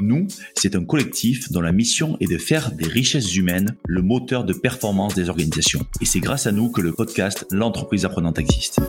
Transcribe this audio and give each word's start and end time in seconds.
Nous, 0.00 0.26
c'est 0.54 0.76
un 0.76 0.84
collectif 0.84 1.50
dont 1.50 1.60
la 1.60 1.72
mission 1.72 2.16
est 2.20 2.30
de 2.30 2.38
faire 2.38 2.72
des 2.72 2.86
richesses 2.86 3.34
humaines 3.34 3.76
le 3.86 4.02
moteur 4.02 4.44
de 4.44 4.52
performance 4.52 5.14
des 5.14 5.28
organisations. 5.28 5.84
Et 6.00 6.04
c'est 6.04 6.20
grâce 6.20 6.46
à 6.46 6.52
nous 6.52 6.70
que 6.70 6.80
le 6.80 6.92
podcast 6.92 7.46
L'entreprise 7.50 8.04
apprenante 8.04 8.38
existe. 8.38 8.80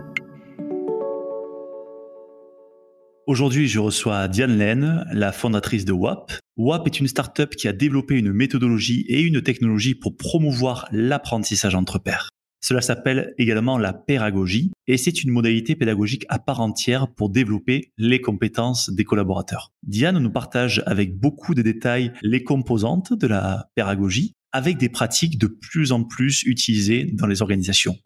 Aujourd'hui, 3.28 3.68
je 3.68 3.80
reçois 3.80 4.28
Diane 4.28 4.58
Laine, 4.58 5.06
la 5.12 5.32
fondatrice 5.32 5.86
de 5.86 5.94
WAP. 5.94 6.32
WAP 6.58 6.88
est 6.88 7.00
une 7.00 7.08
startup 7.08 7.56
qui 7.56 7.68
a 7.68 7.74
développé 7.74 8.16
une 8.16 8.34
méthodologie 8.34 9.06
et 9.08 9.22
une 9.22 9.42
technologie 9.42 9.96
pour 9.96 10.18
promouvoir 10.18 10.88
l'apprentissage 10.92 11.76
entre 11.76 12.00
pairs. 12.00 12.30
Cela 12.62 12.82
s'appelle 12.82 13.34
également 13.38 13.78
la 13.78 13.94
pédagogie 13.94 14.72
et 14.88 14.98
c'est 14.98 15.24
une 15.24 15.32
modalité 15.32 15.76
pédagogique 15.76 16.26
à 16.30 16.40
part 16.40 16.60
entière 16.60 17.08
pour 17.14 17.30
développer 17.30 17.92
les 17.98 18.22
compétences 18.22 18.90
des 18.90 19.06
collaborateurs. 19.06 19.72
Diane 19.84 20.20
nous 20.20 20.32
partage 20.32 20.84
avec 20.86 21.18
beaucoup 21.18 21.56
de 21.56 21.62
détails 21.62 22.12
les 22.22 22.44
composantes 22.44 23.14
de 23.14 23.28
la 23.28 23.70
pédagogie 23.76 24.34
avec 24.52 24.78
des 24.78 24.90
pratiques 24.90 25.38
de 25.38 25.48
plus 25.48 25.92
en 25.92 26.04
plus 26.04 26.44
utilisées 26.44 27.06
dans 27.14 27.28
les 27.28 27.42
organisations. 27.42 27.98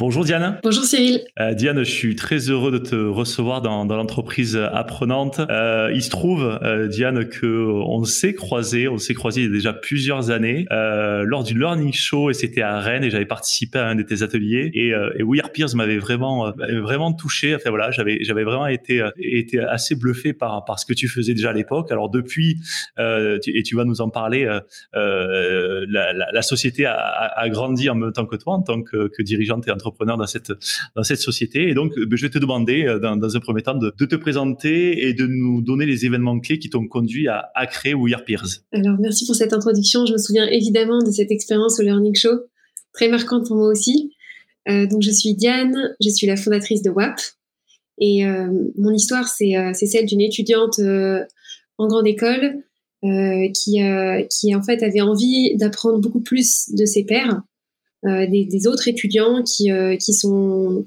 Bonjour 0.00 0.24
Diane. 0.24 0.58
Bonjour 0.62 0.82
Cyril. 0.82 1.20
Euh, 1.38 1.52
Diane, 1.52 1.80
je 1.80 1.90
suis 1.90 2.16
très 2.16 2.48
heureux 2.48 2.72
de 2.72 2.78
te 2.78 2.94
recevoir 2.94 3.60
dans, 3.60 3.84
dans 3.84 3.96
l'entreprise 3.98 4.56
apprenante. 4.56 5.42
Euh, 5.50 5.90
il 5.92 6.02
se 6.02 6.08
trouve, 6.08 6.58
euh, 6.62 6.88
Diane, 6.88 7.28
que 7.28 7.46
on 7.46 8.04
s'est 8.04 8.32
croisé, 8.32 8.88
on 8.88 8.96
s'est 8.96 9.12
croisé 9.12 9.42
il 9.42 9.48
y 9.48 9.50
a 9.50 9.52
déjà 9.52 9.74
plusieurs 9.74 10.30
années 10.30 10.64
lors 10.70 11.44
du 11.44 11.52
Learning 11.58 11.92
Show 11.92 12.30
et 12.30 12.32
c'était 12.32 12.62
à 12.62 12.80
Rennes 12.80 13.04
et 13.04 13.10
j'avais 13.10 13.26
participé 13.26 13.78
à 13.78 13.88
un 13.88 13.94
de 13.94 14.02
tes 14.02 14.22
ateliers 14.22 14.70
et, 14.72 14.94
et 15.18 15.22
We 15.22 15.38
Are 15.42 15.52
Peers 15.52 15.74
m'avait 15.74 15.98
vraiment, 15.98 16.50
vraiment 16.56 17.12
touché. 17.12 17.54
Enfin 17.54 17.68
voilà, 17.68 17.90
j'avais, 17.90 18.24
j'avais 18.24 18.44
vraiment 18.44 18.68
été, 18.68 19.06
été 19.18 19.60
assez 19.60 19.96
bluffé 19.96 20.32
par, 20.32 20.64
par 20.64 20.78
ce 20.78 20.86
que 20.86 20.94
tu 20.94 21.08
faisais 21.08 21.34
déjà 21.34 21.50
à 21.50 21.52
l'époque. 21.52 21.92
Alors 21.92 22.08
depuis, 22.08 22.58
tu, 22.96 23.50
et 23.54 23.62
tu 23.62 23.76
vas 23.76 23.84
nous 23.84 24.00
en 24.00 24.08
parler, 24.08 24.46
la, 24.94 26.12
la, 26.14 26.32
la, 26.32 26.42
société 26.42 26.86
a, 26.86 26.94
a, 26.94 27.48
grandi 27.50 27.90
en 27.90 27.96
même 27.96 28.12
temps 28.12 28.24
que 28.24 28.36
toi 28.36 28.54
en 28.54 28.62
tant 28.62 28.80
que, 28.80 29.08
que 29.08 29.22
dirigeante 29.22 29.68
et 29.68 29.70
entrepreneur 29.70 29.89
dans 29.98 30.26
cette, 30.26 31.20
société. 31.20 31.68
Et 31.68 31.74
donc, 31.74 31.92
ben, 31.96 32.16
je 32.16 32.22
vais 32.22 32.30
te 32.30 32.38
demander, 32.38 32.84
euh, 32.84 32.98
dans, 32.98 33.36
un 33.36 33.40
premier 33.40 33.62
temps, 33.62 33.74
de, 33.74 33.90
te 33.90 34.16
présenter 34.16 35.06
et 35.06 35.14
de 35.14 35.26
nous 35.26 35.62
donner 35.62 35.86
les 35.86 36.06
événements 36.06 36.38
clés 36.40 36.58
qui 36.58 36.70
t'ont 36.70 36.86
conduit 36.86 37.28
à, 37.28 37.50
à 37.54 37.66
créer 37.66 37.94
We 37.94 38.14
Are. 38.14 38.22
Alors, 38.72 38.98
merci 38.98 39.26
pour 39.26 39.34
cette 39.34 39.52
introduction. 39.52 40.06
Je 40.06 40.12
me 40.12 40.18
souviens 40.18 40.46
évidemment 40.46 40.98
de 41.02 41.10
cette 41.10 41.30
expérience 41.30 41.78
au 41.80 41.82
Learning 41.82 42.14
Show, 42.14 42.40
très 42.92 43.08
marquante 43.08 43.46
pour 43.46 43.56
moi 43.56 43.68
aussi. 43.68 44.12
Euh, 44.68 44.86
donc, 44.86 45.02
je 45.02 45.10
suis 45.10 45.34
Diane, 45.34 45.76
je 46.02 46.08
suis 46.08 46.26
la 46.26 46.36
fondatrice 46.36 46.82
de 46.82 46.90
WAP. 46.90 47.18
Et 47.98 48.24
euh, 48.24 48.48
mon 48.78 48.92
histoire, 48.92 49.28
c'est 49.28 49.72
celle 49.74 50.06
d'une 50.06 50.20
étudiante 50.20 50.80
en 51.78 51.86
grande 51.86 52.06
école 52.06 52.62
qui, 53.02 53.80
qui, 54.30 54.54
en 54.54 54.62
fait, 54.62 54.82
avait 54.82 55.00
envie 55.00 55.56
d'apprendre 55.56 55.98
beaucoup 55.98 56.20
plus 56.20 56.70
de 56.72 56.84
ses 56.84 57.04
pairs 57.04 57.42
euh, 58.06 58.26
des, 58.26 58.46
des, 58.46 58.66
autres 58.66 58.88
étudiants 58.88 59.42
qui, 59.42 59.70
euh, 59.70 59.96
qui, 59.96 60.14
sont, 60.14 60.86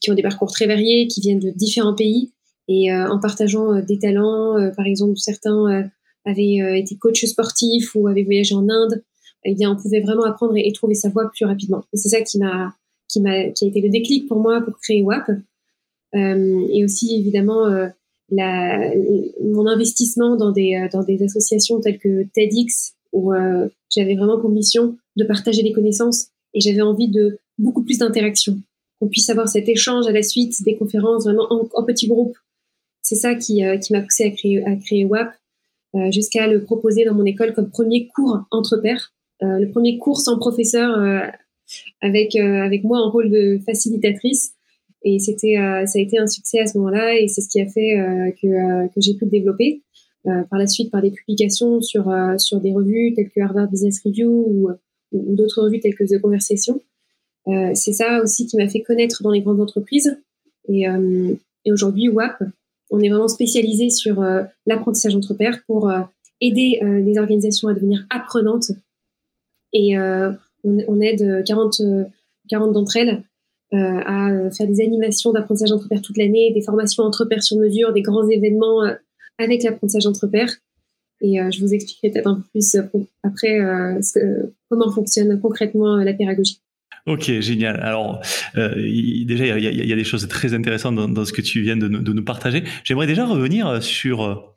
qui 0.00 0.10
ont 0.10 0.14
des 0.14 0.22
parcours 0.22 0.52
très 0.52 0.66
variés, 0.66 1.08
qui 1.08 1.20
viennent 1.20 1.40
de 1.40 1.50
différents 1.50 1.94
pays. 1.94 2.32
Et 2.68 2.92
euh, 2.92 3.10
en 3.10 3.18
partageant 3.18 3.80
des 3.80 3.98
talents, 3.98 4.70
par 4.76 4.86
exemple, 4.86 5.16
certains 5.16 5.90
avaient 6.24 6.78
été 6.78 6.96
coachs 6.96 7.26
sportifs 7.26 7.94
ou 7.96 8.06
avaient 8.06 8.22
voyagé 8.22 8.54
en 8.54 8.68
Inde, 8.68 9.02
eh 9.44 9.54
bien, 9.54 9.72
on 9.72 9.76
pouvait 9.76 10.00
vraiment 10.00 10.24
apprendre 10.24 10.54
et, 10.56 10.70
trouver 10.72 10.94
sa 10.94 11.08
voie 11.08 11.30
plus 11.34 11.44
rapidement. 11.44 11.82
Et 11.92 11.96
c'est 11.96 12.08
ça 12.08 12.20
qui 12.20 12.38
m'a, 12.38 12.74
qui 13.08 13.20
m'a, 13.20 13.50
qui 13.50 13.64
a 13.64 13.68
été 13.68 13.80
le 13.80 13.88
déclic 13.88 14.28
pour 14.28 14.38
moi 14.38 14.60
pour 14.60 14.78
créer 14.78 15.02
WAP. 15.02 15.30
Euh, 16.14 16.66
et 16.70 16.84
aussi, 16.84 17.16
évidemment, 17.16 17.66
euh, 17.66 17.88
la, 18.30 18.92
mon 19.42 19.66
investissement 19.66 20.36
dans 20.36 20.52
des, 20.52 20.88
dans 20.92 21.02
des 21.02 21.22
associations 21.24 21.80
telles 21.80 21.98
que 21.98 22.24
TEDx, 22.32 22.94
où 23.12 23.32
euh, 23.32 23.68
j'avais 23.90 24.14
vraiment 24.14 24.40
pour 24.40 24.50
mission 24.50 24.96
de 25.16 25.24
partager 25.24 25.62
des 25.62 25.72
connaissances 25.72 26.28
et 26.54 26.60
j'avais 26.60 26.82
envie 26.82 27.08
de 27.08 27.38
beaucoup 27.58 27.82
plus 27.82 27.98
d'interaction, 27.98 28.58
qu'on 29.00 29.08
puisse 29.08 29.28
avoir 29.30 29.48
cet 29.48 29.68
échange 29.68 30.06
à 30.06 30.12
la 30.12 30.22
suite 30.22 30.62
des 30.64 30.76
conférences 30.76 31.24
vraiment 31.24 31.46
en, 31.50 31.68
en 31.74 31.84
petits 31.84 32.08
groupes. 32.08 32.36
C'est 33.02 33.16
ça 33.16 33.34
qui, 33.34 33.64
euh, 33.64 33.78
qui 33.78 33.92
m'a 33.92 34.00
poussé 34.00 34.24
à 34.24 34.30
créer, 34.30 34.64
à 34.64 34.76
créer 34.76 35.04
WAP, 35.04 35.32
euh, 35.94 36.10
jusqu'à 36.10 36.46
le 36.46 36.62
proposer 36.62 37.04
dans 37.04 37.14
mon 37.14 37.24
école 37.24 37.52
comme 37.52 37.68
premier 37.68 38.06
cours 38.08 38.40
entre 38.50 38.78
pairs, 38.78 39.12
euh, 39.42 39.58
le 39.58 39.70
premier 39.70 39.98
cours 39.98 40.20
sans 40.20 40.38
professeur 40.38 40.96
euh, 40.98 41.26
avec, 42.00 42.36
euh, 42.36 42.62
avec 42.62 42.84
moi 42.84 42.98
en 42.98 43.10
rôle 43.10 43.30
de 43.30 43.58
facilitatrice. 43.64 44.52
Et 45.04 45.18
c'était, 45.18 45.56
ça 45.56 45.98
a 45.98 46.00
été 46.00 46.16
un 46.16 46.28
succès 46.28 46.60
à 46.60 46.66
ce 46.68 46.78
moment-là 46.78 47.18
et 47.18 47.26
c'est 47.26 47.40
ce 47.40 47.48
qui 47.48 47.60
a 47.60 47.66
fait 47.66 47.96
que, 48.40 48.86
que 48.86 49.00
j'ai 49.00 49.14
pu 49.14 49.24
le 49.24 49.32
développer. 49.32 49.82
par 50.22 50.60
la 50.60 50.68
suite, 50.68 50.92
par 50.92 51.02
des 51.02 51.10
publications 51.10 51.82
sur, 51.82 52.04
sur 52.38 52.60
des 52.60 52.72
revues 52.72 53.12
telles 53.12 53.30
que 53.30 53.40
Harvard 53.40 53.68
Business 53.68 54.00
Review 54.04 54.30
ou 54.30 54.68
d'autres 55.12 55.62
revues 55.62 55.80
telles 55.80 55.94
que 55.94 56.04
The 56.04 56.20
Conversation. 56.20 56.80
Euh, 57.48 57.70
c'est 57.74 57.92
ça 57.92 58.20
aussi 58.22 58.46
qui 58.46 58.56
m'a 58.56 58.68
fait 58.68 58.82
connaître 58.82 59.22
dans 59.22 59.30
les 59.30 59.40
grandes 59.40 59.60
entreprises. 59.60 60.18
Et, 60.68 60.88
euh, 60.88 61.34
aujourd'hui, 61.66 62.08
WAP, 62.08 62.42
on 62.90 63.00
est 63.00 63.08
vraiment 63.08 63.28
spécialisé 63.28 63.90
sur 63.90 64.22
euh, 64.22 64.42
l'apprentissage 64.66 65.16
entre 65.16 65.34
pairs 65.34 65.62
pour 65.66 65.90
aider 66.40 66.80
les 66.82 67.18
organisations 67.18 67.68
à 67.68 67.74
devenir 67.74 68.04
apprenantes. 68.10 68.72
Et 69.72 69.96
on, 69.96 70.36
on, 70.64 71.00
aide 71.00 71.44
40, 71.46 71.80
40 72.48 72.72
d'entre 72.72 72.96
elles 72.96 73.22
à 73.70 74.50
faire 74.50 74.66
des 74.66 74.80
animations 74.80 75.32
d'apprentissage 75.32 75.70
entre 75.70 75.88
pairs 75.88 76.02
toute 76.02 76.18
l'année, 76.18 76.52
des 76.52 76.60
formations 76.60 77.04
entre 77.04 77.24
pairs 77.24 77.44
sur 77.44 77.56
mesure, 77.58 77.92
des 77.92 78.02
grands 78.02 78.28
événements 78.28 78.82
avec 79.38 79.62
l'apprentissage 79.62 80.06
entre 80.06 80.26
pairs. 80.26 80.52
Et 81.22 81.40
euh, 81.40 81.50
je 81.50 81.60
vous 81.60 81.72
expliquerai 81.72 82.10
peut-être 82.10 82.26
un 82.26 82.34
peu 82.34 82.42
plus 82.52 82.74
euh, 82.74 82.82
après 83.22 83.60
euh, 83.60 84.00
comment 84.68 84.90
fonctionne 84.90 85.40
concrètement 85.40 85.96
la 85.96 86.12
pédagogie. 86.12 86.60
Ok, 87.06 87.32
génial. 87.40 87.80
Alors, 87.80 88.20
déjà, 88.54 89.58
il 89.58 89.88
y, 89.88 89.92
a 89.92 89.96
des 89.96 90.04
choses 90.04 90.28
très 90.28 90.54
intéressantes 90.54 90.94
dans, 90.94 91.24
ce 91.24 91.32
que 91.32 91.40
tu 91.40 91.60
viens 91.60 91.76
de 91.76 91.88
nous 91.88 92.24
partager. 92.24 92.62
J'aimerais 92.84 93.08
déjà 93.08 93.26
revenir 93.26 93.82
sur 93.82 94.52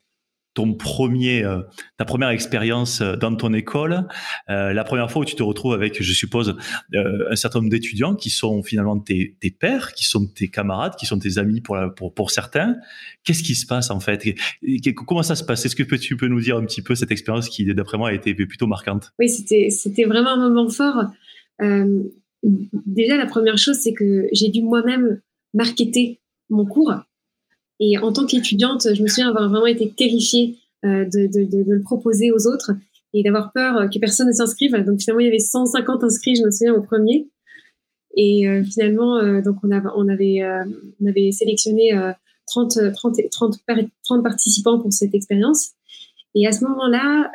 ton 0.55 0.73
premier, 0.73 1.43
euh, 1.43 1.59
ta 1.97 2.05
première 2.05 2.29
expérience 2.29 3.01
euh, 3.01 3.15
dans 3.17 3.35
ton 3.35 3.53
école, 3.53 4.07
euh, 4.49 4.73
la 4.73 4.83
première 4.83 5.11
fois 5.11 5.21
où 5.21 5.25
tu 5.25 5.35
te 5.35 5.43
retrouves 5.43 5.73
avec, 5.73 6.01
je 6.01 6.13
suppose, 6.13 6.55
un 6.93 7.35
certain 7.35 7.59
nombre 7.59 7.69
d'étudiants 7.69 8.15
qui 8.15 8.29
sont 8.29 8.63
finalement 8.63 8.97
tes, 8.97 9.35
tes 9.39 9.51
pairs, 9.51 9.93
qui 9.93 10.05
sont 10.05 10.25
tes 10.25 10.47
camarades, 10.47 10.95
qui 10.95 11.05
sont 11.05 11.19
tes 11.19 11.37
amis 11.37 11.61
pour, 11.61 11.77
pour, 12.15 12.31
certains. 12.31 12.77
Qu'est-ce 13.23 13.43
qui 13.43 13.53
se 13.53 13.67
passe 13.67 13.91
en 13.91 13.99
fait? 13.99 14.23
Comment 14.95 15.23
ça 15.23 15.35
se 15.35 15.43
passe? 15.43 15.65
Est-ce 15.65 15.75
que 15.75 15.95
tu 15.95 16.15
peux 16.15 16.27
nous 16.27 16.39
dire 16.39 16.57
un 16.57 16.65
petit 16.65 16.81
peu 16.81 16.95
cette 16.95 17.11
expérience 17.11 17.49
qui, 17.49 17.65
d'après 17.73 17.97
moi, 17.97 18.09
a 18.09 18.13
été 18.13 18.33
plutôt 18.33 18.67
marquante? 18.67 19.11
Oui, 19.19 19.29
c'était, 19.29 19.69
c'était 19.69 20.05
vraiment 20.05 20.31
un 20.31 20.49
moment 20.49 20.69
fort. 20.69 21.03
Déjà, 22.43 23.17
la 23.17 23.25
première 23.25 23.57
chose, 23.57 23.77
c'est 23.77 23.93
que 23.93 24.27
j'ai 24.31 24.49
dû 24.49 24.61
moi-même 24.61 25.19
marketer 25.53 26.21
mon 26.49 26.65
cours 26.65 26.93
et 27.79 27.97
en 27.97 28.11
tant 28.11 28.25
qu'étudiante, 28.25 28.87
je 28.93 29.01
me 29.01 29.07
souviens 29.07 29.29
avoir 29.29 29.49
vraiment 29.49 29.67
été 29.67 29.91
terrifiée 29.91 30.57
euh, 30.85 31.05
de, 31.05 31.63
le 31.67 31.81
proposer 31.81 32.31
aux 32.31 32.47
autres 32.47 32.71
et 33.13 33.23
d'avoir 33.23 33.51
peur 33.51 33.89
que 33.89 33.99
personne 33.99 34.27
ne 34.27 34.33
s'inscrive. 34.33 34.75
Donc 34.85 35.01
finalement, 35.01 35.21
il 35.21 35.25
y 35.25 35.29
avait 35.29 35.39
150 35.39 36.03
inscrits, 36.03 36.35
je 36.35 36.43
me 36.43 36.51
souviens, 36.51 36.73
au 36.73 36.81
premier. 36.81 37.27
Et 38.15 38.47
euh, 38.47 38.63
finalement, 38.63 39.17
euh, 39.17 39.41
donc 39.41 39.57
on, 39.63 39.71
avait, 39.71 40.41
on 40.99 41.07
avait 41.07 41.31
sélectionné 41.31 41.91
30, 42.47 42.93
30, 42.93 43.15
30, 43.29 43.55
30, 44.03 44.23
participants 44.23 44.79
pour 44.79 44.93
cette 44.93 45.13
expérience. 45.13 45.71
Et 46.33 46.47
à 46.47 46.51
ce 46.51 46.63
moment-là, 46.65 47.31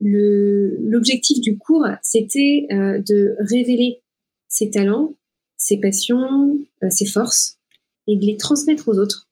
l'objectif 0.00 1.40
du 1.40 1.56
cours, 1.58 1.86
c'était 2.02 2.66
de 2.70 3.36
révéler 3.40 4.00
ses 4.48 4.70
talents, 4.70 5.14
ses 5.56 5.78
passions, 5.78 6.58
ses 6.90 7.06
forces 7.06 7.58
et 8.06 8.16
de 8.16 8.24
les 8.24 8.36
transmettre 8.36 8.88
aux 8.88 8.98
autres 8.98 9.28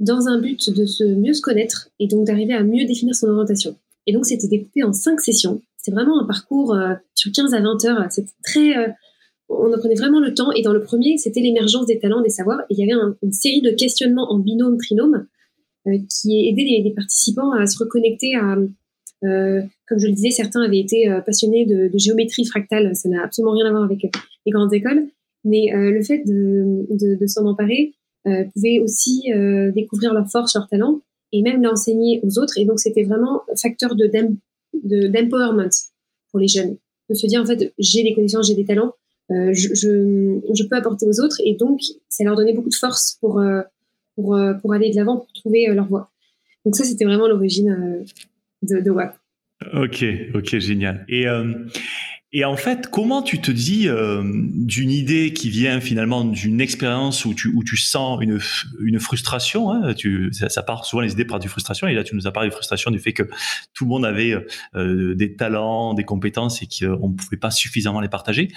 dans 0.00 0.28
un 0.28 0.40
but 0.40 0.70
de 0.70 0.86
se 0.86 1.04
mieux 1.04 1.34
se 1.34 1.40
connaître 1.40 1.90
et 1.98 2.06
donc 2.06 2.26
d'arriver 2.26 2.54
à 2.54 2.62
mieux 2.62 2.84
définir 2.84 3.14
son 3.14 3.28
orientation. 3.28 3.76
Et 4.06 4.12
donc, 4.12 4.26
c'était 4.26 4.48
découpé 4.48 4.82
en 4.82 4.92
cinq 4.92 5.20
sessions. 5.20 5.62
C'est 5.78 5.90
vraiment 5.90 6.20
un 6.20 6.26
parcours 6.26 6.74
euh, 6.74 6.94
sur 7.14 7.32
15 7.32 7.54
à 7.54 7.60
20 7.60 7.84
heures. 7.86 8.06
C'était 8.10 8.32
très, 8.42 8.76
euh, 8.76 8.88
on 9.48 9.72
en 9.72 9.78
prenait 9.78 9.94
vraiment 9.94 10.20
le 10.20 10.34
temps. 10.34 10.52
Et 10.52 10.62
dans 10.62 10.72
le 10.72 10.82
premier, 10.82 11.16
c'était 11.16 11.40
l'émergence 11.40 11.86
des 11.86 11.98
talents, 11.98 12.22
des 12.22 12.28
savoirs. 12.28 12.60
Et 12.70 12.74
il 12.74 12.78
y 12.78 12.90
avait 12.90 13.00
une 13.22 13.32
série 13.32 13.62
de 13.62 13.70
questionnements 13.70 14.30
en 14.30 14.38
binôme, 14.38 14.76
trinôme, 14.78 15.26
euh, 15.86 15.98
qui 16.10 16.48
aidaient 16.48 16.82
les, 16.82 16.92
participants 16.94 17.52
à 17.52 17.66
se 17.66 17.78
reconnecter 17.78 18.34
à, 18.34 18.56
comme 19.88 19.98
je 19.98 20.06
le 20.06 20.12
disais, 20.12 20.30
certains 20.30 20.60
avaient 20.60 20.80
été 20.80 21.08
passionnés 21.24 21.64
de, 21.64 21.90
géométrie 21.94 22.44
fractale. 22.44 22.94
Ça 22.94 23.08
n'a 23.08 23.24
absolument 23.24 23.52
rien 23.52 23.64
à 23.64 23.70
voir 23.70 23.84
avec 23.84 24.02
les 24.02 24.52
grandes 24.52 24.74
écoles. 24.74 25.06
Mais 25.44 25.70
le 25.72 26.02
fait 26.02 26.22
de 26.26 27.26
s'en 27.26 27.46
emparer 27.46 27.94
pouvait 28.24 28.80
aussi 28.80 29.30
découvrir 29.74 30.14
leurs 30.14 30.30
forces, 30.30 30.54
leurs 30.54 30.68
talents, 30.68 31.00
et 31.32 31.42
même 31.42 31.62
l'enseigner 31.62 32.20
aux 32.22 32.38
autres. 32.38 32.58
Et 32.58 32.64
donc, 32.64 32.80
c'était 32.80 33.02
vraiment 33.02 33.42
facteur 33.60 33.94
de 33.94 34.10
d'empowerment 35.08 35.70
pour 36.30 36.40
les 36.40 36.48
jeunes. 36.48 36.76
De 37.10 37.14
se 37.14 37.26
dire, 37.26 37.42
en 37.42 37.46
fait, 37.46 37.72
j'ai 37.78 38.02
des 38.02 38.14
connaissances, 38.14 38.48
j'ai 38.48 38.54
des 38.54 38.64
talents, 38.64 38.94
euh, 39.30 39.52
je, 39.52 40.68
peux 40.68 40.76
apporter 40.76 41.06
aux 41.06 41.20
autres. 41.20 41.40
Et 41.44 41.54
donc, 41.54 41.80
ça 42.08 42.24
leur 42.24 42.36
donnait 42.36 42.52
beaucoup 42.52 42.68
de 42.68 42.74
force 42.74 43.18
pour, 43.20 43.40
euh, 43.40 43.62
pour, 44.14 44.34
euh, 44.34 44.54
pour 44.54 44.72
aller 44.72 44.90
de 44.90 44.96
l'avant, 44.96 45.18
pour 45.18 45.32
trouver 45.32 45.66
leur 45.72 45.86
voie. 45.86 46.10
Donc 46.64 46.76
ça, 46.76 46.84
c'était 46.84 47.04
vraiment 47.04 47.28
l'origine 47.28 48.04
de, 48.62 48.80
de 48.80 48.90
WAP. 48.90 49.16
Ok, 49.74 50.04
ok, 50.34 50.58
génial. 50.58 51.04
Et, 51.08 51.26
et 52.36 52.44
en 52.44 52.56
fait, 52.56 52.88
comment 52.90 53.22
tu 53.22 53.40
te 53.40 53.52
dis 53.52 53.88
euh, 53.88 54.24
d'une 54.24 54.90
idée 54.90 55.32
qui 55.32 55.50
vient 55.50 55.80
finalement 55.80 56.24
d'une 56.24 56.60
expérience 56.60 57.24
où 57.24 57.32
tu, 57.32 57.46
où 57.54 57.62
tu 57.62 57.76
sens 57.76 58.20
une, 58.20 58.40
une 58.80 58.98
frustration 58.98 59.70
hein, 59.70 59.94
tu, 59.94 60.32
ça, 60.32 60.62
part 60.64 60.84
souvent 60.84 61.02
les 61.02 61.12
idées 61.12 61.24
par 61.24 61.38
du 61.38 61.48
frustration 61.48 61.86
et 61.86 61.94
là 61.94 62.02
tu 62.02 62.16
nous 62.16 62.26
as 62.26 62.32
parlé 62.32 62.48
de 62.48 62.54
frustration 62.54 62.90
du 62.90 62.98
fait 62.98 63.12
que 63.12 63.22
tout 63.72 63.84
le 63.84 63.90
monde 63.90 64.04
avait 64.04 64.34
euh, 64.74 65.14
des 65.14 65.36
talents, 65.36 65.94
des 65.94 66.02
compétences 66.02 66.60
et 66.60 66.66
qu'on 66.66 67.10
ne 67.10 67.14
pouvait 67.14 67.36
pas 67.36 67.52
suffisamment 67.52 68.00
les 68.00 68.08
partager. 68.08 68.48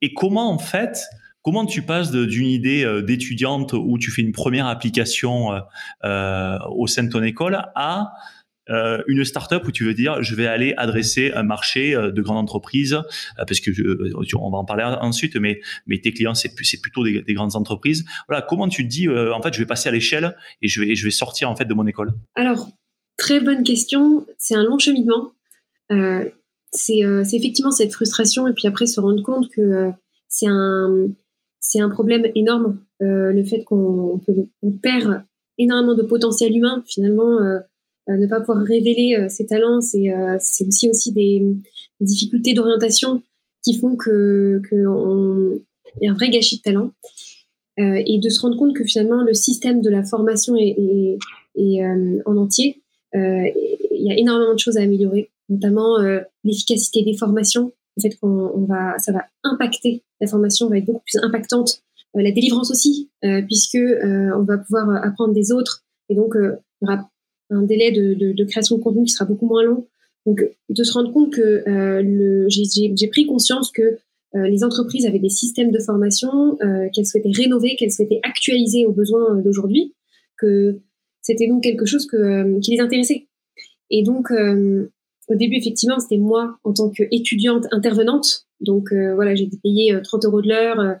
Et 0.00 0.14
comment 0.14 0.50
en 0.50 0.58
fait 0.58 1.04
Comment 1.42 1.64
tu 1.64 1.82
passes 1.82 2.10
d'une 2.10 2.48
idée 2.48 2.84
euh, 2.84 3.02
d'étudiante 3.02 3.74
où 3.74 3.98
tu 3.98 4.10
fais 4.10 4.22
une 4.22 4.32
première 4.32 4.66
application 4.66 5.60
euh, 6.04 6.58
au 6.70 6.86
sein 6.86 7.04
de 7.04 7.10
ton 7.10 7.22
école 7.22 7.62
à 7.76 8.14
euh, 8.70 9.02
une 9.06 9.24
startup 9.24 9.66
où 9.66 9.72
tu 9.72 9.84
veux 9.84 9.94
dire 9.94 10.22
je 10.22 10.34
vais 10.34 10.46
aller 10.46 10.74
adresser 10.76 11.32
un 11.32 11.42
marché 11.42 11.94
euh, 11.94 12.10
de 12.10 12.20
grandes 12.22 12.38
entreprises 12.38 12.94
euh, 12.94 13.44
parce 13.46 13.60
que 13.60 13.70
on 14.36 14.50
va 14.50 14.58
en 14.58 14.64
parler 14.64 14.84
ensuite 14.84 15.36
mais 15.36 15.60
mais 15.86 16.00
tes 16.00 16.12
clients 16.12 16.34
c'est 16.34 16.52
c'est 16.62 16.80
plutôt 16.80 17.04
des, 17.04 17.22
des, 17.22 17.34
grandes 17.34 17.56
entreprises. 17.56 18.04
Voilà 18.28 18.42
comment 18.42 18.68
tu 18.68 18.84
te 18.84 18.88
dis 18.88 19.08
en 19.08 19.40
fait 19.40 19.54
je 19.54 19.58
vais 19.58 19.66
passer 19.66 19.88
à 19.88 19.92
l'échelle 19.92 20.36
et 20.62 20.68
je 20.68 20.80
vais 20.80 20.94
je 20.94 21.04
vais 21.04 21.10
sortir 21.10 21.50
en 21.50 21.56
fait 21.56 21.64
de 21.64 21.74
mon 21.74 21.86
école? 21.86 22.12
Alors 22.34 22.68
très 23.16 23.40
bonne 23.40 23.62
question. 23.62 24.26
C'est 24.38 24.54
un 24.54 24.64
long 24.64 24.78
cheminement. 24.78 25.32
C'est 26.72 26.98
effectivement 27.32 27.70
cette 27.70 27.92
frustration 27.92 28.48
et 28.48 28.52
puis 28.52 28.66
après 28.66 28.86
se 28.86 29.00
rendre 29.00 29.22
compte 29.22 29.48
que 29.50 29.90
c'est 30.28 30.48
un 30.48 31.08
c'est 31.60 31.80
un 31.80 31.88
problème 31.88 32.26
énorme. 32.34 32.80
Le 33.00 33.44
fait 33.44 33.62
qu'on 33.64 34.20
on 34.62 34.72
perd 34.72 35.24
énormément 35.58 35.94
de 35.94 36.02
potentiel 36.02 36.56
humain 36.56 36.82
finalement 36.86 37.40
euh, 37.40 37.58
ne 38.08 38.26
pas 38.26 38.40
pouvoir 38.40 38.64
révéler 38.64 39.16
euh, 39.18 39.28
ses 39.28 39.46
talents, 39.46 39.80
c'est 39.80 40.10
euh, 40.10 40.36
aussi 40.66 40.88
aussi 40.88 41.12
des, 41.12 41.42
difficultés 42.00 42.52
d'orientation 42.52 43.22
qui 43.64 43.78
font 43.78 43.96
que 43.96 44.60
y 46.02 46.06
a 46.06 46.10
un 46.10 46.14
vrai 46.14 46.28
gâchis 46.28 46.58
de 46.58 46.62
talent 46.62 46.90
et 47.78 48.18
de 48.22 48.28
se 48.28 48.40
rendre 48.40 48.58
compte 48.58 48.76
que 48.76 48.84
finalement 48.84 49.22
le 49.22 49.32
système 49.32 49.80
de 49.80 49.88
la 49.88 50.04
formation 50.04 50.56
est, 50.56 50.76
est, 51.56 52.22
en 52.26 52.36
entier. 52.36 52.82
Il 53.14 53.50
y 53.92 54.10
a 54.10 54.18
énormément 54.18 54.52
de 54.52 54.58
choses 54.58 54.76
à 54.76 54.82
améliorer, 54.82 55.30
notamment 55.48 55.96
l'efficacité 56.44 57.02
des 57.02 57.16
formations. 57.16 57.72
En 57.98 58.02
fait, 58.02 58.14
qu'on 58.20 58.52
on 58.54 58.64
va, 58.66 58.98
ça 58.98 59.12
va 59.12 59.24
impacter 59.42 60.02
la 60.20 60.26
formation, 60.26 60.68
va 60.68 60.76
être 60.76 60.84
beaucoup 60.84 61.02
plus 61.06 61.18
impactante. 61.22 61.82
la 62.14 62.30
délivrance 62.30 62.70
aussi, 62.70 63.08
puisque 63.46 63.78
on 63.78 64.42
va 64.42 64.58
pouvoir 64.58 65.02
apprendre 65.02 65.32
des 65.32 65.50
autres, 65.50 65.82
et 66.10 66.14
donc 66.14 66.34
il 66.36 66.58
y 66.82 66.84
aura 66.84 67.08
un 67.50 67.62
délai 67.62 67.92
de, 67.92 68.14
de, 68.14 68.32
de, 68.32 68.44
création 68.44 68.76
de 68.76 68.82
contenu 68.82 69.04
qui 69.04 69.12
sera 69.12 69.24
beaucoup 69.24 69.46
moins 69.46 69.62
long. 69.62 69.86
Donc, 70.26 70.44
de 70.68 70.82
se 70.82 70.92
rendre 70.92 71.12
compte 71.12 71.32
que 71.32 71.62
euh, 71.68 72.46
j'ai 72.48 73.08
pris 73.08 73.26
conscience 73.26 73.70
que 73.70 73.98
euh, 74.34 74.48
les 74.48 74.64
entreprises 74.64 75.06
avaient 75.06 75.20
des 75.20 75.28
systèmes 75.30 75.70
de 75.70 75.78
formation 75.78 76.58
euh, 76.60 76.88
qu'elles 76.92 77.06
souhaitaient 77.06 77.30
rénover, 77.34 77.76
qu'elles 77.76 77.92
souhaitaient 77.92 78.20
actualiser 78.22 78.84
aux 78.84 78.92
besoins 78.92 79.36
d'aujourd'hui, 79.36 79.94
que 80.36 80.80
c'était 81.22 81.46
donc 81.46 81.62
quelque 81.62 81.86
chose 81.86 82.06
que, 82.06 82.16
euh, 82.16 82.60
qui 82.60 82.72
les 82.72 82.80
intéressait. 82.80 83.28
Et 83.90 84.02
donc, 84.02 84.30
euh, 84.32 84.90
au 85.28 85.34
début, 85.36 85.56
effectivement, 85.56 85.98
c'était 85.98 86.18
moi 86.18 86.58
en 86.64 86.72
tant 86.72 86.90
qu'étudiante 86.90 87.66
intervenante. 87.70 88.46
Donc 88.60 88.92
voilà, 88.92 89.34
j'étais 89.34 89.58
payée 89.62 89.94
30 90.02 90.24
euros 90.24 90.40
de 90.40 90.48
l'heure. 90.48 90.96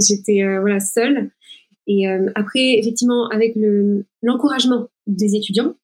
j'étais 0.00 0.42
voilà 0.60 0.80
seule. 0.80 1.30
Et 1.86 2.08
euh, 2.08 2.30
après, 2.34 2.78
effectivement, 2.78 3.28
avec 3.28 3.54
le 3.56 4.04
l'encouragement 4.22 4.88
des 5.06 5.34
étudiants 5.34 5.74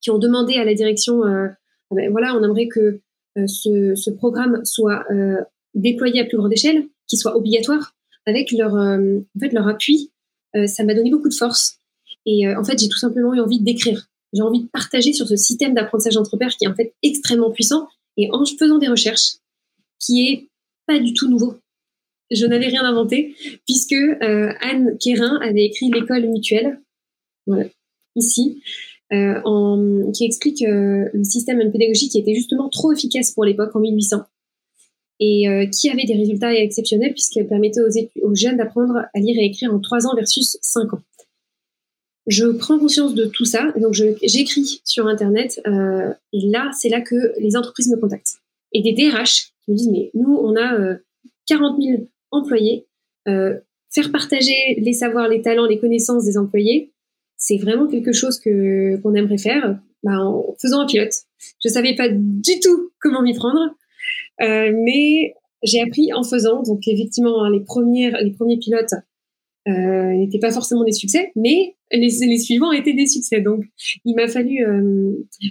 qui 0.00 0.10
ont 0.10 0.18
demandé 0.18 0.54
à 0.54 0.64
la 0.64 0.74
direction, 0.74 1.24
euh, 1.24 1.48
ah 1.90 1.94
ben, 1.94 2.10
voilà, 2.10 2.36
on 2.36 2.44
aimerait 2.44 2.68
que 2.68 3.00
euh, 3.38 3.46
ce, 3.46 3.94
ce, 3.94 4.10
programme 4.10 4.64
soit 4.64 5.04
déployé 5.74 6.20
à 6.20 6.24
plus 6.24 6.36
grande 6.36 6.52
échelle, 6.52 6.86
qu'il 7.08 7.18
soit 7.18 7.36
obligatoire, 7.36 7.94
avec 8.26 8.52
leur, 8.52 8.74
en 8.74 9.40
fait, 9.40 9.52
leur 9.52 9.66
appui, 9.66 10.12
ça 10.66 10.84
m'a 10.84 10.94
donné 10.94 11.10
beaucoup 11.10 11.28
de 11.28 11.34
force. 11.34 11.78
Et 12.26 12.46
en 12.48 12.62
fait, 12.62 12.78
j'ai 12.78 12.88
tout 12.88 12.98
simplement 12.98 13.34
eu 13.34 13.40
envie 13.40 13.60
d'écrire. 13.60 14.06
J'ai 14.32 14.42
envie 14.42 14.62
de 14.62 14.68
partager 14.68 15.12
sur 15.12 15.26
ce 15.26 15.36
système 15.36 15.74
d'apprentissage 15.74 16.16
entre 16.16 16.36
pairs 16.36 16.56
qui 16.56 16.64
est 16.64 16.68
en 16.68 16.74
fait 16.74 16.94
extrêmement 17.02 17.50
puissant 17.50 17.88
et 18.16 18.28
en 18.32 18.44
faisant 18.46 18.78
des 18.78 18.88
recherches, 18.88 19.38
qui 19.98 20.28
est 20.28 20.48
pas 20.86 21.00
du 21.00 21.12
tout 21.12 21.28
nouveau 21.28 21.56
je 22.34 22.46
n'avais 22.46 22.66
rien 22.66 22.84
inventé, 22.84 23.34
puisque 23.64 23.92
euh, 23.92 24.52
Anne 24.60 24.96
Quérin 24.98 25.38
avait 25.42 25.64
écrit 25.64 25.90
L'école 25.90 26.26
mutuelle, 26.28 26.80
voilà, 27.46 27.66
ici, 28.16 28.62
euh, 29.12 30.12
qui 30.12 30.24
explique 30.24 30.62
euh, 30.62 31.08
le 31.12 31.24
système 31.24 31.58
pédagogique 31.70 32.12
qui 32.12 32.18
était 32.18 32.34
justement 32.34 32.68
trop 32.68 32.92
efficace 32.92 33.30
pour 33.30 33.44
l'époque, 33.44 33.74
en 33.74 33.80
1800, 33.80 34.22
et 35.20 35.46
qui 35.72 35.88
avait 35.88 36.04
des 36.04 36.14
résultats 36.14 36.52
exceptionnels, 36.52 37.12
puisqu'elle 37.12 37.46
permettait 37.46 37.80
aux, 38.22 38.34
jeunes 38.34 38.56
d'apprendre 38.56 39.04
à 39.14 39.18
lire 39.18 39.36
et 39.38 39.46
écrire 39.46 39.72
en 39.72 39.78
trois 39.78 40.06
ans 40.06 40.14
versus 40.16 40.58
cinq 40.60 40.92
ans. 40.92 41.00
Je 42.26 42.46
prends 42.46 42.78
conscience 42.78 43.14
de 43.14 43.26
tout 43.26 43.44
ça, 43.44 43.72
donc 43.80 43.94
j'écris 43.94 44.80
sur 44.84 45.06
Internet, 45.06 45.62
et 45.64 46.40
là, 46.50 46.70
c'est 46.76 46.88
là 46.88 47.00
que 47.00 47.32
les 47.38 47.56
entreprises 47.56 47.88
me 47.88 47.96
contactent. 47.96 48.40
Et 48.72 48.82
des 48.82 48.92
DRH 48.92 49.52
qui 49.64 49.70
me 49.70 49.76
disent, 49.76 49.88
mais 49.88 50.10
nous, 50.14 50.34
on 50.34 50.56
a 50.56 50.96
40 51.46 51.80
000 51.80 52.06
employés, 52.34 52.86
euh, 53.28 53.58
faire 53.90 54.10
partager 54.10 54.76
les 54.78 54.92
savoirs, 54.92 55.28
les 55.28 55.42
talents, 55.42 55.66
les 55.66 55.78
connaissances 55.78 56.24
des 56.24 56.36
employés, 56.36 56.92
c'est 57.36 57.56
vraiment 57.56 57.86
quelque 57.86 58.12
chose 58.12 58.40
qu'on 58.40 59.14
aimerait 59.14 59.38
faire 59.38 59.78
bah, 60.02 60.18
en 60.20 60.54
faisant 60.60 60.80
un 60.80 60.86
pilote. 60.86 61.12
Je 61.62 61.68
savais 61.68 61.94
pas 61.94 62.08
du 62.08 62.60
tout 62.62 62.90
comment 63.00 63.22
m'y 63.22 63.34
prendre, 63.34 63.74
euh, 64.42 64.72
mais 64.84 65.34
j'ai 65.62 65.80
appris 65.80 66.12
en 66.12 66.22
faisant. 66.22 66.62
Donc 66.62 66.86
effectivement, 66.86 67.44
hein, 67.44 67.50
les 67.50 67.58
les 67.58 68.30
premiers 68.32 68.58
pilotes 68.58 68.94
euh, 69.68 70.12
n'étaient 70.16 70.38
pas 70.38 70.50
forcément 70.50 70.84
des 70.84 70.92
succès, 70.92 71.32
mais 71.36 71.76
les, 71.92 72.38
suivants 72.38 72.72
étaient 72.72 72.94
des 72.94 73.06
succès. 73.06 73.40
Donc 73.40 73.64
il 74.04 74.14
m'a 74.14 74.28
fallu 74.28 74.64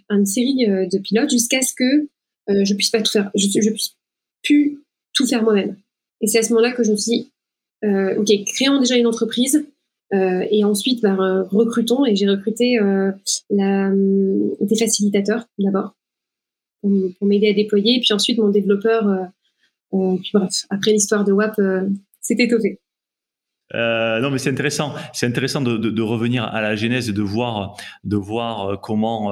une 0.10 0.26
série 0.26 0.66
de 0.68 0.98
pilotes 1.00 1.32
jusqu'à 1.32 1.62
ce 1.62 1.74
que 1.74 2.08
je 2.48 2.74
puisse 2.74 2.90
pas 2.90 3.02
tout 3.02 3.12
faire, 3.12 3.32
je, 3.36 3.48
je 3.48 3.70
puisse 3.70 3.96
plus 4.44 4.84
tout 5.14 5.26
faire 5.26 5.44
moi-même. 5.44 5.78
Et 6.24 6.28
c'est 6.28 6.40
à 6.40 6.42
ce 6.42 6.54
moment-là 6.54 6.72
que 6.72 6.84
je 6.84 6.92
me 6.92 6.96
suis 6.96 7.12
dit, 7.12 7.32
euh, 7.84 8.16
ok, 8.16 8.32
créons 8.46 8.80
déjà 8.80 8.96
une 8.96 9.08
entreprise 9.08 9.68
euh, 10.14 10.46
et 10.50 10.64
ensuite 10.64 11.02
bah, 11.02 11.16
recrutons. 11.52 12.06
Et 12.06 12.16
j'ai 12.16 12.28
recruté 12.28 12.80
euh, 12.80 13.12
la, 13.50 13.92
des 13.92 14.76
facilitateurs 14.78 15.46
d'abord 15.60 15.94
pour, 16.82 17.28
m'aider 17.28 17.50
à 17.50 17.54
déployer. 17.54 17.98
Et 17.98 18.00
puis 18.00 18.14
ensuite 18.14 18.40
mon 18.40 18.50
développeur. 18.50 19.30
puis 19.92 20.32
bref, 20.34 20.66
après 20.70 20.92
l'histoire 20.92 21.26
de 21.26 21.34
WAP, 21.34 21.60
c'était 22.22 22.46
étoffé. 22.46 22.80
Euh, 23.76 24.20
non, 24.20 24.30
mais 24.30 24.38
c'est 24.38 24.50
intéressant. 24.50 24.94
C'est 25.14 25.26
intéressant 25.26 25.62
de, 25.62 26.02
revenir 26.02 26.44
à 26.44 26.62
la 26.62 26.76
genèse 26.76 27.10
et 27.10 27.14
de 27.14 27.22
voir, 27.22 27.76
de 28.04 28.18
voir 28.18 28.68
euh, 28.68 28.76
comment 28.76 29.32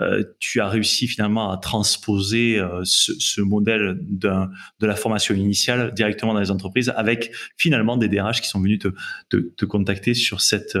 euh, 0.00 0.22
tu 0.40 0.60
as 0.60 0.68
réussi 0.68 1.06
finalement 1.06 1.50
à 1.50 1.56
transposer 1.56 2.60
ce, 2.82 3.40
modèle 3.40 3.98
de 4.00 4.86
la 4.86 4.96
formation 4.96 5.34
initiale 5.34 5.94
directement 5.94 6.34
dans 6.34 6.40
les 6.40 6.50
entreprises, 6.50 6.92
avec 6.96 7.30
finalement 7.56 7.96
des 7.96 8.08
DRH 8.08 8.40
qui 8.40 8.48
sont 8.48 8.60
venus 8.60 8.80
te, 8.80 8.88
te, 9.30 9.36
te 9.36 9.64
contacter 9.64 10.14
sur 10.14 10.40
cette 10.40 10.76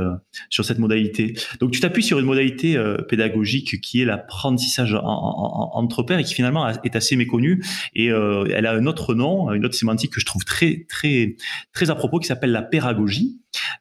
sur 0.50 0.64
cette 0.64 0.78
modalité. 0.78 1.34
Donc, 1.60 1.70
tu 1.70 1.80
t'appuies 1.80 2.02
sur 2.02 2.18
une 2.18 2.26
modalité 2.26 2.78
pédagogique 3.08 3.80
qui 3.80 4.02
est 4.02 4.04
l'apprentissage 4.04 4.94
en, 4.94 5.00
en, 5.02 5.70
entre 5.74 6.02
pairs 6.02 6.18
et 6.18 6.24
qui 6.24 6.34
finalement 6.34 6.68
est 6.68 6.96
assez 6.96 7.16
méconnue. 7.16 7.64
Et 7.94 8.06
elle 8.06 8.66
a 8.66 8.72
un 8.72 8.86
autre 8.86 9.14
nom, 9.14 9.52
une 9.52 9.64
autre 9.64 9.76
sémantique 9.76 10.12
que 10.12 10.20
je 10.20 10.26
trouve 10.26 10.44
très 10.44 10.86
très 10.88 11.36
très 11.72 11.90
à 11.90 11.94
propos, 11.94 12.18
qui 12.18 12.26
s'appelle 12.26 12.52
la 12.52 12.62
pédagogie 12.62 12.97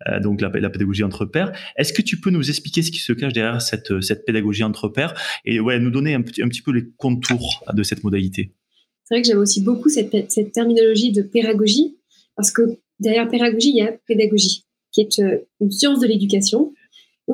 euh, 0.08 0.20
donc 0.20 0.42
la, 0.42 0.50
pédagogie 0.50 1.04
entre 1.04 1.26
pairs. 1.26 1.52
Est-ce 1.78 1.94
que 1.94 2.02
tu 2.02 2.20
peux 2.20 2.30
nous 2.30 2.50
expliquer 2.50 2.82
ce 2.82 2.92
qui 2.92 3.00
se 3.00 3.14
cache 3.14 3.34
derrière 3.34 3.62
cette, 3.62 4.02
cette 4.02 4.26
pédagogie 4.26 4.64
entre 4.64 4.90
pairs 4.90 5.14
et 5.46 5.60
ouais, 5.60 5.80
nous 5.80 5.92
donner 5.92 6.14
un 6.14 6.22
petit, 6.22 6.42
un 6.42 6.48
petit 6.48 6.62
peu 6.62 6.72
les 6.72 6.88
contours 6.98 7.64
de 7.74 7.84
cette 7.84 8.04
modalité? 8.04 8.54
C'est 9.08 9.16
vrai 9.16 9.22
que 9.22 9.28
j'aime 9.28 9.40
aussi 9.40 9.62
beaucoup 9.62 9.88
cette, 9.88 10.12
terminologie 10.52 11.14
de 11.14 11.22
pédagogie, 11.22 11.98
parce 12.36 12.52
que 12.52 12.78
derrière 13.00 13.30
pédagogie, 13.30 13.70
il 13.70 13.78
y 13.78 13.82
a 13.82 13.94
pédagogie, 14.06 14.66
qui 14.92 15.00
est 15.00 15.20
euh, 15.20 15.38
une 15.62 15.72
science 15.72 16.02
de 16.02 16.08
l'éducation, 16.08 16.74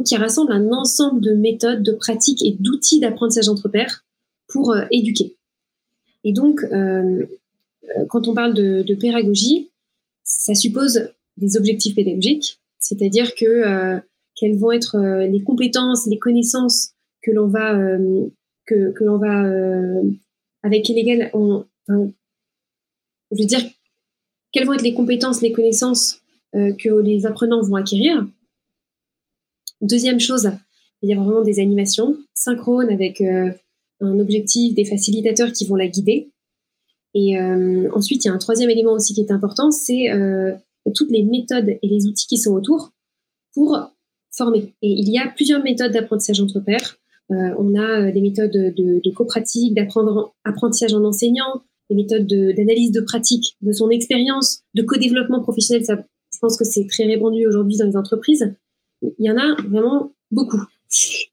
qui 0.06 0.16
rassemble 0.16 0.52
un 0.52 0.72
ensemble 0.72 1.22
de 1.22 1.34
méthodes, 1.34 1.82
de 1.82 1.92
pratiques 1.94 2.44
et 2.44 2.56
d'outils 2.60 3.00
d'apprentissage 3.00 3.50
entre 3.50 3.70
pairs 3.70 4.06
pour 4.48 4.72
euh, 4.72 4.86
éduquer. 4.92 5.36
Et 6.24 6.32
donc, 6.32 6.64
euh, 6.64 7.26
quand 8.08 8.28
on 8.28 8.36
parle 8.36 8.54
de, 8.54 8.94
pédagogie, 8.94 9.72
ça 10.24 10.54
suppose 10.54 11.12
des 11.38 11.58
objectifs 11.58 11.96
pédagogiques, 11.96 12.60
c'est-à-dire 12.80 13.34
que 13.36 14.02
quelles 14.36 14.58
vont 14.58 14.72
être 14.72 14.98
les 15.26 15.42
compétences, 15.42 16.08
les 16.08 16.20
connaissances 16.20 16.94
que 17.22 17.32
l'on 17.32 17.48
va 17.48 17.74
va 18.68 20.02
avec 20.64 20.88
lesquels 20.88 21.30
on, 21.34 21.66
je 23.34 23.42
veux 23.42 23.48
dire, 23.48 23.62
quelles 24.52 24.66
vont 24.66 24.74
être 24.74 24.84
les 24.84 24.94
compétences, 24.94 25.42
les 25.42 25.52
connaissances 25.52 26.22
euh, 26.56 26.74
que 26.74 26.90
les 26.90 27.26
apprenants 27.26 27.62
vont 27.62 27.76
acquérir. 27.76 28.26
Deuxième 29.82 30.20
chose, 30.20 30.52
il 31.02 31.10
y 31.10 31.14
a 31.14 31.20
vraiment 31.20 31.42
des 31.42 31.60
animations 31.60 32.18
synchrones 32.34 32.90
avec 32.90 33.20
euh, 33.22 33.52
un 34.00 34.20
objectif, 34.20 34.76
des 34.76 34.86
facilitateurs 34.86 35.52
qui 35.52 35.66
vont 35.66 35.76
la 35.76 35.88
guider. 35.88 36.30
Et 37.16 37.40
euh, 37.40 37.90
ensuite, 37.94 38.24
il 38.24 38.28
y 38.28 38.32
a 38.32 38.34
un 38.34 38.38
troisième 38.38 38.70
élément 38.70 38.94
aussi 38.94 39.14
qui 39.14 39.22
est 39.22 39.32
important, 39.32 39.72
c'est 39.72 40.10
toutes 40.92 41.12
les 41.12 41.24
méthodes 41.24 41.70
et 41.70 41.88
les 41.88 42.06
outils 42.08 42.28
qui 42.28 42.38
sont 42.38 42.54
autour 42.54 42.92
pour 43.54 43.78
former. 44.36 44.74
Et 44.82 44.90
il 44.90 45.10
y 45.10 45.18
a 45.18 45.28
plusieurs 45.28 45.64
méthodes 45.64 45.92
d'apprentissage 45.92 46.42
entre 46.42 46.60
pairs. 46.60 46.98
Euh, 47.32 47.56
on 47.58 47.76
a 47.76 48.08
euh, 48.08 48.12
des 48.12 48.22
méthodes 48.22 48.52
de, 48.52 49.02
de 49.04 49.12
co-pratique, 49.12 49.74
d'apprentissage 49.74 50.94
en 50.94 51.04
enseignant, 51.04 51.62
des 51.90 51.96
méthodes 51.96 52.28
d'analyse 52.28 52.92
de, 52.92 53.02
pratique, 53.02 53.56
de 53.62 53.72
son 53.72 53.90
expérience, 53.90 54.64
de 54.74 54.84
co-développement 54.84 55.42
professionnel. 55.42 55.86
Ça, 55.86 56.04
je 56.34 56.40
pense 56.40 56.58
que 56.58 56.66
c'est 56.66 56.88
très 56.88 57.06
répandu 57.06 57.46
aujourd'hui 57.48 57.78
dans 57.78 57.86
les 57.86 57.96
entreprises. 57.98 58.54
Il 59.02 59.26
y 59.26 59.30
en 59.30 59.38
a 59.38 59.62
vraiment 59.62 60.12
beaucoup. 60.32 60.62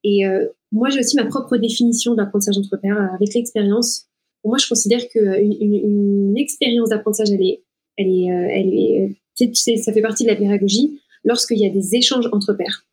Et 0.04 0.26
euh, 0.26 0.46
moi, 0.72 0.90
j'ai 0.90 1.00
aussi 1.00 1.16
ma 1.16 1.26
propre 1.26 1.56
définition 1.56 2.14
d'apprentissage 2.14 2.58
entre 2.58 2.76
pairs 2.76 3.10
avec 3.14 3.34
l'expérience. 3.34 4.06
Moi, 4.44 4.58
je 4.58 4.68
considère 4.68 5.06
qu'une 5.08 5.56
une, 5.60 5.74
une 5.74 6.38
expérience 6.38 6.90
d'apprentissage, 6.90 7.30
elle 7.30 7.42
est, 7.42 7.62
elle 7.96 8.08
est, 8.08 8.26
elle 8.26 8.74
est, 8.74 9.19
ça 9.54 9.92
fait 9.92 10.02
partie 10.02 10.24
de 10.24 10.28
la 10.28 10.36
pédagogie 10.36 11.00
lorsqu'il 11.24 11.58
y 11.58 11.66
a 11.66 11.70
des 11.70 11.94
échanges 11.94 12.28
entre 12.32 12.52
pairs 12.54 12.84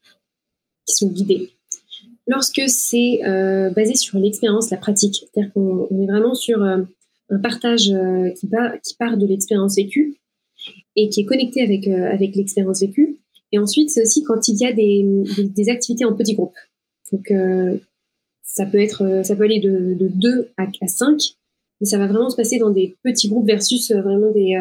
qui 0.86 0.96
sont 0.96 1.08
guidés 1.08 1.52
lorsque 2.28 2.62
c'est 2.68 3.22
euh, 3.26 3.70
basé 3.72 3.96
sur 3.96 4.20
l'expérience, 4.20 4.70
la 4.70 4.78
pratique. 4.78 5.26
C'est-à-dire 5.34 5.52
qu'on 5.54 5.88
est 6.02 6.06
vraiment 6.06 6.36
sur 6.36 6.62
euh, 6.62 6.84
un 7.30 7.40
partage 7.40 7.90
euh, 7.90 8.30
qui, 8.32 8.48
part, 8.48 9.18
de 9.18 9.26
l'expérience 9.26 9.76
vécue 9.76 10.16
et 10.96 11.10
qui 11.10 11.22
est 11.22 11.26
connecté 11.26 11.62
avec, 11.62 12.36
l'expérience 12.36 12.82
vécue. 12.82 13.18
Et 13.52 13.60
ensuite, 13.60 13.90
c'est 13.90 14.02
aussi 14.02 14.24
quand 14.24 14.48
il 14.48 14.58
y 14.58 14.66
a 14.66 14.74
des, 14.74 15.70
activités 15.70 16.06
en 16.06 16.14
petits 16.14 16.36
groupes. 16.36 16.58
Donc, 17.14 17.32
ça 18.44 18.66
peut 18.66 18.80
aller 18.80 19.60
de, 19.60 19.94
de 19.94 20.08
2 20.08 20.50
à, 20.58 20.64
à 20.64 20.88
5, 20.88 21.22
mais 21.80 21.88
ça 21.88 21.98
va 21.98 22.08
vraiment 22.08 22.30
se 22.30 22.36
passer 22.36 22.58
dans 22.58 22.72
des 22.72 22.98
petits 23.04 23.30
groupes 23.30 23.46
versus 23.46 23.92
vraiment 23.92 24.32
des, 24.32 24.58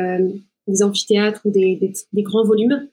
des 0.67 0.83
amphithéâtres 0.83 1.43
ou 1.45 1.51
des, 1.51 1.95
grands 2.17 2.45
volumes. 2.45 2.89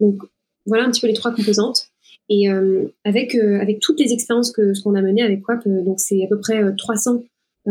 Donc, 0.00 0.22
voilà 0.66 0.84
un 0.84 0.90
petit 0.90 1.00
peu 1.00 1.06
les 1.06 1.14
trois 1.14 1.34
composantes. 1.34 1.90
Et 2.28 2.48
euh, 2.48 2.86
avec 3.04 3.34
euh, 3.34 3.60
avec 3.60 3.80
toutes 3.80 4.00
les 4.00 4.12
expériences 4.12 4.50
que 4.50 4.72
qu'on 4.82 4.94
a 4.94 5.02
menées 5.02 5.22
avec 5.22 5.46
WAP, 5.46 5.66
euh, 5.66 5.82
donc 5.82 6.00
c'est 6.00 6.24
à 6.24 6.26
peu 6.26 6.40
près 6.40 6.62
300 6.76 7.22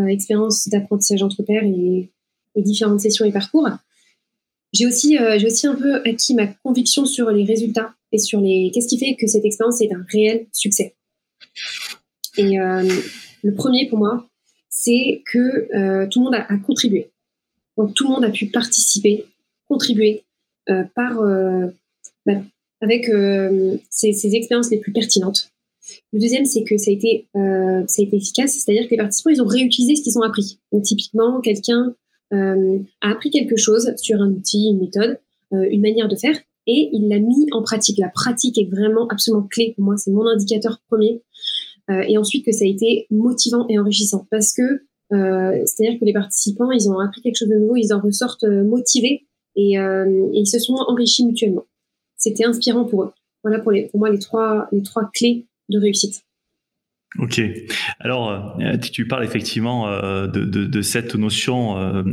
expériences 0.07 0.67
d'apprentissage 0.69 1.21
entre 1.21 1.43
pairs 1.43 1.63
et, 1.63 2.09
et, 2.55 2.62
différentes 2.62 3.00
sessions 3.00 3.25
et 3.25 3.31
parcours. 3.31 3.67
J'ai 4.73 4.88
aussi 4.88 5.17
j'ai 5.38 5.45
aussi 5.45 5.67
un 5.67 5.75
peu 5.75 6.01
acquis 6.03 6.33
ma 6.33 6.47
conviction 6.47 7.05
sur 7.05 7.29
les 7.29 7.45
résultats 7.45 7.93
et 8.12 8.17
sur 8.17 8.41
les 8.41 8.71
qu'est-ce 8.73 8.88
qui 8.88 8.97
fait 8.97 9.15
que 9.15 9.27
cette 9.27 9.45
expérience 9.45 9.81
est 9.81 9.93
un 9.93 10.03
réel 10.12 10.47
succès. 10.51 10.95
Et 12.38 12.57
le 12.57 13.53
premier 13.53 13.88
pour 13.88 14.00
moi, 14.00 14.27
c'est 14.67 15.21
que 15.31 16.07
tout 16.07 16.19
le 16.19 16.23
monde 16.23 16.33
a, 16.33 16.51
a, 16.51 16.57
contribué. 16.57 17.12
Donc 17.77 17.93
tout 17.93 18.05
le 18.05 18.09
monde 18.09 18.25
a 18.25 18.31
pu 18.31 18.47
participer, 18.47 19.25
contribuer 19.74 20.24
par 20.96 21.20
bah, 22.25 22.42
avec 22.84 23.08
euh, 23.10 23.77
ces, 23.89 24.36
expériences 24.36 24.70
les 24.70 24.77
plus 24.77 24.92
pertinentes. 24.92 25.50
Le 26.12 26.20
deuxième, 26.20 26.46
c'est 26.46 26.63
que 26.63 26.77
ça 26.77 26.92
a 26.92 26.94
été, 26.94 27.27
euh, 27.36 27.84
ça 27.88 28.01
a 28.01 28.06
été 28.06 28.18
efficace, 28.18 28.53
c'est-à-dire 28.53 28.86
que 28.86 28.92
les 28.92 28.98
participants, 28.98 29.30
ils 29.30 29.42
ont 29.42 29.48
réutilisé 29.48 29.96
ce 29.96 30.03
qu'ils 30.03 30.18
ont 30.18 30.22
appris. 30.22 30.60
Donc, 30.72 30.84
typiquement, 30.84 31.39
quelqu'un 31.42 31.96
euh, 32.34 32.80
a 33.01 33.12
appris 33.12 33.32
quelque 33.32 33.56
chose 33.56 33.94
sur 33.98 34.22
un 34.22 34.32
outil, 34.32 34.70
une 34.70 34.80
méthode, 34.80 35.20
une 35.51 35.82
manière 35.82 36.08
de 36.08 36.15
faire, 36.15 36.36
et 36.65 36.89
il 36.94 37.10
l'a 37.10 37.20
mis 37.20 37.46
en 37.51 37.62
pratique. 37.62 38.00
La 38.00 38.10
pratique 38.10 38.58
est 38.58 38.65
vraiment 38.65 39.08
absolument 39.10 39.48
clé 39.48 39.74
pour 39.75 39.86
moi, 39.86 39.98
c'est 39.98 40.10
mon 40.10 40.25
indicateur 40.25 40.80
premier. 40.89 41.22
et 41.89 42.18
ensuite, 42.18 42.44
que 42.44 42.51
ça 42.51 42.65
a 42.65 42.68
été 42.68 43.06
motivant 43.12 43.68
et 43.70 43.77
enrichissant, 43.77 44.25
parce 44.32 44.51
que 44.51 44.82
c'est-à-dire 45.12 46.00
que 46.00 46.06
les 46.06 46.13
participants, 46.13 46.72
ils 46.72 46.89
ont 46.89 46.98
appris 46.98 47.22
quelque 47.22 47.36
chose 47.36 47.50
de 47.50 47.58
nouveau, 47.58 47.75
ils 47.75 47.94
en 47.94 48.00
ressortent 48.00 48.46
motivés 48.46 49.27
et, 49.55 49.74
et 49.74 50.39
ils 50.39 50.48
se 50.48 50.60
sont 50.60 50.74
enrichis 50.74 51.25
mutuellement 51.25 51.65
c'était 52.24 52.45
inspirant 52.45 52.86
pour 52.86 53.03
eux. 53.03 53.13
Voilà 53.43 53.60
pour, 53.60 53.72
les, 53.72 53.88
pour 53.88 54.00
moi 54.00 54.10
les 54.10 54.19
trois, 54.19 54.67
les 54.72 54.81
trois 54.81 55.10
clés 55.13 55.45
de 55.69 55.79
réussite. 55.79 56.24
Ok. 57.20 57.41
Alors, 58.00 58.58
euh, 58.60 58.77
tu 58.77 59.08
parles 59.08 59.24
effectivement 59.24 59.88
euh, 59.88 60.25
de, 60.25 60.82
cette 60.82 61.13
notion, 61.13 61.77
euh, 61.77 62.03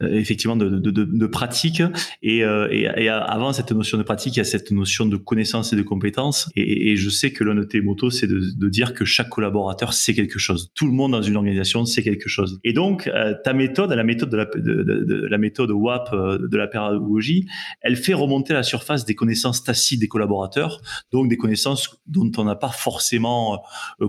effectivement, 0.00 0.56
de, 0.56 1.26
pratique. 1.26 1.82
Et, 2.22 2.42
avant 2.42 3.52
cette 3.52 3.72
notion 3.72 3.98
de 3.98 4.02
pratique, 4.02 4.36
il 4.36 4.38
y 4.38 4.40
a 4.40 4.44
cette 4.44 4.70
notion 4.70 5.04
de 5.04 5.16
connaissance 5.16 5.72
et 5.72 5.76
de 5.76 5.82
compétence. 5.82 6.50
Et, 6.56 6.96
je 6.96 7.10
sais 7.10 7.32
que 7.32 7.44
l'un 7.44 7.54
de 7.54 7.64
tes 7.64 7.82
motos, 7.82 8.10
c'est 8.10 8.26
de, 8.26 8.68
dire 8.68 8.94
que 8.94 9.04
chaque 9.04 9.28
collaborateur 9.28 9.92
sait 9.92 10.14
quelque 10.14 10.38
chose. 10.38 10.70
Tout 10.74 10.86
le 10.86 10.92
monde 10.92 11.12
dans 11.12 11.22
une 11.22 11.36
organisation 11.36 11.84
sait 11.84 12.02
quelque 12.02 12.28
chose. 12.28 12.58
Et 12.64 12.72
donc, 12.72 13.10
ta 13.44 13.52
méthode, 13.52 13.92
la 13.92 14.04
méthode 14.04 14.30
de 14.30 14.36
la, 14.36 14.46
de, 14.46 15.26
la 15.28 15.38
méthode 15.38 15.70
WAP 15.70 16.14
de 16.14 16.56
la 16.56 16.66
pédagogie, 16.68 17.46
elle 17.82 17.96
fait 17.96 18.14
remonter 18.14 18.54
à 18.54 18.56
la 18.56 18.62
surface 18.62 19.04
des 19.04 19.14
connaissances 19.14 19.62
tacites 19.62 20.00
des 20.00 20.08
collaborateurs, 20.08 20.80
donc 21.12 21.28
des 21.28 21.36
connaissances 21.36 22.00
dont 22.06 22.30
on 22.38 22.44
n'a 22.44 22.56
pas 22.56 22.70
forcément 22.70 23.62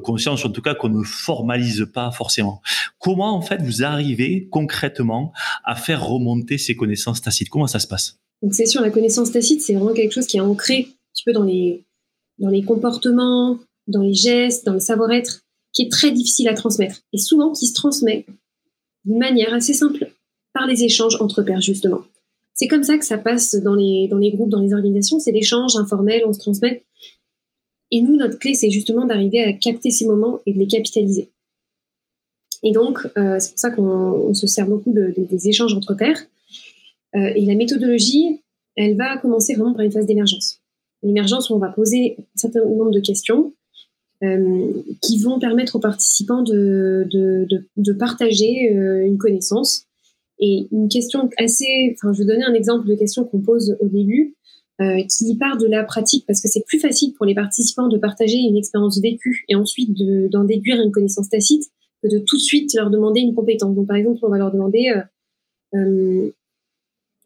conscience 0.04 0.29
en 0.30 0.50
tout 0.50 0.62
cas 0.62 0.76
qu'on 0.76 0.90
ne 0.90 1.04
formalise 1.04 1.88
pas 1.94 2.12
forcément. 2.12 2.62
Comment 3.00 3.36
en 3.36 3.42
fait 3.42 3.62
vous 3.62 3.84
arrivez 3.84 4.48
concrètement 4.50 5.34
à 5.64 5.76
faire 5.76 6.06
remonter 6.06 6.58
ces 6.58 6.76
connaissances 6.76 7.22
tacites? 7.22 7.50
Comment 7.50 7.68
ça 7.68 7.80
se 7.80 7.88
passe? 7.88 8.20
Donc 8.42 8.54
c'est 8.54 8.66
sûr, 8.66 8.82
la 8.82 8.90
connaissance 8.90 9.32
tacite, 9.32 9.62
c'est 9.62 9.74
vraiment 9.74 9.94
quelque 9.94 10.14
chose 10.14 10.28
qui 10.28 10.38
est 10.38 10.42
ancré 10.42 10.88
un 10.90 11.14
petit 11.14 11.24
peu 11.26 11.34
dans 11.34 11.44
les 11.44 11.84
dans 12.38 12.50
les 12.50 12.64
comportements, 12.64 13.60
dans 13.88 14.02
les 14.02 14.14
gestes, 14.14 14.66
dans 14.66 14.74
le 14.74 14.80
savoir-être, 14.80 15.42
qui 15.74 15.84
est 15.84 15.92
très 15.92 16.12
difficile 16.12 16.48
à 16.48 16.54
transmettre 16.54 17.02
et 17.12 17.18
souvent 17.18 17.52
qui 17.52 17.68
se 17.68 17.74
transmet 17.74 18.26
d'une 19.06 19.18
manière 19.18 19.54
assez 19.54 19.74
simple 19.74 20.12
par 20.54 20.68
les 20.68 20.84
échanges 20.84 21.18
entre 21.20 21.42
pairs 21.42 21.62
justement. 21.62 22.02
C'est 22.54 22.68
comme 22.68 22.84
ça 22.84 22.98
que 22.98 23.06
ça 23.06 23.18
passe 23.18 23.56
dans 23.56 23.76
les, 23.76 24.10
dans 24.10 24.18
les 24.18 24.32
groupes, 24.32 24.50
dans 24.50 24.60
les 24.60 24.74
organisations. 24.74 25.20
C'est 25.20 25.32
l'échange 25.32 25.78
informel, 25.78 26.24
on 26.26 26.34
se 26.34 26.40
transmet. 26.40 26.84
Et 27.92 28.02
nous, 28.02 28.16
notre 28.16 28.38
clé, 28.38 28.54
c'est 28.54 28.70
justement 28.70 29.06
d'arriver 29.06 29.42
à 29.42 29.54
capter 29.54 29.90
ces 29.90 30.06
moments 30.06 30.40
et 30.46 30.54
de 30.54 30.60
les 30.60 30.68
capitaliser. 30.68 31.30
Et 32.62 32.72
donc, 32.72 33.00
euh, 33.18 33.38
c'est 33.40 33.52
pour 33.52 33.60
ça 33.60 33.72
qu'on 33.72 34.34
se 34.34 34.48
sert 34.48 34.68
beaucoup 34.68 34.92
de, 34.92 35.14
des 35.18 35.48
échanges 35.48 35.74
entre 35.74 35.94
pairs. 35.96 36.22
Euh, 37.16 37.32
et 37.36 37.46
la 37.46 37.56
méthodologie, 37.56 38.42
elle 38.76 38.96
va 38.96 39.18
commencer 39.18 39.56
vraiment 39.56 39.74
par 39.74 39.84
une 39.84 39.92
phase 39.92 40.06
d'émergence. 40.06 40.62
L'émergence 41.02 41.50
où 41.50 41.56
on 41.56 41.60
va 41.60 41.70
poser 41.70 42.18
un 42.20 42.24
certain 42.36 42.66
nombre 42.66 42.92
de 42.92 43.00
questions 43.00 43.54
euh, 44.22 44.84
qui 45.02 45.18
vont 45.20 45.40
permettre 45.40 45.78
aux 45.78 45.80
participants 45.80 46.44
de, 46.44 47.08
de, 47.10 47.48
de, 47.78 47.94
partager 47.94 48.76
euh, 48.76 49.06
une 49.06 49.18
connaissance. 49.18 49.86
Et 50.40 50.68
une 50.72 50.90
question 50.90 51.30
assez, 51.38 51.96
enfin, 51.96 52.12
je 52.14 52.20
vais 52.20 52.26
donner 52.26 52.44
un 52.44 52.54
exemple 52.54 52.88
de 52.88 52.96
question 52.96 53.24
qu'on 53.24 53.40
pose 53.40 53.78
au 53.80 53.88
début. 53.88 54.36
Euh, 54.82 55.04
qui 55.10 55.36
part 55.36 55.58
de 55.58 55.68
la 55.68 55.84
pratique 55.84 56.24
parce 56.26 56.42
que 56.42 56.48
c'est 56.48 56.64
plus 56.66 56.80
facile 56.80 57.14
pour 57.16 57.26
les 57.26 57.36
participants 57.36 57.90
de 57.90 57.98
partager 57.98 58.38
une 58.38 58.56
expérience 58.56 59.02
vécue 59.02 59.44
et 59.50 59.56
ensuite 59.56 59.90
d'en 60.32 60.46
déduire 60.46 60.82
une 60.82 60.94
connaissance 60.94 61.28
tacite 61.28 61.66
que 62.02 62.08
de 62.08 62.20
tout 62.20 62.38
de 62.38 62.42
suite 62.42 62.74
leur 62.76 62.90
demander 62.90 63.20
une 63.20 63.36
compétence. 63.36 63.76
Donc 63.76 63.88
par 63.88 63.98
exemple, 63.98 64.20
on 64.24 64.30
va 64.30 64.38
leur 64.38 64.54
demander, 64.54 64.90
euh, 64.96 65.78
euh 65.78 66.32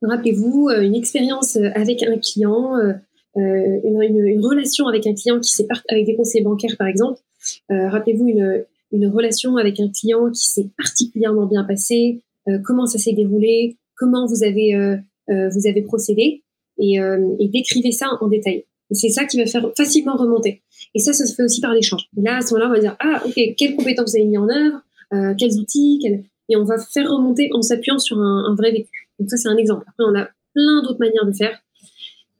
rappelez-vous, 0.01 0.69
euh, 0.69 0.81
une 0.81 0.95
expérience 0.95 1.55
avec 1.75 2.01
un 2.01 2.17
client, 2.17 2.75
euh, 2.75 2.93
une, 3.36 4.01
une, 4.01 4.25
une, 4.25 4.43
relation 4.43 4.88
avec 4.88 5.05
un 5.05 5.13
client 5.13 5.39
qui 5.39 5.51
s'est 5.51 5.67
avec 5.89 6.07
des 6.07 6.15
conseillers 6.15 6.43
bancaires 6.43 6.75
par 6.75 6.88
exemple. 6.88 7.22
rappelez-vous 7.69 8.29
une, 8.29 8.65
une 8.91 9.07
relation 9.10 9.57
avec 9.57 9.79
un 9.79 9.89
client 9.89 10.31
qui 10.31 10.48
s'est 10.48 10.69
particulièrement 10.75 11.45
bien 11.45 11.65
passé, 11.65 12.24
comment 12.65 12.88
ça 12.88 12.98
s'est 12.98 13.13
déroulé, 13.13 13.77
comment 13.95 14.25
vous 14.25 14.43
avez 14.43 14.98
vous 15.27 15.67
avez 15.67 15.81
procédé? 15.83 16.43
Et, 16.77 17.00
euh, 17.00 17.36
et 17.39 17.48
décrivez 17.48 17.92
ça 17.92 18.10
en 18.22 18.27
détail. 18.27 18.65
Et 18.92 18.96
c'est 18.96 19.10
ça 19.10 19.25
qui 19.25 19.38
va 19.38 19.46
faire 19.46 19.72
facilement 19.75 20.15
remonter. 20.15 20.62
Et 20.94 21.00
ça, 21.00 21.13
ça 21.13 21.25
se 21.25 21.34
fait 21.34 21.44
aussi 21.44 21.62
par 21.62 21.74
l'échange. 21.74 22.08
Là, 22.15 22.38
à 22.38 22.42
ce 22.42 22.53
moment-là, 22.53 22.70
on 22.70 22.74
va 22.74 22.80
dire, 22.80 22.96
ah, 23.00 23.24
ok, 23.25 23.56
quelles 23.58 23.75
compétences 23.75 24.12
vous 24.12 24.18
avez 24.18 24.25
mis 24.25 24.38
en 24.38 24.48
œuvre, 24.50 24.82
euh, 25.13 25.34
quels 25.38 25.53
outils, 25.60 26.00
quels, 26.01 26.24
et 26.50 26.58
on 26.58 26.63
va 26.63 26.77
faire 26.77 27.10
remonter 27.10 27.50
en 27.53 27.62
s'appuyant 27.62 27.98
sur 27.98 28.20
un, 28.20 28.53
vrai 28.56 28.72
vécu. 28.72 29.10
Donc 29.18 29.30
ça, 29.30 29.38
c'est 29.38 29.48
un 29.48 29.58
exemple. 29.58 29.86
Après, 29.88 30.03
on 30.03 30.15
a 30.20 30.27
plein 30.53 30.84
d'autres 30.84 31.00
manières 31.00 31.25
de 31.25 31.32
faire. 31.32 31.58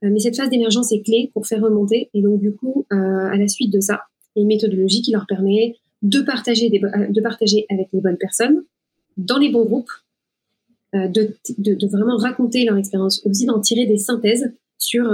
Euh, 0.04 0.10
mais 0.12 0.20
cette 0.20 0.36
phase 0.36 0.50
d'émergence 0.50 0.92
est 0.92 1.02
clé 1.02 1.32
pour 1.34 1.48
faire 1.48 1.62
remonter. 1.62 2.10
Et 2.14 2.22
donc, 2.22 2.40
du 2.40 2.54
coup, 2.54 2.86
euh, 2.92 2.96
à 2.96 3.38
la 3.38 3.48
suite 3.48 3.72
de 3.72 3.80
ça, 3.80 4.02
il 4.36 4.40
y 4.40 4.42
a 4.42 4.44
une 4.44 4.48
méthodologie 4.50 5.02
qui 5.02 5.12
leur 5.12 5.26
permet 5.26 5.78
de 6.02 6.20
partager, 6.20 6.70
de 6.70 7.22
partager 7.22 7.66
avec 7.70 7.88
les 7.94 8.02
bonnes 8.02 8.18
personnes, 8.18 8.64
dans 9.16 9.38
les 9.38 9.50
bons 9.50 9.64
groupes, 9.64 9.92
de, 10.94 11.36
de, 11.58 11.88
vraiment 11.88 12.18
raconter 12.18 12.66
leur 12.66 12.78
expérience, 12.78 13.26
aussi 13.26 13.46
d'en 13.46 13.60
tirer 13.60 13.86
des 13.86 13.98
synthèses 13.98 14.54
sur 14.78 15.06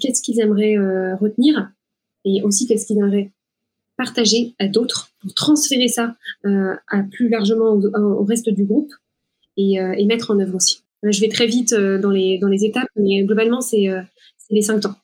qu'est-ce 0.00 0.22
qu'ils 0.22 0.40
aimeraient 0.40 0.76
retenir 1.20 1.70
et 2.24 2.42
aussi 2.42 2.66
qu'est-ce 2.66 2.86
qu'ils 2.86 2.98
aimeraient 2.98 3.30
partager 3.98 4.54
à 4.58 4.68
d'autres 4.68 5.10
pour 5.20 5.34
transférer 5.34 5.88
ça 5.88 6.14
euh, 6.46 6.74
à 6.88 7.02
plus 7.02 7.28
largement 7.28 7.72
au, 7.72 8.24
reste 8.24 8.48
du 8.48 8.64
groupe 8.64 8.92
et, 9.56 9.80
euh, 9.80 9.92
et, 9.98 10.06
mettre 10.06 10.30
en 10.30 10.38
œuvre 10.38 10.54
aussi. 10.54 10.82
Je 11.02 11.20
vais 11.20 11.28
très 11.28 11.46
vite 11.46 11.72
euh, 11.72 11.98
dans 11.98 12.10
les 12.10 12.38
dans 12.38 12.48
les 12.48 12.64
étapes, 12.64 12.88
mais 12.96 13.24
globalement 13.24 13.60
c'est 13.60 13.88
les 14.50 14.62
cinq 14.62 14.80
temps. 14.80 14.94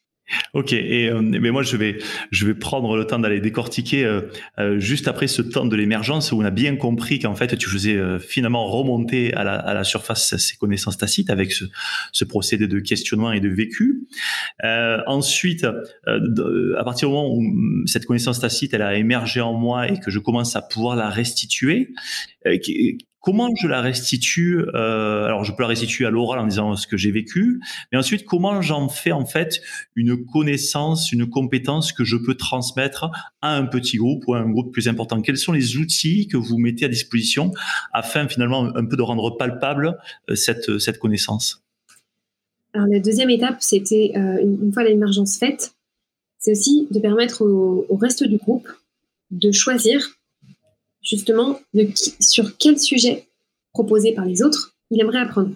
Ok, 0.54 0.72
et 0.72 1.10
euh, 1.10 1.20
mais 1.20 1.50
moi 1.50 1.62
je 1.62 1.76
vais 1.76 1.98
je 2.30 2.46
vais 2.46 2.54
prendre 2.54 2.96
le 2.96 3.06
temps 3.06 3.18
d'aller 3.18 3.40
décortiquer 3.40 4.04
euh, 4.04 4.22
euh, 4.58 4.78
juste 4.78 5.06
après 5.06 5.26
ce 5.26 5.42
temps 5.42 5.66
de 5.66 5.76
l'émergence 5.76 6.32
où 6.32 6.40
on 6.40 6.44
a 6.44 6.50
bien 6.50 6.76
compris 6.76 7.18
qu'en 7.18 7.34
fait 7.34 7.56
tu 7.58 7.68
faisais 7.68 7.98
finalement 8.20 8.66
remonter 8.66 9.34
à 9.34 9.44
la, 9.44 9.54
à 9.54 9.74
la 9.74 9.84
surface 9.84 10.36
ces 10.36 10.56
connaissances 10.56 10.96
tacites 10.96 11.28
avec 11.28 11.52
ce, 11.52 11.64
ce 12.12 12.24
procédé 12.24 12.66
de 12.66 12.80
questionnement 12.80 13.32
et 13.32 13.40
de 13.40 13.48
vécu. 13.48 14.06
ensuite, 14.62 15.64
à 15.64 16.84
partir 16.84 17.08
du 17.08 17.14
moment 17.14 17.34
où 17.34 17.42
mm, 17.42 17.86
cette 17.86 18.06
connaissance 18.06 18.40
tacite 18.40 18.72
elle 18.72 18.82
a 18.82 18.96
émergé 18.96 19.40
en 19.40 19.52
moi 19.52 19.88
et 19.88 20.00
que 20.00 20.10
je 20.10 20.18
commence 20.18 20.56
à 20.56 20.62
pouvoir 20.62 20.96
la 20.96 21.10
restituer, 21.10 21.90
Comment 23.24 23.48
je 23.56 23.66
la 23.66 23.80
restitue 23.80 24.60
euh, 24.74 25.24
Alors, 25.24 25.44
je 25.44 25.52
peux 25.52 25.62
la 25.62 25.68
restituer 25.68 26.04
à 26.04 26.10
l'oral 26.10 26.40
en 26.40 26.46
disant 26.46 26.76
ce 26.76 26.86
que 26.86 26.98
j'ai 26.98 27.10
vécu, 27.10 27.58
mais 27.90 27.96
ensuite, 27.96 28.26
comment 28.26 28.60
j'en 28.60 28.90
fais 28.90 29.12
en 29.12 29.24
fait 29.24 29.62
une 29.96 30.26
connaissance, 30.26 31.10
une 31.10 31.30
compétence 31.30 31.94
que 31.94 32.04
je 32.04 32.18
peux 32.18 32.34
transmettre 32.34 33.10
à 33.40 33.56
un 33.56 33.64
petit 33.64 33.96
groupe 33.96 34.24
ou 34.26 34.34
à 34.34 34.40
un 34.40 34.50
groupe 34.50 34.74
plus 34.74 34.88
important? 34.88 35.22
Quels 35.22 35.38
sont 35.38 35.52
les 35.52 35.78
outils 35.78 36.28
que 36.28 36.36
vous 36.36 36.58
mettez 36.58 36.84
à 36.84 36.88
disposition 36.88 37.52
afin 37.94 38.28
finalement 38.28 38.76
un 38.76 38.84
peu 38.84 38.98
de 38.98 39.02
rendre 39.02 39.30
palpable 39.38 39.96
euh, 40.28 40.34
cette, 40.34 40.78
cette 40.78 40.98
connaissance? 40.98 41.64
Alors, 42.74 42.88
la 42.88 43.00
deuxième 43.00 43.30
étape, 43.30 43.56
c'était 43.60 44.12
euh, 44.16 44.42
une, 44.42 44.70
fois 44.70 44.84
l'émergence 44.84 45.38
faite, 45.38 45.74
c'est 46.38 46.50
aussi 46.50 46.88
de 46.90 47.00
permettre 47.00 47.40
au 47.40 47.96
reste 47.96 48.22
du 48.22 48.36
groupe 48.36 48.68
de 49.30 49.50
choisir 49.50 50.10
justement 51.04 51.60
sur 52.20 52.56
quel 52.56 52.78
sujet 52.78 53.28
proposé 53.72 54.12
par 54.12 54.24
les 54.24 54.42
autres 54.42 54.74
il 54.90 55.00
aimerait 55.00 55.18
apprendre. 55.18 55.50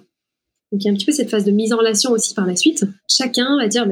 Donc 0.72 0.82
il 0.82 0.84
y 0.84 0.88
a 0.88 0.92
un 0.92 0.94
petit 0.94 1.06
peu 1.06 1.12
cette 1.12 1.30
phase 1.30 1.44
de 1.44 1.50
mise 1.50 1.72
en 1.72 1.78
relation 1.78 2.10
aussi 2.10 2.34
par 2.34 2.46
la 2.46 2.56
suite. 2.56 2.84
Chacun 3.08 3.56
va 3.56 3.68
dire, 3.68 3.86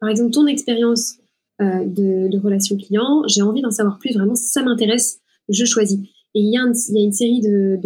par 0.00 0.08
exemple, 0.08 0.30
ton 0.30 0.46
expérience 0.46 1.16
euh, 1.60 1.84
de, 1.84 2.38
relation 2.38 2.76
client, 2.76 3.22
j'ai 3.26 3.42
envie 3.42 3.62
d'en 3.62 3.70
savoir 3.70 3.98
plus, 3.98 4.12
vraiment, 4.14 4.34
ça 4.34 4.62
m'intéresse, 4.62 5.20
je 5.48 5.64
choisis. 5.64 5.98
Et 6.34 6.40
il 6.40 6.52
y 6.52 6.56
a, 6.56 6.62
y 6.62 7.00
a 7.00 7.04
une 7.04 7.12
série 7.12 7.40
de, 7.40 7.78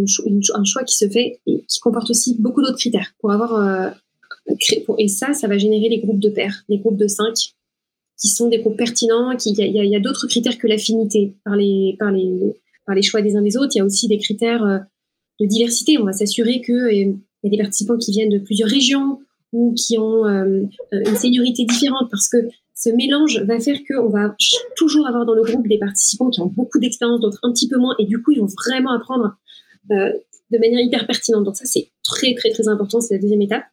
un 0.54 0.64
choix 0.64 0.85
qui 0.85 0.96
se 0.96 1.08
fait 1.08 1.40
et 1.46 1.64
qui 1.66 1.80
comporte 1.80 2.11
aussi 2.11 2.37
beaucoup 2.38 2.62
d'autres 2.62 2.78
critères 2.78 3.12
pour 3.20 3.32
avoir 3.32 3.54
euh, 3.56 3.90
et 4.99 5.08
ça, 5.08 5.35
ça 5.35 5.49
va 5.49 5.58
générer 5.58 5.88
les 5.88 5.99
groupes 5.99 6.20
de 6.20 6.28
pairs, 6.28 6.64
les 6.68 6.78
groupes 6.78 6.96
de 6.96 7.08
cinq, 7.08 7.35
qui 8.18 8.28
sont 8.28 8.49
des 8.49 8.58
groupes 8.58 8.76
pertinents. 8.76 9.37
Qui, 9.37 9.50
il 9.50 9.58
y 9.58 9.96
a, 9.96 10.00
d'autres 10.00 10.26
critères 10.26 10.58
que 10.58 10.66
l'affinité 10.66 11.35
par 11.44 11.56
les, 11.56 11.96
par 12.86 12.94
les 12.94 13.02
choix 13.02 13.20
des 13.20 13.36
uns 13.36 13.42
des 13.42 13.56
autres. 13.56 13.72
Il 13.74 13.78
y 13.78 13.80
a 13.80 13.84
aussi 13.84 14.08
des 14.08 14.18
critères 14.18 14.64
euh, 14.64 14.78
de 15.40 15.46
diversité. 15.46 15.98
On 15.98 16.04
va 16.04 16.12
s'assurer 16.12 16.62
qu'il 16.62 16.74
euh, 16.74 16.92
y 16.92 17.46
a 17.46 17.50
des 17.50 17.58
participants 17.58 17.98
qui 17.98 18.12
viennent 18.12 18.30
de 18.30 18.38
plusieurs 18.38 18.70
régions 18.70 19.20
ou 19.52 19.74
qui 19.74 19.98
ont 19.98 20.26
euh, 20.26 20.62
une 20.92 21.16
seniorité 21.16 21.64
différente 21.64 22.10
parce 22.10 22.28
que 22.28 22.38
ce 22.74 22.90
mélange 22.90 23.42
va 23.44 23.58
faire 23.58 23.78
qu'on 23.88 24.08
va 24.08 24.34
toujours 24.76 25.06
avoir 25.06 25.25
dans 25.25 25.34
le 25.34 25.42
groupe 25.42 25.66
des 25.66 25.78
participants 25.78 26.30
qui 26.30 26.40
ont 26.40 26.46
beaucoup 26.46 26.78
d'expérience, 26.78 27.20
d'autres 27.20 27.40
un 27.42 27.52
petit 27.52 27.68
peu 27.68 27.78
moins, 27.78 27.94
et 27.99 28.04
du 28.04 28.20
coup, 28.22 28.32
ils 28.32 28.40
vont 28.40 28.49
vraiment 28.66 28.92
apprendre 28.92 29.34
de 29.88 30.58
manière 30.58 30.80
hyper 30.80 31.06
pertinente. 31.06 31.44
Donc 31.44 31.56
ça, 31.56 31.64
c'est 31.64 31.88
très, 32.04 32.34
très, 32.34 32.50
très 32.50 32.68
important. 32.68 33.00
C'est 33.00 33.14
la 33.14 33.20
deuxième 33.20 33.40
étape. 33.40 33.64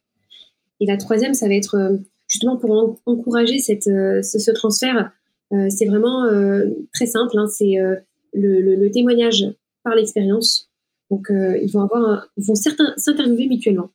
Et 0.80 0.86
la 0.86 0.96
troisième, 0.96 1.34
ça 1.34 1.48
va 1.48 1.54
être 1.54 1.98
justement 2.28 2.56
pour 2.56 2.98
encourager 3.04 3.58
cette, 3.58 3.82
ce, 3.82 4.50
transfert. 4.52 5.10
c'est 5.50 5.84
vraiment 5.84 6.26
très 6.94 7.04
simple. 7.04 7.36
Hein, 7.36 7.46
c'est 7.46 7.76
le, 8.34 8.88
témoignage 8.90 9.46
par 9.82 9.94
l'expérience. 9.94 10.70
Donc, 11.10 11.30
euh, 11.30 11.58
ils 11.58 11.70
vont 11.70 11.82
avoir, 11.82 12.28
vont 12.36 12.54
certains 12.54 12.94
s'interviewer 12.96 13.46
mutuellement. 13.46 13.90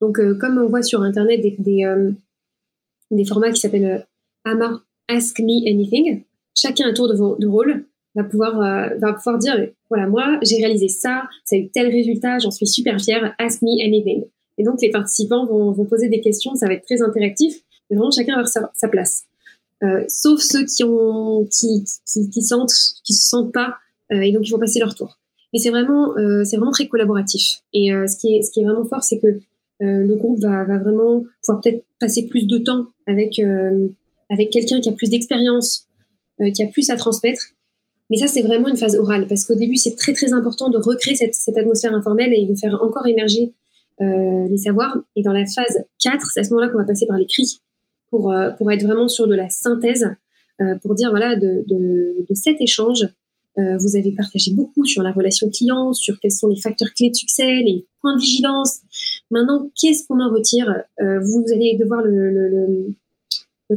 Donc, 0.00 0.18
euh, 0.18 0.34
comme 0.34 0.58
on 0.58 0.68
voit 0.68 0.82
sur 0.82 1.02
Internet 1.02 1.40
des, 1.40 1.56
des, 1.58 1.84
euh, 1.84 3.24
formats 3.26 3.50
qui 3.52 3.60
s'appellent 3.60 4.06
AMA 4.44 4.82
Ask 5.08 5.38
Me 5.40 5.68
Anything, 5.70 6.24
chacun 6.56 6.88
un 6.88 6.92
tour 6.92 7.08
de, 7.08 7.46
rôle 7.46 7.84
va 8.14 8.24
pouvoir, 8.24 8.58
va 8.98 9.12
pouvoir 9.12 9.38
dire, 9.38 9.68
voilà, 9.88 10.08
moi, 10.08 10.38
j'ai 10.42 10.56
réalisé 10.56 10.88
ça, 10.88 11.28
ça 11.44 11.56
a 11.56 11.58
eu 11.58 11.68
tel 11.68 11.88
résultat, 11.88 12.38
j'en 12.38 12.50
suis 12.50 12.66
super 12.66 13.00
fière, 13.00 13.34
ask 13.38 13.62
me 13.62 13.84
anything. 13.84 14.24
Et 14.56 14.64
donc, 14.64 14.80
les 14.82 14.90
participants 14.90 15.46
vont, 15.46 15.70
vont 15.70 15.84
poser 15.84 16.08
des 16.08 16.20
questions, 16.20 16.54
ça 16.54 16.66
va 16.66 16.74
être 16.74 16.84
très 16.84 17.00
interactif, 17.00 17.62
mais 17.88 17.96
vraiment, 17.96 18.10
chacun 18.10 18.34
va 18.34 18.40
avoir 18.40 18.70
sa 18.74 18.88
place. 18.88 19.27
Euh, 19.84 20.04
sauf 20.08 20.40
ceux 20.40 20.64
qui 20.64 20.82
ont 20.82 21.46
qui, 21.50 21.84
qui, 22.06 22.30
qui 22.30 22.42
sentent 22.42 22.74
qui 23.04 23.14
se 23.14 23.28
sentent 23.28 23.52
pas 23.52 23.76
euh, 24.12 24.20
et 24.20 24.32
donc 24.32 24.46
ils 24.46 24.50
vont 24.50 24.58
passer 24.58 24.80
leur 24.80 24.94
tour. 24.94 25.18
Mais 25.52 25.60
c'est 25.60 25.70
vraiment 25.70 26.16
euh, 26.18 26.44
c'est 26.44 26.56
vraiment 26.56 26.72
très 26.72 26.88
collaboratif. 26.88 27.62
Et 27.72 27.90
ce 27.90 28.18
qui 28.18 28.34
est 28.34 28.42
ce 28.42 28.50
qui 28.50 28.60
est 28.60 28.64
vraiment 28.64 28.84
fort, 28.84 29.02
c'est 29.02 29.18
que 29.18 29.40
le 29.80 30.16
groupe 30.16 30.40
va, 30.40 30.64
va 30.64 30.78
vraiment 30.78 31.22
pouvoir 31.44 31.60
peut-être 31.60 31.84
passer 32.00 32.26
plus 32.26 32.46
de 32.46 32.58
temps 32.58 32.86
avec 33.06 33.40
avec 34.30 34.50
quelqu'un 34.50 34.80
qui 34.80 34.88
a 34.88 34.92
plus 34.92 35.08
d'expérience, 35.10 35.86
qui 36.54 36.62
a 36.62 36.66
plus 36.66 36.90
à 36.90 36.96
transmettre. 36.96 37.42
Mais 38.10 38.16
ça, 38.16 38.26
c'est 38.26 38.42
vraiment 38.42 38.68
une 38.68 38.76
phase 38.76 38.96
orale, 38.96 39.26
parce 39.28 39.44
qu'au 39.44 39.54
début, 39.54 39.76
c'est 39.76 39.94
très 39.94 40.14
très 40.14 40.32
important 40.32 40.70
de 40.70 40.78
recréer 40.78 41.14
cette, 41.14 41.34
cette, 41.34 41.58
atmosphère 41.58 41.94
informelle 41.94 42.32
et 42.32 42.46
de 42.46 42.54
faire 42.54 42.82
encore 42.82 43.06
émerger 43.06 43.52
euh, 44.00 44.48
les 44.48 44.58
savoirs. 44.58 44.96
Et 45.16 45.22
dans 45.22 45.32
la 45.32 45.44
phase 45.44 45.84
4, 46.02 46.26
c'est 46.32 46.40
à 46.40 46.44
ce 46.44 46.50
moment-là 46.50 46.70
qu'on 46.70 46.78
va 46.78 46.84
passer 46.84 47.06
par 47.06 47.18
l'écrit 47.18 47.60
pour, 48.10 48.32
euh, 48.32 48.50
pour 48.50 48.70
être 48.72 48.84
vraiment 48.84 49.08
sur 49.08 49.26
de 49.26 49.34
la 49.34 49.48
synthèse, 49.48 50.06
euh, 50.60 50.74
pour 50.82 50.94
dire, 50.94 51.10
voilà, 51.10 51.36
de, 51.36 51.64
cet 52.34 52.60
échange, 52.60 53.08
euh, 53.58 53.76
vous 53.78 53.96
avez 53.96 54.12
partagé 54.12 54.52
beaucoup 54.52 54.84
sur 54.84 55.02
la 55.02 55.12
relation 55.12 55.50
client, 55.50 55.92
sur 55.92 56.18
quels 56.20 56.32
sont 56.32 56.48
les 56.48 56.60
facteurs 56.60 56.92
clés 56.94 57.10
de 57.10 57.14
succès, 57.14 57.56
les 57.56 57.86
points 58.00 58.16
de 58.16 58.20
vigilance. 58.20 58.80
Maintenant, 59.30 59.70
qu'est-ce 59.80 60.06
qu'on 60.06 60.20
en 60.20 60.32
retire 60.32 60.84
Vous 60.98 61.44
allez 61.52 61.76
devoir 61.76 62.02
le, 62.02 62.94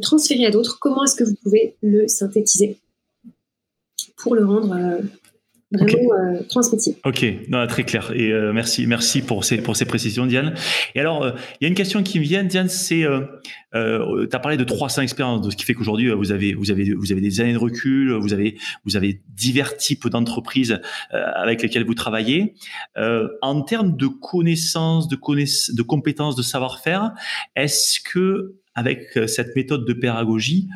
transférer 0.01 0.45
à 0.45 0.51
d'autres. 0.51 0.77
Comment 0.79 1.03
est-ce 1.03 1.15
que 1.15 1.23
vous 1.23 1.35
pouvez 1.41 1.75
le 1.81 2.07
synthétiser 2.07 2.77
pour 4.17 4.35
le 4.35 4.45
rendre 4.45 5.01
vraiment 5.71 6.13
euh, 6.13 6.99
Ok, 7.05 7.25
non, 7.47 7.65
très 7.67 7.83
clair. 7.83 8.11
Et 8.13 8.31
euh, 8.31 8.51
merci, 8.53 8.85
merci 8.87 9.21
pour 9.21 9.45
ces 9.45 9.57
pour 9.57 9.75
ces 9.75 9.85
précisions, 9.85 10.25
Diane. 10.25 10.53
Et 10.95 10.99
alors, 10.99 11.23
euh, 11.23 11.31
il 11.59 11.63
y 11.63 11.65
a 11.65 11.69
une 11.69 11.75
question 11.75 12.03
qui 12.03 12.19
me 12.19 12.23
vient, 12.23 12.43
Diane. 12.43 12.67
C'est, 12.67 13.03
euh, 13.03 13.21
euh 13.73 14.27
tu 14.29 14.35
as 14.35 14.39
parlé 14.39 14.57
de 14.57 14.63
300 14.63 15.01
expériences, 15.01 15.49
ce 15.49 15.55
qui 15.55 15.65
fait 15.65 15.73
qu'aujourd'hui 15.73 16.11
vous 16.11 16.31
avez 16.31 16.53
vous 16.53 16.71
avez 16.71 16.93
vous 16.93 17.11
avez 17.11 17.21
des 17.21 17.39
années 17.39 17.53
de 17.53 17.57
recul, 17.57 18.11
vous 18.13 18.33
avez 18.33 18.57
vous 18.85 18.97
avez 18.97 19.21
divers 19.29 19.77
types 19.77 20.07
d'entreprises 20.07 20.79
avec 21.11 21.61
lesquelles 21.61 21.85
vous 21.85 21.95
travaillez. 21.95 22.55
en 23.41 23.61
termes 23.61 23.95
de 23.95 24.07
connaissances, 24.07 25.07
de 25.07 25.15
connaissances, 25.15 25.75
de 25.75 25.83
compétences, 25.83 26.35
de 26.35 26.43
savoir-faire, 26.43 27.11
est-ce 27.55 27.99
que 28.01 28.55
avec 28.75 29.19
cette 29.27 29.55
méthode 29.55 29.85
de 29.85 29.93
pédagogie, 29.93 30.69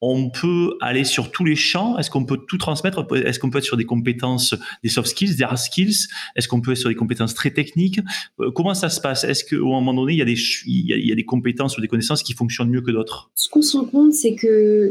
on 0.00 0.30
peut 0.30 0.76
aller 0.80 1.04
sur 1.04 1.30
tous 1.30 1.44
les 1.44 1.56
champs? 1.56 1.98
Est-ce 1.98 2.10
qu'on 2.10 2.24
peut 2.24 2.38
tout 2.46 2.58
transmettre? 2.58 3.06
Est-ce 3.14 3.38
qu'on 3.38 3.50
peut 3.50 3.58
être 3.58 3.64
sur 3.64 3.76
des 3.76 3.84
compétences, 3.84 4.54
des 4.82 4.88
soft 4.88 5.08
skills, 5.08 5.36
des 5.36 5.44
hard 5.44 5.58
skills? 5.58 6.06
Est-ce 6.36 6.48
qu'on 6.48 6.60
peut 6.60 6.72
être 6.72 6.78
sur 6.78 6.88
des 6.88 6.94
compétences 6.94 7.34
très 7.34 7.50
techniques? 7.50 8.00
Euh, 8.40 8.50
Comment 8.50 8.74
ça 8.74 8.88
se 8.88 9.00
passe? 9.00 9.24
Est-ce 9.24 9.44
qu'à 9.44 9.56
un 9.56 9.60
moment 9.60 9.94
donné, 9.94 10.12
il 10.14 10.18
y, 10.18 10.22
a 10.22 10.24
des, 10.24 11.14
des 11.14 11.24
compétences 11.24 11.78
ou 11.78 11.80
des 11.80 11.88
connaissances 11.88 12.22
qui 12.22 12.32
fonctionnent 12.32 12.70
mieux 12.70 12.82
que 12.82 12.90
d'autres? 12.90 13.30
Ce 13.34 13.48
qu'on 13.48 13.62
se 13.62 13.76
rend 13.76 13.84
compte, 13.84 14.12
c'est 14.12 14.34
que 14.34 14.88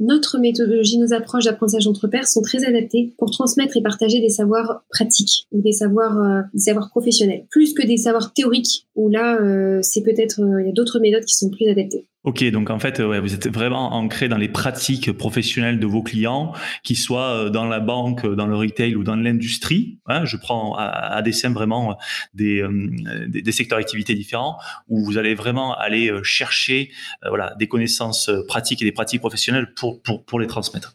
notre 0.00 0.38
méthodologie, 0.38 0.98
nos 0.98 1.12
approches 1.12 1.44
d'apprentissage 1.44 1.86
entre 1.86 2.08
pairs 2.08 2.26
sont 2.26 2.42
très 2.42 2.64
adaptées 2.64 3.14
pour 3.18 3.30
transmettre 3.30 3.76
et 3.76 3.82
partager 3.82 4.20
des 4.20 4.30
savoirs 4.30 4.82
pratiques 4.90 5.46
ou 5.52 5.62
des 5.62 5.72
savoirs, 5.72 6.18
euh, 6.18 6.42
professionnels, 6.90 7.44
plus 7.50 7.74
que 7.74 7.84
des 7.84 7.96
savoirs 7.96 8.32
théoriques 8.32 8.86
où 8.94 9.08
là, 9.08 9.40
euh, 9.40 9.80
c'est 9.82 10.02
peut-être 10.02 10.40
il 10.60 10.66
y 10.66 10.70
a 10.70 10.72
d'autres 10.72 11.00
méthodes 11.00 11.24
qui 11.24 11.34
sont 11.34 11.50
plus 11.50 11.68
adaptées. 11.68 12.06
Ok, 12.28 12.44
donc 12.50 12.68
en 12.68 12.78
fait, 12.78 12.98
ouais, 12.98 13.20
vous 13.20 13.32
êtes 13.32 13.48
vraiment 13.48 13.94
ancré 13.94 14.28
dans 14.28 14.36
les 14.36 14.50
pratiques 14.50 15.12
professionnelles 15.12 15.80
de 15.80 15.86
vos 15.86 16.02
clients, 16.02 16.52
qu'ils 16.82 16.98
soient 16.98 17.46
euh, 17.46 17.48
dans 17.48 17.64
la 17.64 17.80
banque, 17.80 18.26
dans 18.26 18.46
le 18.46 18.54
retail 18.54 18.96
ou 18.96 19.02
dans 19.02 19.16
l'industrie. 19.16 19.98
Hein, 20.04 20.26
je 20.26 20.36
prends 20.36 20.76
à, 20.76 20.84
à 20.84 21.22
dessein 21.22 21.54
vraiment 21.54 21.96
des, 22.34 22.60
euh, 22.60 22.90
des, 23.28 23.40
des, 23.40 23.52
secteurs 23.52 23.78
d'activité 23.78 24.14
différents 24.14 24.58
où 24.88 25.02
vous 25.06 25.16
allez 25.16 25.34
vraiment 25.34 25.74
aller 25.74 26.10
euh, 26.10 26.22
chercher 26.22 26.90
voilà, 27.26 27.54
des 27.58 27.66
connaissances 27.66 28.30
pratiques 28.46 28.82
et 28.82 28.84
des 28.84 28.92
pratiques 28.92 29.20
professionnelles 29.20 29.72
pour, 29.72 30.02
pour, 30.02 30.22
pour 30.26 30.38
les 30.38 30.46
transmettre. 30.46 30.92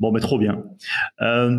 Bon, 0.00 0.12
mais 0.12 0.20
trop 0.20 0.38
bien. 0.38 0.62
Euh, 1.22 1.56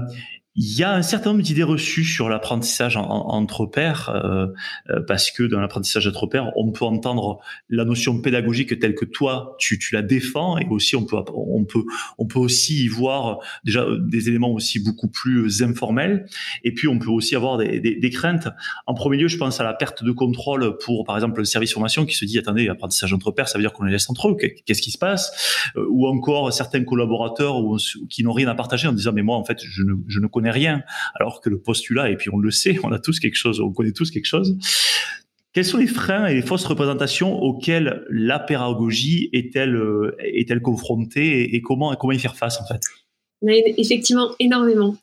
Il 0.62 0.78
y 0.78 0.84
a 0.84 0.94
un 0.94 1.02
certain 1.04 1.30
nombre 1.30 1.42
d'idées 1.42 1.64
reçues 1.64 2.04
sur 2.04 2.28
l'apprentissage 2.28 2.98
entre 2.98 3.66
pairs, 3.66 4.10
euh, 4.10 4.48
euh, 4.90 5.00
parce 5.08 5.32
que 5.32 5.44
dans 5.44 5.62
l'apprentissage 5.62 6.06
entre 6.06 6.28
pairs, 6.28 6.52
on 6.58 6.74
peut 6.74 6.84
entendre 6.84 7.40
la 7.70 7.86
notion 7.86 8.22
pédagogique 8.22 8.78
telle 8.78 8.94
que 8.94 9.06
toi 9.06 9.56
tu, 9.58 9.80
la 9.94 10.02
défends, 10.02 10.58
et 10.58 10.68
aussi 10.68 10.98
on 10.98 11.06
peut 11.06 11.16
on 11.34 11.64
peut 11.64 11.86
on 12.18 12.28
peut 12.28 12.40
aussi 12.40 12.84
y 12.84 12.88
voir 12.90 13.40
déjà 13.64 13.86
des 14.02 14.28
éléments 14.28 14.52
aussi 14.52 14.84
beaucoup 14.84 15.08
plus 15.08 15.64
informels, 15.64 16.26
et 16.66 16.74
puis 16.74 16.90
on 16.90 17.00
peut 17.00 17.10
aussi 17.10 17.38
avoir 17.38 17.58
des, 17.58 17.80
des, 17.80 18.10
craintes. 18.10 18.50
En 18.86 18.94
premier 18.94 19.16
lieu, 19.16 19.30
je 19.30 19.38
pense 19.38 19.62
à 19.62 19.64
la 19.64 19.74
perte 19.74 20.04
de 20.04 20.12
contrôle 20.12 20.78
pour 20.80 21.06
par 21.06 21.16
exemple 21.16 21.40
le 21.40 21.46
service 21.46 21.72
formation 21.72 22.06
qui 22.06 22.16
se 22.16 22.26
dit 22.26 22.38
attendez 22.38 22.68
apprentissage 22.68 23.14
entre 23.14 23.32
pairs, 23.32 23.48
ça 23.48 23.58
veut 23.58 23.64
dire 23.64 23.72
qu'on 23.72 23.86
les 23.86 23.94
laisse 23.94 24.10
entre 24.10 24.28
eux, 24.28 24.36
qu'est-ce 24.66 24.82
qui 24.82 24.92
se 24.92 24.98
passe, 24.98 25.72
euh, 25.78 25.86
ou 25.90 26.06
encore 26.06 26.52
certains 26.52 26.84
collaborateurs 26.84 27.56
qui 28.10 28.26
n'ont 28.26 28.34
rien 28.34 28.50
à 28.50 28.56
partager 28.56 28.90
en 28.90 28.92
disant 28.92 29.14
mais 29.14 29.24
moi 29.24 29.38
en 29.38 29.46
fait 29.46 29.60
je 29.64 29.84
ne 29.84 29.94
je 30.10 30.20
ne 30.20 30.28
connais 30.28 30.49
rien, 30.52 30.84
alors 31.16 31.42
que 31.42 31.50
le 31.50 31.60
postulat, 31.60 32.10
et 32.10 32.16
puis 32.16 32.30
on 32.32 32.38
le 32.38 32.52
sait, 32.52 32.78
on 32.84 32.92
a 32.92 33.00
tous 33.00 33.20
quelque 33.20 33.36
chose, 33.36 33.60
on 33.60 33.72
connaît 33.72 33.92
tous 33.92 34.12
quelque 34.12 34.26
chose. 34.26 34.58
Quels 35.54 35.66
sont 35.66 35.78
les 35.78 35.88
freins 35.88 36.28
et 36.28 36.36
les 36.36 36.42
fausses 36.42 36.66
représentations 36.66 37.42
auxquelles 37.42 38.06
la 38.10 38.40
pédagogie 38.40 39.30
est-elle 39.34 39.76
euh, 39.76 40.16
est-elle 40.20 40.62
confrontée 40.62 41.56
et, 41.56 41.62
comment 41.62 41.96
comment 41.96 42.14
y 42.14 42.20
faire 42.20 42.36
face 42.36 42.62
en 42.62 42.66
fait? 42.66 42.82
Effectivement 43.78 44.36
énormément. 44.40 44.96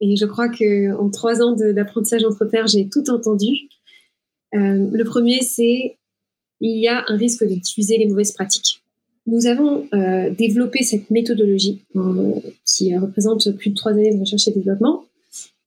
Et 0.00 0.16
je 0.16 0.26
crois 0.26 0.48
que 0.48 0.94
en 0.96 1.08
trois 1.08 1.40
ans 1.40 1.52
d'apprentissage 1.52 2.24
entre 2.24 2.44
pairs, 2.44 2.66
j'ai 2.66 2.88
tout 2.88 3.08
entendu. 3.08 3.68
Euh, 4.54 4.88
le 4.92 5.04
premier, 5.04 5.40
c'est 5.40 5.96
il 6.60 6.78
y 6.80 6.88
a 6.88 7.04
un 7.08 7.16
risque 7.16 7.44
d'utiliser 7.44 7.96
les 7.98 8.06
mauvaises 8.06 8.32
pratiques. 8.32 8.83
Nous 9.26 9.46
avons 9.46 9.86
euh, 9.94 10.30
développé 10.30 10.82
cette 10.82 11.10
méthodologie 11.10 11.82
euh, 11.96 12.34
qui 12.66 12.96
représente 12.96 13.50
plus 13.56 13.70
de 13.70 13.74
trois 13.74 13.92
années 13.92 14.14
de 14.14 14.20
recherche 14.20 14.48
et 14.48 14.52
développement. 14.52 15.04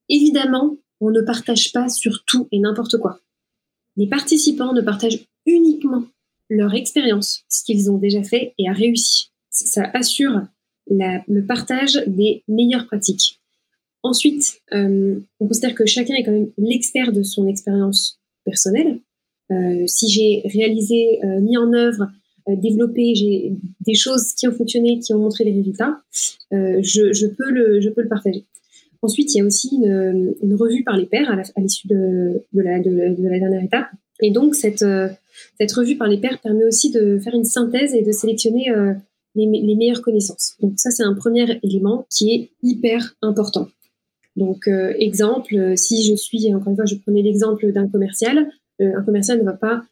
Évidemment, 0.10 0.76
on 1.02 1.10
ne 1.10 1.22
partage 1.22 1.72
pas 1.74 1.90
sur 1.90 2.24
tout 2.26 2.48
et 2.52 2.60
n'importe 2.60 2.98
quoi. 2.98 3.20
Les 3.96 4.08
participants 4.08 4.74
ne 4.74 4.82
partagent 4.82 5.26
uniquement 5.46 6.04
leur 6.50 6.74
expérience, 6.76 7.44
ce 7.50 7.64
qu'ils 7.64 7.92
ont 7.92 7.98
déjà 7.98 8.24
fait 8.24 8.54
et 8.58 8.70
a 8.70 8.74
réussi. 8.74 9.32
Ça 9.50 9.90
assure 9.94 10.42
la, 10.90 11.24
le 11.28 11.44
partage 11.44 12.04
des 12.08 12.44
meilleures 12.48 12.86
pratiques. 12.86 13.42
Ensuite, 14.04 14.62
euh, 14.74 15.20
on 15.40 15.48
considère 15.48 15.76
que 15.76 15.86
chacun 15.86 16.14
est 16.16 16.24
quand 16.24 16.32
même 16.32 16.52
l'expert 16.58 17.12
de 17.12 17.24
son 17.24 17.48
expérience 17.48 18.20
personnelle. 18.46 19.00
Euh, 19.52 19.86
si 19.88 20.10
j'ai 20.10 20.48
réalisé, 20.48 21.20
euh, 21.24 21.40
mis 21.42 21.58
en 21.58 21.74
œuvre 21.74 22.04
euh, 22.04 22.08
développer 22.56 23.16
j'ai 23.16 23.54
des 23.82 23.94
choses 23.94 24.34
qui 24.34 24.48
ont 24.48 24.54
fonctionné, 24.54 25.00
qui 25.00 25.14
ont 25.14 25.20
montré 25.20 25.44
les 25.44 25.54
résultats, 25.54 25.98
euh, 26.54 26.80
je, 26.82 27.14
je, 27.14 27.28
peux 27.28 27.50
le, 27.52 27.82
je 27.82 27.90
peux 27.90 28.02
le 28.02 28.08
partager. 28.08 28.46
Ensuite, 29.02 29.34
il 29.34 29.38
y 29.38 29.42
a 29.42 29.46
aussi 29.46 29.70
une, 29.76 30.56
revue 30.56 30.84
par 30.84 30.98
les 30.98 31.06
pairs 31.06 31.32
à 31.32 31.62
l'issue 31.62 31.88
de, 31.88 32.44
de, 32.54 32.62
la, 32.62 32.80
de, 32.80 33.28
la 33.28 33.40
dernière 33.40 33.64
étape. 33.64 33.88
Et 34.22 34.32
donc, 34.32 34.56
cette, 34.56 34.82
euh, 34.82 35.08
cette 35.60 35.72
revue 35.74 35.98
par 35.98 36.08
les 36.08 36.18
pairs 36.18 36.40
permet 36.42 36.66
aussi 36.66 36.92
de 36.92 37.20
faire 37.20 37.36
une 37.36 37.44
synthèse 37.44 37.94
et 37.94 38.02
de 38.02 38.12
sélectionner 38.12 38.72
euh, 38.72 38.94
les, 39.36 39.46
les, 39.46 39.76
meilleures 39.76 40.02
connaissances. 40.02 40.56
Donc, 40.62 40.74
ça, 40.78 40.90
c'est 40.90 41.04
un 41.04 41.14
premier 41.14 41.60
élément 41.62 42.08
qui 42.10 42.32
est 42.32 42.50
hyper 42.64 43.16
important. 43.22 43.68
Donc, 44.36 44.68
euh, 44.68 44.94
exemple, 44.98 45.74
si 45.76 46.04
je 46.04 46.16
suis, 46.16 46.54
encore 46.54 46.70
une 46.70 46.76
fois, 46.76 46.86
je 46.86 46.96
prenais 46.96 47.22
l'exemple 47.22 47.72
d'un 47.72 47.88
commercial, 47.88 48.50
un 48.80 49.04
commercial 49.04 49.40
ne 49.40 49.44
va 49.44 49.54
pas 49.54 49.84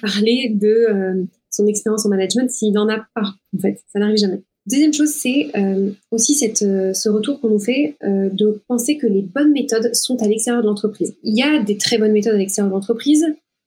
parler 0.00 0.50
de 0.54 1.26
son 1.52 1.66
expérience 1.66 2.04
en 2.06 2.08
management 2.08 2.50
s'il 2.50 2.72
n'en 2.72 2.88
a 2.88 3.06
pas, 3.14 3.34
en 3.54 3.60
fait. 3.60 3.78
Ça 3.92 3.98
n'arrive 3.98 4.16
jamais. 4.16 4.42
Deuxième 4.66 4.92
chose, 4.92 5.08
c'est 5.08 5.50
euh, 5.56 5.90
aussi 6.12 6.34
cette, 6.34 6.62
euh, 6.62 6.92
ce 6.94 7.08
retour 7.08 7.40
qu'on 7.40 7.48
nous 7.48 7.58
fait 7.58 7.96
euh, 8.04 8.28
de 8.30 8.62
penser 8.68 8.96
que 8.96 9.08
les 9.08 9.22
bonnes 9.22 9.50
méthodes 9.50 9.92
sont 9.92 10.22
à 10.22 10.28
l'extérieur 10.28 10.62
de 10.62 10.68
l'entreprise. 10.68 11.16
Il 11.24 11.36
y 11.36 11.42
a 11.42 11.60
des 11.60 11.76
très 11.76 11.98
bonnes 11.98 12.12
méthodes 12.12 12.34
à 12.34 12.38
l'extérieur 12.38 12.70
de 12.70 12.74
l'entreprise. 12.76 13.26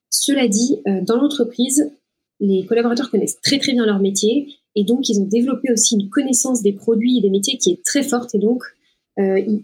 Cela 0.10 0.48
dit, 0.48 0.78
dans 1.02 1.18
l'entreprise, 1.18 1.92
les 2.40 2.66
collaborateurs 2.66 3.12
connaissent 3.12 3.42
très 3.42 3.60
très 3.60 3.74
bien 3.74 3.86
leur 3.86 4.00
métier 4.00 4.48
et 4.76 4.86
donc 4.86 5.10
ils 5.10 5.20
ont 5.20 5.26
développé 5.26 5.70
aussi 5.74 5.96
une 5.96 6.10
connaissance 6.10 6.62
des 6.62 6.72
produits 6.72 7.18
et 7.18 7.22
des 7.22 7.30
métiers 7.30 7.58
qui 7.58 7.72
est 7.72 7.84
très 7.84 8.02
forte 8.02 8.34
et 8.34 8.40
donc 8.40 8.64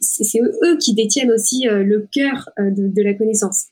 c'est 0.02 0.40
eux, 0.42 0.78
qui 0.78 0.94
détiennent 0.94 1.32
aussi 1.32 1.64
le 1.70 2.06
cœur 2.12 2.50
de, 2.58 2.88
de, 2.88 3.02
la 3.02 3.14
connaissance. 3.14 3.68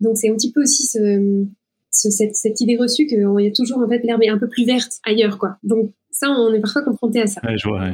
Donc 0.00 0.16
c'est 0.16 0.30
un 0.30 0.34
petit 0.34 0.52
peu 0.52 0.62
aussi 0.62 0.86
ce, 0.86 1.44
cette, 1.92 2.34
cette, 2.36 2.60
idée 2.60 2.76
reçue 2.76 3.06
qu'il 3.06 3.18
y 3.18 3.46
a 3.46 3.52
toujours 3.52 3.78
en 3.78 3.88
fait 3.88 4.02
l'herbe 4.02 4.22
est 4.22 4.28
un 4.28 4.38
peu 4.38 4.48
plus 4.48 4.64
verte 4.64 4.92
ailleurs 5.04 5.38
quoi. 5.38 5.56
Donc 5.62 5.92
ça 6.10 6.30
on 6.30 6.52
est 6.52 6.60
parfois 6.60 6.82
confronté 6.82 7.20
à 7.20 7.26
ça. 7.26 7.40
Ouais, 7.44 7.56
je 7.56 7.68
vois, 7.68 7.86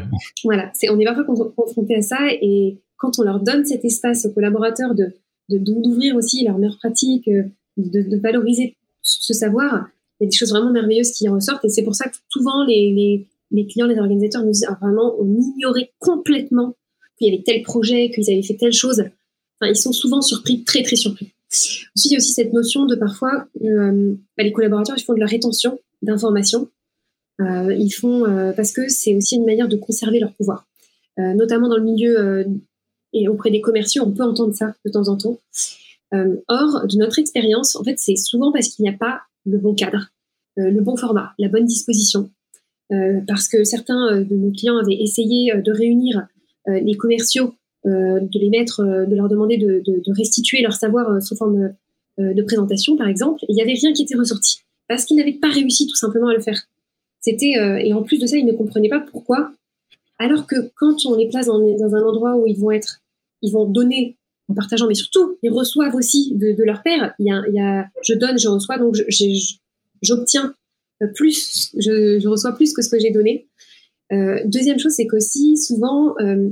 Voilà, 0.45 0.71
c'est 0.75 0.89
on 0.91 0.99
est 0.99 1.05
parfois 1.05 1.25
confronté 1.25 1.97
à 1.97 2.03
ça 2.03 2.19
et 2.31 2.79
quand 2.97 3.19
on 3.19 3.23
leur 3.23 3.41
donne 3.41 3.65
cet 3.65 3.85
espace 3.85 4.27
aux 4.27 4.33
collaborateurs 4.33 4.95
de 4.95 5.13
d'ouvrir 5.51 6.15
aussi 6.15 6.45
leurs 6.45 6.59
meilleures 6.59 6.77
pratiques, 6.77 7.27
euh, 7.29 7.45
de, 7.79 8.03
de, 8.03 8.17
valoriser 8.19 8.77
ce 9.01 9.33
savoir, 9.33 9.89
il 10.21 10.25
y 10.25 10.27
a 10.27 10.31
des 10.31 10.37
choses 10.37 10.51
vraiment 10.51 10.71
merveilleuses 10.71 11.13
qui 11.13 11.27
en 11.27 11.37
ressortent 11.37 11.65
et 11.65 11.71
c'est 11.71 11.85
pour 11.85 11.95
ça 11.95 12.07
que 12.09 12.17
souvent 12.29 12.67
les, 12.67 12.93
les, 12.93 13.27
les 13.51 13.67
clients, 13.67 13.87
les 13.87 13.99
organisateurs 13.99 14.43
nous 14.43 14.51
disent 14.51 14.67
ah, 14.69 14.77
vraiment 14.81 15.15
on 15.19 15.27
ignorait 15.27 15.93
complètement 15.99 16.75
qu'il 17.17 17.33
y 17.33 17.35
avait 17.35 17.43
tel 17.43 17.63
projet, 17.63 18.11
qu'ils 18.11 18.31
avaient 18.31 18.43
fait 18.43 18.57
telle 18.57 18.73
chose. 18.73 19.01
Enfin, 19.61 19.71
ils 19.71 19.77
sont 19.77 19.93
souvent 19.93 20.21
surpris, 20.21 20.65
très 20.65 20.83
très 20.83 20.97
surpris. 20.97 21.33
Ensuite, 21.51 21.89
il 22.05 22.13
y 22.13 22.15
a 22.15 22.19
aussi 22.19 22.33
cette 22.33 22.53
notion 22.53 22.87
de 22.87 22.95
parfois, 22.95 23.47
euh, 23.65 24.15
bah, 24.37 24.45
les 24.45 24.53
collaborateurs, 24.53 24.97
ils 24.99 25.05
font 25.05 25.15
de 25.15 25.21
la 25.21 25.27
rétention 25.27 25.79
d'informations. 26.03 26.69
Euh, 27.41 27.75
ils 27.75 27.91
font 27.91 28.27
euh, 28.27 28.53
parce 28.53 28.73
que 28.73 28.89
c'est 28.89 29.15
aussi 29.15 29.37
une 29.37 29.47
manière 29.47 29.69
de 29.69 29.77
conserver 29.77 30.19
leur 30.19 30.35
pouvoir, 30.35 30.67
notamment 31.17 31.69
dans 31.69 31.77
le 31.77 31.83
milieu 31.83 32.47
et 33.13 33.29
auprès 33.29 33.51
des 33.51 33.61
commerciaux, 33.61 34.05
on 34.07 34.13
peut 34.13 34.23
entendre 34.23 34.55
ça 34.55 34.75
de 34.85 34.91
temps 34.91 35.09
en 35.09 35.17
temps. 35.17 35.39
or, 36.13 36.87
de 36.87 36.97
notre 36.97 37.19
expérience, 37.19 37.75
en 37.75 37.83
fait, 37.83 37.97
c'est 37.99 38.15
souvent 38.15 38.53
parce 38.53 38.69
qu'il 38.69 38.85
n'y 38.85 38.89
a 38.89 38.97
pas 38.97 39.23
le 39.45 39.59
bon 39.59 39.75
cadre, 39.75 40.11
le 40.57 40.81
bon 40.81 40.97
format, 40.97 41.33
la 41.39 41.49
bonne 41.49 41.65
disposition, 41.65 42.31
parce 43.27 43.49
que 43.49 43.65
certains 43.65 44.21
de 44.21 44.35
nos 44.37 44.53
clients 44.53 44.79
avaient 44.79 45.01
essayé 45.01 45.53
de 45.61 45.73
réunir 45.73 46.29
les 46.69 46.95
commerciaux 46.97 47.55
de 47.85 48.39
les 48.39 48.51
mettre, 48.51 48.81
euh, 48.81 49.07
de 49.07 49.15
leur 49.15 49.29
demander 49.29 49.57
de, 49.57 49.83
de, 49.85 50.03
de 50.05 50.17
restituer 50.17 50.63
leur 50.63 50.73
savoir 50.73 51.11
euh, 51.11 51.21
sous 51.21 51.37
forme 51.37 51.73
de 52.19 52.43
présentation, 52.43 52.97
par 52.97 53.07
exemple. 53.07 53.45
il 53.49 53.55
n'y 53.55 53.63
avait 53.63 53.75
rien 53.75 53.93
qui 53.93 54.03
était 54.03 54.17
ressorti 54.17 54.63
parce 54.89 55.05
qu'ils 55.05 55.17
n'avaient 55.19 55.35
pas 55.35 55.51
réussi 55.51 55.87
tout 55.87 55.95
simplement 55.95 56.27
à 56.27 56.35
le 56.35 56.41
faire. 56.41 56.61
C'était 57.21 57.53
et 57.85 57.93
en 57.93 58.03
plus 58.03 58.19
de 58.19 58.27
ça, 58.27 58.37
ils 58.37 58.45
ne 58.45 58.53
comprenaient 58.53 58.89
pas 58.89 58.99
pourquoi. 58.99 59.53
Alors 60.19 60.49
que 60.49 60.57
quand 60.75 61.07
on 61.07 61.15
les 61.15 61.29
place 61.29 61.47
dans, 61.47 61.61
dans, 61.61 61.95
un 61.95 62.03
endroit 62.03 62.35
où 62.35 62.49
ils 62.49 62.59
vont 62.59 62.73
être, 62.73 63.03
ils 63.41 63.53
vont 63.53 63.67
donner 63.67 64.17
en 64.49 64.55
partageant, 64.55 64.89
mais 64.89 64.95
surtout 64.95 65.39
ils 65.45 65.53
reçoivent 65.53 65.95
aussi 65.95 66.35
de, 66.35 66.51
de 66.51 66.65
leur 66.65 66.83
père. 66.83 67.15
Il 67.21 67.27
y, 67.27 67.31
a, 67.31 67.41
il 67.47 67.55
y 67.55 67.61
a, 67.61 67.87
je 68.03 68.15
donne, 68.15 68.37
je 68.37 68.49
reçois, 68.49 68.79
donc 68.79 68.97
j'obtiens 70.03 70.55
plus, 71.15 71.71
je, 71.79 72.19
je, 72.19 72.29
reçois 72.29 72.53
plus 72.53 72.73
que 72.73 72.83
ce 72.83 72.89
que 72.89 72.99
j'ai 72.99 73.11
donné. 73.11 73.47
Euh, 74.13 74.41
deuxième 74.45 74.79
chose, 74.79 74.93
c'est 74.93 75.07
qu'aussi 75.07 75.57
souvent 75.57 76.15
euh, 76.21 76.51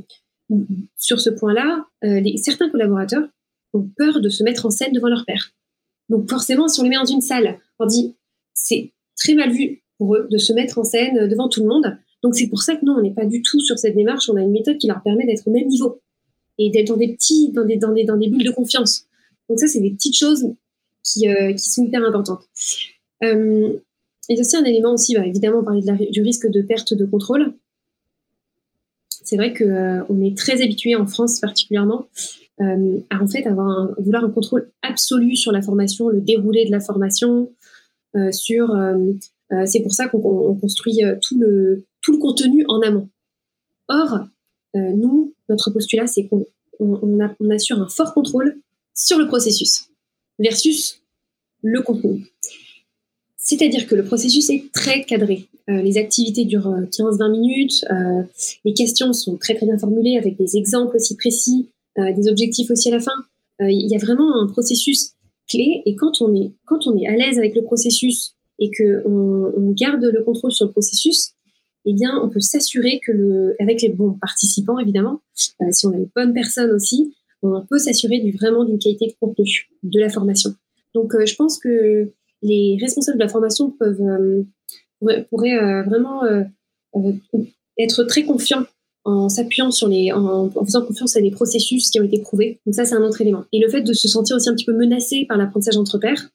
sur 0.96 1.20
ce 1.20 1.30
point-là, 1.30 1.86
euh, 2.04 2.22
certains 2.36 2.68
collaborateurs 2.70 3.24
ont 3.72 3.88
peur 3.96 4.20
de 4.20 4.28
se 4.28 4.42
mettre 4.42 4.66
en 4.66 4.70
scène 4.70 4.92
devant 4.92 5.08
leur 5.08 5.24
père. 5.26 5.52
Donc 6.08 6.28
forcément, 6.28 6.68
si 6.68 6.80
on 6.80 6.84
les 6.84 6.90
met 6.90 6.96
dans 6.96 7.04
une 7.04 7.20
salle, 7.20 7.58
on 7.78 7.86
dit 7.86 8.14
c'est 8.54 8.92
très 9.16 9.34
mal 9.34 9.50
vu 9.50 9.82
pour 9.98 10.14
eux 10.14 10.28
de 10.30 10.38
se 10.38 10.52
mettre 10.52 10.78
en 10.78 10.84
scène 10.84 11.28
devant 11.28 11.48
tout 11.48 11.62
le 11.62 11.68
monde. 11.68 11.98
Donc 12.22 12.34
c'est 12.34 12.48
pour 12.48 12.62
ça 12.62 12.76
que 12.76 12.84
non, 12.84 12.96
on 12.98 13.02
n'est 13.02 13.14
pas 13.14 13.26
du 13.26 13.42
tout 13.42 13.60
sur 13.60 13.78
cette 13.78 13.96
démarche. 13.96 14.28
On 14.30 14.36
a 14.36 14.42
une 14.42 14.52
méthode 14.52 14.78
qui 14.78 14.86
leur 14.86 15.02
permet 15.02 15.26
d'être 15.26 15.46
au 15.46 15.50
même 15.50 15.68
niveau 15.68 16.00
et 16.58 16.70
d'être 16.70 16.88
dans 16.88 16.96
des 16.96 17.14
petits, 17.14 17.52
dans 17.52 17.64
des, 17.64 17.76
dans 17.76 17.92
des, 17.92 18.04
dans 18.04 18.16
des 18.16 18.28
bulles 18.28 18.44
de 18.44 18.50
confiance. 18.50 19.06
Donc 19.48 19.58
ça, 19.60 19.66
c'est 19.66 19.80
des 19.80 19.90
petites 19.90 20.16
choses 20.16 20.46
qui, 21.02 21.28
euh, 21.28 21.56
sont 21.56 21.84
hyper 21.84 22.02
importantes. 22.04 22.42
Euh, 23.22 23.72
et 24.28 24.40
aussi 24.40 24.56
un 24.56 24.64
élément 24.64 24.94
aussi, 24.94 25.14
bah, 25.14 25.26
évidemment, 25.26 25.60
on 25.60 25.64
parlait 25.64 26.10
du 26.10 26.22
risque 26.22 26.48
de 26.48 26.62
perte 26.62 26.94
de 26.94 27.04
contrôle 27.04 27.54
c'est 29.26 29.36
vrai 29.36 29.52
que 29.52 29.64
euh, 29.64 30.04
on 30.08 30.22
est 30.22 30.38
très 30.38 30.62
habitué 30.62 30.94
en 30.94 31.06
France 31.06 31.40
particulièrement 31.40 32.06
euh, 32.60 33.00
à 33.10 33.20
en 33.20 33.26
fait 33.26 33.44
avoir 33.46 33.68
un, 33.68 33.94
vouloir 33.98 34.24
un 34.24 34.30
contrôle 34.30 34.70
absolu 34.82 35.36
sur 35.36 35.52
la 35.52 35.60
formation, 35.60 36.08
le 36.08 36.20
déroulé 36.20 36.64
de 36.64 36.70
la 36.70 36.80
formation, 36.80 37.50
euh, 38.16 38.30
sur 38.32 38.74
c'est 39.66 39.80
pour 39.80 39.94
ça 39.94 40.08
qu'on 40.08 40.56
construit 40.56 41.02
tout 41.22 41.38
le 41.38 41.84
tout 42.02 42.12
le 42.12 42.18
contenu 42.18 42.64
en 42.66 42.80
amont. 42.80 43.08
Or, 43.88 44.26
nous, 44.74 45.34
notre 45.48 45.70
postulat, 45.70 46.08
c'est 46.08 46.26
qu'on 46.26 46.44
on, 46.80 47.20
on 47.38 47.50
assure 47.50 47.80
un 47.80 47.88
fort 47.88 48.12
contrôle 48.12 48.60
sur 48.92 49.18
le 49.18 49.28
processus 49.28 49.88
versus 50.40 51.00
le 51.62 51.80
contenu. 51.80 52.26
C'est-à-dire 53.46 53.86
que 53.86 53.94
le 53.94 54.02
processus 54.02 54.50
est 54.50 54.72
très 54.72 55.04
cadré. 55.04 55.46
Euh, 55.70 55.80
les 55.80 55.98
activités 55.98 56.44
durent 56.44 56.68
15-20 56.90 57.22
euh, 57.22 57.30
minutes. 57.30 57.84
Euh, 57.92 58.24
les 58.64 58.74
questions 58.74 59.12
sont 59.12 59.36
très 59.36 59.54
très 59.54 59.66
bien 59.66 59.78
formulées 59.78 60.18
avec 60.18 60.36
des 60.36 60.56
exemples 60.56 60.96
aussi 60.96 61.16
précis, 61.16 61.70
des 61.96 62.28
objectifs 62.28 62.70
aussi 62.70 62.88
à 62.88 62.96
la 62.96 63.00
fin. 63.00 63.12
Il 63.60 63.88
y 63.88 63.94
a 63.94 63.98
vraiment 63.98 64.42
un 64.42 64.48
processus 64.48 65.12
clé. 65.48 65.80
Et 65.86 65.94
quand 65.94 66.20
on 66.20 66.34
est 66.34 66.50
quand 66.66 66.86
on 66.88 66.96
est 66.98 67.06
à 67.06 67.16
l'aise 67.16 67.38
avec 67.38 67.54
le 67.54 67.62
processus 67.62 68.34
et 68.58 68.68
que 68.70 69.06
on, 69.06 69.70
garde 69.70 70.02
le 70.04 70.22
contrôle 70.24 70.52
sur 70.52 70.66
le 70.66 70.72
processus, 70.72 71.30
eh 71.86 71.94
bien, 71.94 72.20
on 72.22 72.28
peut 72.28 72.40
s'assurer 72.40 73.00
que 73.00 73.12
le, 73.12 73.56
avec 73.60 73.80
les 73.80 73.88
bons 73.88 74.12
participants, 74.20 74.78
évidemment, 74.78 75.20
si 75.34 75.86
on 75.86 75.92
a 75.92 75.96
les 75.96 76.08
bonnes 76.14 76.34
personnes 76.34 76.72
aussi, 76.72 77.14
on 77.42 77.64
peut 77.64 77.78
s'assurer 77.78 78.20
vraiment 78.38 78.64
d'une 78.64 78.78
qualité 78.78 79.06
de 79.06 79.14
contenu 79.18 79.70
de 79.82 80.00
la 80.00 80.10
formation. 80.10 80.54
Donc, 80.94 81.14
je 81.24 81.34
pense 81.34 81.58
que 81.58 82.10
les 82.42 82.78
responsables 82.80 83.18
de 83.18 83.22
la 83.22 83.28
formation 83.28 83.70
peuvent 83.70 84.00
euh, 84.00 85.22
pourraient, 85.30 85.82
vraiment 85.84 86.22
être 87.78 88.04
très 88.04 88.24
confiants 88.24 88.64
en 89.04 89.28
s'appuyant 89.28 89.70
sur 89.70 89.88
les, 89.88 90.10
en, 90.10 90.50
faisant 90.64 90.84
confiance 90.84 91.16
à 91.16 91.20
des 91.20 91.30
processus 91.30 91.90
qui 91.90 92.00
ont 92.00 92.04
été 92.04 92.18
prouvés. 92.20 92.60
Donc 92.66 92.74
ça, 92.74 92.84
c'est 92.84 92.94
un 92.94 93.02
autre 93.02 93.20
élément. 93.20 93.44
Et 93.52 93.60
le 93.60 93.68
fait 93.68 93.82
de 93.82 93.92
se 93.92 94.08
sentir 94.08 94.36
aussi 94.36 94.48
un 94.48 94.54
petit 94.54 94.64
peu 94.64 94.72
menacé 94.72 95.26
par 95.28 95.36
l'apprentissage 95.36 95.76
entre 95.76 95.98
pairs. 95.98 96.30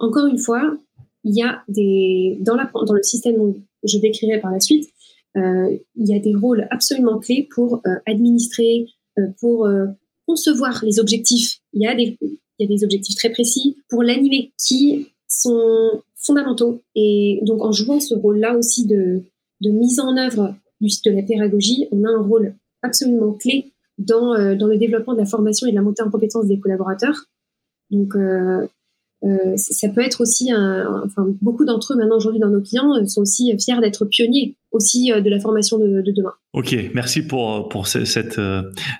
encore 0.00 0.26
une 0.26 0.38
fois, 0.38 0.76
il 1.24 1.36
y 1.36 1.42
a 1.42 1.62
des 1.68 2.38
dans, 2.40 2.56
le 2.56 3.02
système 3.02 3.54
que 3.54 3.88
je 3.88 3.98
décrirai 3.98 4.40
par 4.40 4.50
la 4.50 4.60
suite, 4.60 4.88
euh, 5.36 5.76
il 5.96 6.08
y 6.08 6.14
a 6.14 6.18
des 6.18 6.34
rôles 6.34 6.66
absolument 6.70 7.18
clés 7.18 7.48
pour 7.54 7.80
euh, 7.86 7.94
administrer, 8.06 8.86
euh, 9.18 9.28
pour 9.38 9.66
euh, 9.66 9.86
concevoir 10.26 10.84
les 10.84 10.98
objectifs. 10.98 11.60
Il 11.72 11.82
y 11.82 11.86
a 11.86 11.94
des 11.94 12.18
il 12.60 12.68
y 12.68 12.72
a 12.72 12.76
des 12.76 12.84
objectifs 12.84 13.16
très 13.16 13.30
précis 13.30 13.76
pour 13.88 14.02
l'animer 14.02 14.52
qui 14.58 15.08
sont 15.26 16.02
fondamentaux. 16.16 16.82
Et 16.94 17.40
donc 17.42 17.62
en 17.64 17.72
jouant 17.72 18.00
ce 18.00 18.14
rôle-là 18.14 18.56
aussi 18.56 18.86
de, 18.86 19.22
de 19.60 19.70
mise 19.70 19.98
en 19.98 20.16
œuvre 20.16 20.54
du, 20.80 20.88
de 21.04 21.10
la 21.10 21.22
pédagogie, 21.22 21.88
on 21.90 22.04
a 22.04 22.10
un 22.10 22.22
rôle 22.22 22.54
absolument 22.82 23.32
clé 23.32 23.72
dans, 23.98 24.54
dans 24.56 24.66
le 24.66 24.76
développement 24.76 25.14
de 25.14 25.18
la 25.18 25.26
formation 25.26 25.66
et 25.66 25.70
de 25.70 25.76
la 25.76 25.82
montée 25.82 26.02
en 26.02 26.10
compétence 26.10 26.46
des 26.46 26.58
collaborateurs. 26.58 27.26
Donc, 27.90 28.14
euh, 28.14 28.66
euh, 29.24 29.56
ça 29.56 29.88
peut 29.90 30.00
être 30.00 30.22
aussi 30.22 30.50
enfin 30.54 31.26
beaucoup 31.42 31.66
d'entre 31.66 31.92
eux 31.92 31.96
maintenant 31.96 32.16
aujourd'hui 32.16 32.40
dans 32.40 32.48
nos 32.48 32.62
clients 32.62 32.94
euh, 32.94 33.04
sont 33.06 33.20
aussi 33.20 33.54
fiers 33.58 33.78
d'être 33.80 34.06
pionniers 34.06 34.56
aussi 34.72 35.12
euh, 35.12 35.20
de 35.20 35.30
la 35.30 35.40
formation 35.40 35.78
de, 35.78 36.00
de, 36.00 36.12
demain. 36.12 36.32
Ok, 36.52 36.76
merci 36.94 37.22
pour 37.22 37.68
pour 37.68 37.86
cette 37.86 38.40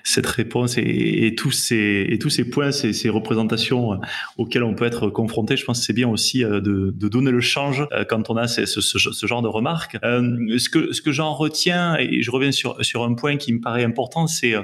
cette 0.03 0.25
réponse 0.25 0.77
et, 0.77 1.27
et, 1.27 1.35
tous 1.35 1.51
ces 1.51 2.05
et 2.09 2.17
tous 2.19 2.29
ces 2.29 2.49
points, 2.49 2.71
ces, 2.71 2.93
ces, 2.93 3.09
représentations 3.09 3.99
auxquelles 4.37 4.63
on 4.63 4.73
peut 4.73 4.85
être 4.85 5.09
confronté. 5.09 5.57
Je 5.57 5.65
pense 5.65 5.79
que 5.79 5.85
c'est 5.85 5.93
bien 5.93 6.07
aussi 6.07 6.39
de, 6.39 6.59
de, 6.59 7.07
donner 7.09 7.31
le 7.31 7.41
change 7.41 7.85
quand 8.09 8.29
on 8.29 8.37
a 8.37 8.47
ce, 8.47 8.65
ce, 8.65 8.81
ce 8.81 9.27
genre 9.27 9.41
de 9.41 9.49
remarques. 9.49 9.97
Euh, 10.03 10.57
ce 10.57 10.69
que 10.69 10.93
ce 10.93 11.01
que 11.01 11.11
j'en 11.11 11.33
retiens 11.33 11.97
et 11.97 12.21
je 12.21 12.31
reviens 12.31 12.51
sur 12.51 12.83
sur 12.83 13.03
un 13.03 13.13
point 13.13 13.37
qui 13.37 13.51
me 13.51 13.59
paraît 13.59 13.83
important, 13.83 14.27
c'est 14.27 14.55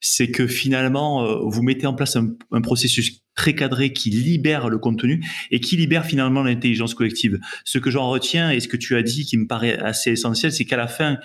c'est 0.00 0.30
que 0.30 0.46
finalement, 0.46 1.24
euh, 1.24 1.40
vous 1.44 1.62
mettez 1.62 1.86
en 1.86 1.94
place 1.94 2.16
un, 2.16 2.34
un, 2.52 2.60
processus 2.62 3.22
très 3.40 3.54
cadré 3.54 3.94
qui 3.94 4.10
libère 4.10 4.68
le 4.68 4.76
contenu 4.76 5.24
et 5.50 5.60
qui 5.60 5.78
libère 5.78 6.04
finalement 6.04 6.42
l'intelligence 6.42 6.92
collective. 6.92 7.38
Ce 7.64 7.78
que 7.78 7.90
j'en 7.90 8.06
retiens 8.10 8.50
et 8.50 8.60
ce 8.60 8.68
que 8.68 8.76
tu 8.76 8.96
as 8.96 9.02
dit 9.02 9.24
qui 9.24 9.38
me 9.38 9.46
paraît 9.46 9.78
assez 9.78 10.10
essentiel, 10.10 10.52
c'est 10.52 10.66
qu'à 10.66 10.76
la 10.76 10.88
fin, 10.88 11.16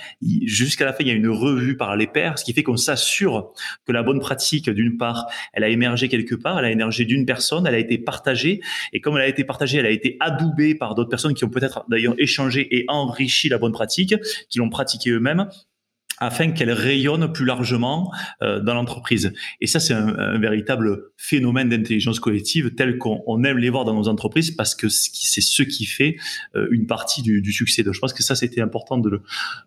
jusqu'à 0.45 0.85
la 0.85 0.93
fin, 0.93 0.99
il 1.01 1.07
y 1.07 1.11
a 1.11 1.13
une 1.13 1.27
revue 1.27 1.75
par 1.75 1.97
les 1.97 2.07
pairs, 2.07 2.39
ce 2.39 2.45
qui 2.45 2.53
fait 2.53 2.63
qu'on 2.63 2.77
s'assure 2.77 3.51
que 3.85 3.91
la 3.91 4.01
bonne 4.01 4.21
pratique, 4.21 4.69
d'une 4.69 4.95
part, 4.95 5.25
elle 5.51 5.65
a 5.65 5.67
émergé 5.67 6.07
quelque 6.07 6.35
part, 6.35 6.57
elle 6.57 6.63
a 6.63 6.71
émergé 6.71 7.03
d'une 7.03 7.25
personne, 7.25 7.67
elle 7.67 7.75
a 7.75 7.79
été 7.79 7.97
partagée 7.97 8.61
et 8.93 9.01
comme 9.01 9.17
elle 9.17 9.23
a 9.23 9.27
été 9.27 9.43
partagée, 9.43 9.79
elle 9.79 9.85
a 9.85 9.89
été 9.89 10.15
adoubée 10.21 10.73
par 10.73 10.95
d'autres 10.95 11.09
personnes 11.09 11.33
qui 11.33 11.43
ont 11.43 11.49
peut-être 11.49 11.83
d'ailleurs 11.89 12.15
échangé 12.17 12.65
et 12.77 12.85
enrichi 12.87 13.49
la 13.49 13.57
bonne 13.57 13.73
pratique, 13.73 14.15
qui 14.49 14.59
l'ont 14.59 14.69
pratiquée 14.69 15.09
eux-mêmes 15.09 15.49
afin 16.19 16.51
qu'elle 16.51 16.71
rayonne 16.71 17.31
plus 17.31 17.45
largement 17.45 18.11
euh, 18.41 18.59
dans 18.59 18.73
l'entreprise. 18.73 19.33
Et 19.61 19.67
ça, 19.67 19.79
c'est 19.79 19.93
un, 19.93 20.37
véritable 20.37 21.11
phénomène 21.17 21.69
d'intelligence 21.69 22.19
collective 22.19 22.75
tel 22.75 22.97
qu'on 22.97 23.43
aime 23.43 23.57
les 23.57 23.69
voir 23.69 23.85
dans 23.85 23.93
nos 23.93 24.07
entreprises 24.07 24.51
parce 24.51 24.75
que 24.75 24.87
c'est 24.89 25.41
ce 25.41 25.63
qui 25.63 25.85
fait 25.85 26.17
euh, 26.55 26.67
une 26.71 26.87
partie 26.87 27.21
du, 27.21 27.41
du, 27.41 27.51
succès. 27.51 27.83
Donc, 27.83 27.93
je 27.93 27.99
pense 27.99 28.13
que 28.13 28.23
ça, 28.23 28.35
c'était 28.35 28.61
important 28.61 28.97
de 28.97 29.09
le, 29.09 29.21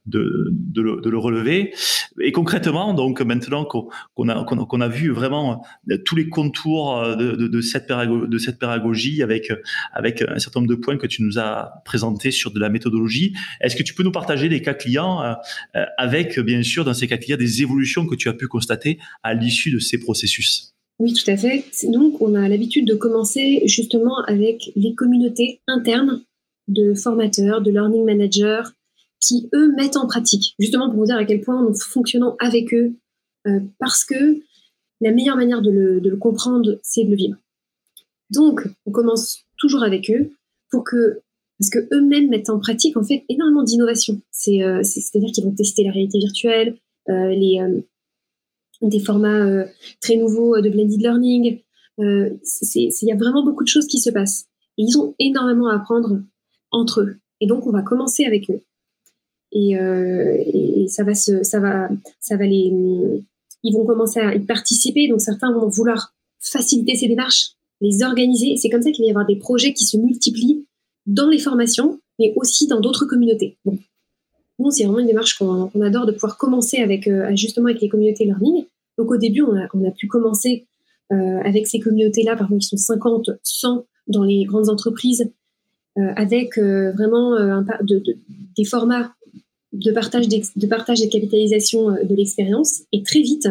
de, 0.07 0.51
de, 0.53 0.83
le, 0.83 1.01
de 1.01 1.11
le, 1.11 1.19
relever. 1.19 1.75
Et 2.21 2.33
concrètement, 2.33 2.95
donc 2.95 3.21
maintenant 3.21 3.65
qu'on 3.65 4.29
a, 4.29 4.45
qu'on 4.45 4.81
a, 4.81 4.89
vu 4.89 5.11
vraiment 5.11 5.65
euh, 5.91 5.99
tous 6.05 6.17
les 6.17 6.29
contours 6.29 7.17
de, 7.17 7.33
de, 7.35 7.61
cette, 7.61 7.87
pédagogie, 7.87 8.29
de 8.29 8.39
cette 8.39 8.59
pédagogie 8.59 9.23
avec, 9.23 9.53
avec 9.93 10.23
un 10.23 10.39
certain 10.39 10.61
nombre 10.61 10.71
de 10.71 10.77
points 10.81 10.97
que 10.97 11.07
tu 11.07 11.23
nous 11.23 11.39
as 11.39 11.83
présentés 11.85 12.31
sur 12.31 12.53
de 12.53 12.61
la 12.61 12.69
méthodologie, 12.69 13.35
est-ce 13.61 13.77
que 13.77 13.83
tu 13.83 13.95
peux 13.95 14.03
nous 14.03 14.13
partager 14.13 14.49
des 14.49 14.63
cas 14.63 14.75
clients 14.75 15.37
avec 15.97 16.38
bien 16.41 16.63
sûr 16.63 16.85
dans 16.85 16.95
ces 16.95 17.07
cas 17.07 17.17
il 17.17 17.37
des 17.37 17.63
évolutions 17.63 18.07
que 18.07 18.15
tu 18.15 18.29
as 18.29 18.35
pu 18.35 18.47
constater 18.47 18.99
à 19.23 19.35
l'issue 19.35 19.71
de 19.71 19.79
ces 19.79 19.99
processus. 19.99 20.75
Oui, 20.99 21.13
tout 21.13 21.31
à 21.31 21.37
fait. 21.37 21.65
Donc, 21.85 22.21
on 22.21 22.35
a 22.35 22.49
l'habitude 22.49 22.87
de 22.87 22.95
commencer 22.95 23.63
justement 23.67 24.19
avec 24.25 24.73
les 24.75 24.95
communautés 24.95 25.61
internes 25.69 26.23
de 26.67 26.95
formateurs, 26.95 27.63
de 27.63 27.71
learning 27.71 28.05
managers, 28.05 28.65
qui, 29.21 29.49
eux, 29.55 29.73
mettent 29.77 29.97
en 29.97 30.07
pratique, 30.07 30.55
justement 30.59 30.91
pour 30.91 30.99
vous 30.99 31.07
dire 31.07 31.17
à 31.17 31.25
quel 31.25 31.41
point 31.41 31.63
nous 31.63 31.75
fonctionnons 31.75 32.37
avec 32.41 32.75
eux, 32.75 32.95
euh, 33.47 33.61
parce 33.79 34.05
que 34.05 34.41
la 35.01 35.13
meilleure 35.13 35.37
manière 35.37 35.63
de 35.63 35.71
le 35.71 36.17
comprendre, 36.17 36.81
c'est 36.83 37.05
de 37.05 37.11
le 37.11 37.17
vivre. 37.17 37.37
Donc, 38.31 38.63
on 38.85 38.91
commence 38.91 39.45
toujours 39.57 39.83
avec 39.83 40.11
eux 40.11 40.33
pour 40.71 40.85
que 40.85 41.21
parce 41.59 41.71
que 41.71 41.89
eux-mêmes 41.93 42.29
mettent 42.29 42.51
en 42.51 42.59
pratique 42.59 42.97
en 42.97 43.03
fait 43.03 43.25
énormément 43.29 43.63
d'innovation. 43.63 44.21
C'est 44.31 44.63
euh, 44.63 44.83
c'est-à-dire 44.83 45.31
qu'ils 45.33 45.45
vont 45.45 45.55
tester 45.55 45.83
la 45.85 45.91
réalité 45.91 46.19
virtuelle, 46.19 46.77
euh, 47.09 47.31
les 47.31 47.61
euh, 47.61 47.81
des 48.83 49.01
formats 49.01 49.45
euh, 49.45 49.67
très 50.01 50.17
nouveaux 50.17 50.61
de 50.61 50.71
blended 50.71 51.01
learning. 51.01 51.61
Il 51.99 52.39
y 53.03 53.13
a 53.13 53.17
vraiment 53.17 53.45
beaucoup 53.45 53.65
de 53.65 53.69
choses 53.69 53.87
qui 53.87 53.99
se 53.99 54.11
passent. 54.11 54.47
Et 54.77 54.83
ils 54.83 54.97
ont 54.99 55.17
énormément 55.19 55.69
à 55.69 55.75
apprendre 55.75 56.23
entre 56.71 57.01
eux. 57.01 57.17
Et 57.41 57.49
donc 57.49 57.67
on 57.67 57.73
va 57.73 57.83
commencer 57.83 58.25
avec 58.25 58.49
eux. 58.51 58.63
Et, 59.51 59.73
et 59.73 60.87
ça 60.89 61.03
va 61.03 61.17
se, 61.17 61.43
ça 61.43 61.59
va, 61.59 61.89
ça 62.21 62.37
va 62.37 62.47
les, 62.47 62.71
ils 63.65 63.75
vont 63.75 63.85
commencer 63.85 64.21
à 64.21 64.37
y 64.37 64.41
participer. 64.45 65.09
Donc 65.09 65.21
certains 65.21 65.53
vont 65.53 65.69
vouloir 65.69 66.15
faciliter 66.39 66.95
ces 66.95 67.09
démarches, 67.09 67.55
les 67.81 68.05
organiser. 68.05 68.55
C'est 68.57 68.71
comme 68.71 68.83
ça 68.83 68.93
qu'il 68.93 69.03
va 69.03 69.09
y 69.09 69.11
avoir 69.11 69.27
des 69.27 69.37
projets 69.37 69.73
qui 69.73 69.85
se 69.85 69.97
multiplient 69.97 70.68
dans 71.09 71.29
les 71.29 71.39
formations, 71.39 71.99
mais 72.21 72.33
aussi 72.37 72.69
dans 72.69 72.81
d'autres 72.81 73.07
communautés. 73.07 73.57
Bon. 73.65 73.79
Nous, 74.61 74.71
c'est 74.71 74.85
vraiment 74.85 74.99
une 74.99 75.07
démarche 75.07 75.39
qu'on 75.39 75.81
adore 75.81 76.07
de 76.07 76.13
pouvoir 76.13 76.37
commencer 76.37 76.79
avec, 76.79 77.07
euh, 77.07 77.35
justement 77.35 77.69
avec 77.69 77.81
les 77.81 77.89
communautés 77.89 78.25
learning. 78.25 78.67
Donc 78.99 79.11
au 79.11 79.17
début, 79.17 79.43
on 79.43 79.55
a, 79.55 79.91
pu 79.93 80.09
commencer 80.09 80.67
euh, 81.13 81.41
avec 81.45 81.67
ces 81.67 81.79
communautés-là, 81.79 82.37
parfois 82.37 82.59
qui 82.59 82.67
sont 82.67 82.77
50, 82.77 83.31
100 83.43 83.87
dans 84.09 84.25
les 84.25 84.45
grandes 84.45 84.69
entreprises, 84.69 85.31
euh, 85.99 86.13
avec 86.17 86.59
vraiment 86.59 87.37
des 88.57 88.65
formats 88.65 89.15
de 89.73 89.93
partage, 89.93 90.27
de 90.29 90.67
partage 90.67 91.03
et 91.03 91.07
de 91.07 91.13
capitalisation 91.13 91.91
de 91.91 92.15
l'expérience. 92.15 92.83
Et 92.93 93.03
très 93.05 93.21
vite, 93.21 93.49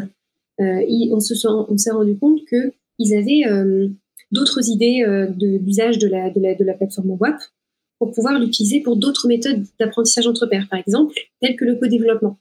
on 0.59 1.19
se 1.21 1.33
on 1.47 1.77
s'est 1.77 1.91
rendu 1.91 2.17
compte 2.17 2.39
que 2.51 2.73
ils 2.99 3.15
avaient 3.15 3.89
d'autres 4.31 4.69
idées 4.69 5.03
euh, 5.07 5.27
d'usage 5.27 5.99
de, 5.99 6.07
la, 6.07 6.29
de, 6.29 6.39
la, 6.39 6.55
de 6.55 6.63
la 6.63 6.73
plateforme 6.73 7.11
WAP 7.19 7.37
pour 7.99 8.11
pouvoir 8.11 8.39
l'utiliser 8.39 8.81
pour 8.81 8.95
d'autres 8.95 9.27
méthodes 9.27 9.63
d'apprentissage 9.79 10.27
entre 10.27 10.45
pairs, 10.45 10.67
par 10.69 10.79
exemple, 10.79 11.15
telles 11.41 11.55
que 11.55 11.65
le 11.65 11.75
co-développement, 11.75 12.37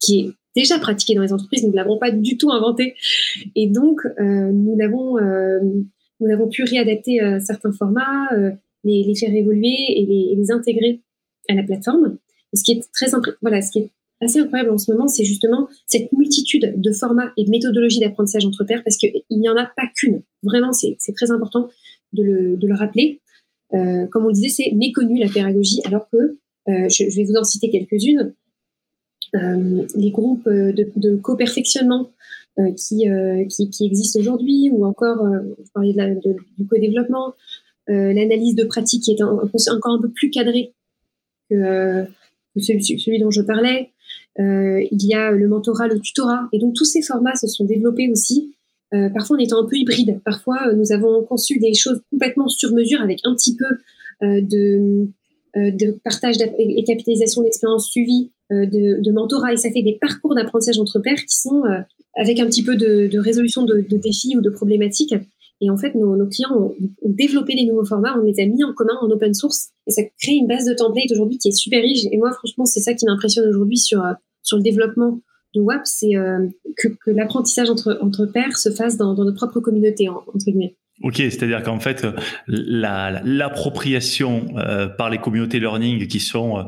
qui 0.00 0.20
est 0.20 0.30
déjà 0.56 0.78
pratiqué 0.78 1.14
dans 1.14 1.22
les 1.22 1.32
entreprises, 1.32 1.62
nous 1.62 1.70
ne 1.70 1.76
l'avons 1.76 1.98
pas 1.98 2.10
du 2.10 2.36
tout 2.36 2.50
inventé. 2.50 2.94
Et 3.54 3.68
donc, 3.68 4.00
euh, 4.18 4.50
nous 4.52 4.76
l'avons 4.76 5.18
euh, 5.18 5.60
nous 6.20 6.30
avons 6.30 6.48
pu 6.48 6.64
réadapter 6.64 7.22
euh, 7.22 7.38
certains 7.40 7.72
formats, 7.72 8.28
euh, 8.32 8.50
les, 8.84 9.04
les, 9.04 9.14
faire 9.14 9.34
évoluer 9.34 9.76
et 9.88 10.06
les, 10.06 10.34
les, 10.36 10.50
intégrer 10.50 11.00
à 11.48 11.54
la 11.54 11.62
plateforme. 11.62 12.18
Et 12.52 12.56
ce 12.56 12.64
qui 12.64 12.72
est 12.72 12.92
très 12.92 13.06
voilà, 13.42 13.62
ce 13.62 13.70
qui 13.70 13.78
est 13.80 13.90
assez 14.20 14.40
incroyable 14.40 14.70
en 14.70 14.78
ce 14.78 14.90
moment, 14.90 15.06
c'est 15.08 15.24
justement 15.24 15.68
cette 15.86 16.12
multitude 16.12 16.74
de 16.76 16.92
formats 16.92 17.32
et 17.36 17.44
de 17.44 17.50
méthodologies 17.50 18.00
d'apprentissage 18.00 18.46
entre 18.46 18.64
pairs, 18.64 18.82
parce 18.84 18.96
qu'il 18.96 19.22
n'y 19.30 19.48
en 19.48 19.56
a 19.56 19.64
pas 19.76 19.88
qu'une. 19.94 20.22
Vraiment, 20.42 20.72
c'est 20.72 20.96
très 21.14 21.30
important 21.30 21.68
de 22.12 22.22
le, 22.22 22.56
de 22.56 22.66
le 22.66 22.74
rappeler. 22.74 23.20
Euh, 23.74 24.06
comme 24.06 24.24
on 24.24 24.28
le 24.28 24.34
disait, 24.34 24.48
c'est 24.48 24.72
méconnu 24.74 25.18
la 25.18 25.28
pédagogie, 25.28 25.80
alors 25.84 26.08
que 26.10 26.16
euh, 26.16 26.88
je, 26.88 27.08
je, 27.08 27.16
vais 27.16 27.24
vous 27.24 27.36
en 27.36 27.44
citer 27.44 27.70
quelques-unes. 27.70 28.34
Euh, 29.34 29.86
les 29.94 30.10
groupes 30.10 30.48
de, 30.48 30.90
de 30.96 31.16
co-perfectionnement 31.16 32.10
euh, 32.58 32.72
qui, 32.72 33.10
euh, 33.10 33.44
qui, 33.44 33.68
qui, 33.68 33.84
existent 33.84 34.20
aujourd'hui, 34.20 34.70
ou 34.72 34.86
encore, 34.86 35.18
vous 35.18 35.70
parliez 35.74 35.92
de 35.92 35.98
la, 35.98 36.14
de, 36.14 36.36
du 36.56 36.66
co-développement, 36.66 37.34
l'analyse 37.88 38.54
de 38.54 38.64
pratique 38.64 39.04
qui 39.04 39.12
est 39.12 39.22
encore 39.22 39.94
un 39.94 40.02
peu 40.02 40.10
plus 40.10 40.28
cadrée 40.28 40.74
que, 41.48 42.04
que 42.54 42.60
celui, 42.60 42.82
celui, 42.82 43.18
dont 43.18 43.30
je 43.30 43.40
parlais, 43.40 43.92
euh, 44.40 44.86
il 44.90 45.04
y 45.04 45.14
a 45.14 45.30
le 45.30 45.48
mentorat, 45.48 45.88
le 45.88 45.98
tutorat. 46.00 46.48
Et 46.52 46.58
donc 46.58 46.74
tous 46.74 46.84
ces 46.84 47.02
formats 47.02 47.34
se 47.34 47.46
sont 47.46 47.64
développés 47.64 48.08
aussi, 48.10 48.54
euh, 48.94 49.08
parfois 49.10 49.36
en 49.36 49.40
étant 49.40 49.62
un 49.62 49.66
peu 49.66 49.76
hybrides. 49.76 50.20
Parfois, 50.24 50.68
euh, 50.68 50.74
nous 50.74 50.92
avons 50.92 51.24
conçu 51.24 51.58
des 51.58 51.74
choses 51.74 52.00
complètement 52.10 52.48
sur 52.48 52.72
mesure 52.72 53.00
avec 53.00 53.20
un 53.24 53.34
petit 53.34 53.56
peu 53.56 53.66
de, 54.20 55.06
de 55.54 55.92
partage 56.02 56.34
et 56.58 56.82
capitalisation 56.82 57.42
d'expérience 57.42 57.88
suivie, 57.88 58.32
de, 58.50 59.00
de, 59.00 59.12
mentorat. 59.12 59.52
Et 59.52 59.56
ça 59.56 59.70
fait 59.70 59.82
des 59.82 59.96
parcours 60.00 60.34
d'apprentissage 60.34 60.80
entre 60.80 60.98
pairs 60.98 61.24
qui 61.24 61.38
sont 61.38 61.62
avec 62.16 62.40
un 62.40 62.46
petit 62.46 62.64
peu 62.64 62.74
de, 62.74 63.06
de 63.06 63.18
résolution 63.20 63.62
de, 63.62 63.86
défis 63.88 64.36
ou 64.36 64.40
de 64.40 64.50
problématiques 64.50 65.14
Et 65.60 65.70
en 65.70 65.76
fait, 65.76 65.94
nos, 65.94 66.16
nos 66.16 66.26
clients 66.26 66.52
ont, 66.52 66.74
développé 67.04 67.54
des 67.54 67.64
nouveaux 67.64 67.84
formats, 67.84 68.16
on 68.18 68.24
les 68.24 68.40
a 68.40 68.46
mis 68.46 68.64
en 68.64 68.72
commun 68.72 68.98
en 69.00 69.08
open 69.08 69.34
source 69.34 69.68
et 69.86 69.92
ça 69.92 70.02
crée 70.20 70.32
une 70.32 70.48
base 70.48 70.64
de 70.64 70.74
templates 70.74 71.12
aujourd'hui 71.12 71.38
qui 71.38 71.48
est 71.48 71.56
super 71.56 71.80
riche. 71.80 72.06
Et 72.10 72.16
moi, 72.16 72.32
franchement, 72.32 72.64
c'est 72.64 72.80
ça 72.80 72.94
qui 72.94 73.06
m'impressionne 73.06 73.48
aujourd'hui 73.48 73.78
sur, 73.78 74.02
sur 74.48 74.56
le 74.56 74.62
développement 74.62 75.20
de 75.54 75.60
WAP, 75.60 75.82
c'est 75.84 76.16
euh, 76.16 76.48
que, 76.76 77.10
l'apprentissage 77.10 77.70
entre, 77.70 77.98
entre 78.02 78.26
pairs 78.26 78.56
se 78.56 78.70
fasse 78.70 78.96
dans, 78.96 79.14
dans 79.14 79.24
notre 79.24 79.36
propre 79.36 79.60
communauté, 79.60 80.08
entre 80.08 80.36
guillemets. 80.38 80.76
Ok, 81.02 81.16
c'est-à-dire 81.16 81.62
qu'en 81.62 81.80
fait, 81.80 82.06
l'appropriation 82.46 84.46
euh, 84.56 84.88
par 84.88 85.10
les 85.10 85.18
communautés 85.18 85.60
learning 85.60 86.06
qui 86.08 86.20
sont 86.20 86.58
euh, 86.58 86.62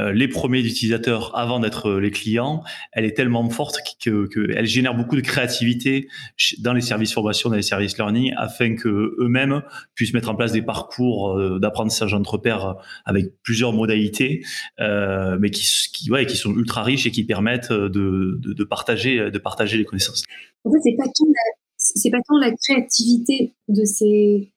euh, 0.00 0.12
les 0.12 0.26
premiers 0.26 0.60
utilisateurs 0.60 1.36
avant 1.36 1.60
d'être 1.60 1.90
euh, 1.90 2.00
les 2.00 2.10
clients, 2.10 2.62
elle 2.92 3.04
est 3.04 3.14
tellement 3.14 3.48
forte 3.50 3.76
qu'elle 4.00 4.26
que 4.28 4.64
génère 4.64 4.94
beaucoup 4.94 5.16
de 5.16 5.20
créativité 5.20 6.08
dans 6.60 6.72
les 6.72 6.80
services 6.80 7.12
formation, 7.12 7.50
dans 7.50 7.56
les 7.56 7.62
services 7.62 7.98
learning, 7.98 8.32
afin 8.38 8.74
que 8.74 9.14
eux-mêmes 9.18 9.62
puissent 9.94 10.14
mettre 10.14 10.30
en 10.30 10.34
place 10.34 10.52
des 10.52 10.62
parcours 10.62 11.38
euh, 11.38 11.58
d'apprentissage 11.58 12.14
entre 12.14 12.38
pairs 12.38 12.76
avec 13.04 13.26
plusieurs 13.42 13.74
modalités, 13.74 14.42
euh, 14.80 15.36
mais 15.38 15.50
qui, 15.50 15.66
qui, 15.92 16.10
ouais, 16.10 16.24
qui 16.24 16.38
sont 16.38 16.54
ultra 16.54 16.82
riches 16.82 17.06
et 17.06 17.10
qui 17.10 17.24
permettent 17.24 17.72
de, 17.72 18.40
de, 18.40 18.64
partager, 18.64 19.30
de 19.30 19.38
partager 19.38 19.76
les 19.76 19.84
connaissances. 19.84 20.24
En 20.64 20.72
fait, 20.72 20.78
c'est 20.84 20.96
pas 20.96 21.04
la, 21.04 21.61
c'est 21.94 22.10
pas 22.10 22.20
tant 22.26 22.38
la 22.38 22.52
créativité 22.52 23.52
de 23.68 23.84
ces, 23.84 24.52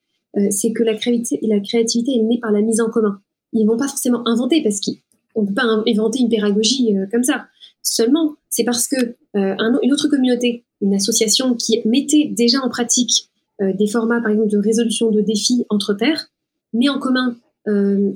c'est 0.49 0.71
que 0.73 0.83
la 0.83 0.95
créativité, 0.95 1.39
la 1.47 1.59
créativité 1.59 2.13
est 2.13 2.23
née 2.23 2.39
par 2.39 2.51
la 2.51 2.61
mise 2.61 2.81
en 2.81 2.89
commun. 2.89 3.21
Ils 3.53 3.65
vont 3.65 3.77
pas 3.77 3.87
forcément 3.87 4.27
inventer 4.27 4.61
parce 4.61 4.79
qu'ils 4.79 4.97
on 5.35 5.45
peut 5.45 5.53
pas 5.53 5.65
inventer 5.85 6.19
une 6.19 6.29
pédagogie 6.29 6.95
euh, 6.97 7.05
comme 7.11 7.23
ça. 7.23 7.45
Seulement, 7.83 8.35
c'est 8.49 8.63
parce 8.63 8.87
que 8.87 8.95
euh, 9.35 9.55
une 9.83 9.93
autre 9.93 10.07
communauté, 10.07 10.63
une 10.81 10.95
association 10.95 11.53
qui 11.53 11.81
mettait 11.85 12.31
déjà 12.31 12.59
en 12.59 12.69
pratique 12.69 13.29
euh, 13.61 13.73
des 13.73 13.87
formats, 13.87 14.21
par 14.21 14.31
exemple, 14.31 14.49
de 14.49 14.57
résolution 14.57 15.11
de 15.11 15.21
défis 15.21 15.65
entre 15.69 15.93
pairs, 15.93 16.27
met 16.73 16.89
en 16.89 16.99
commun 16.99 17.35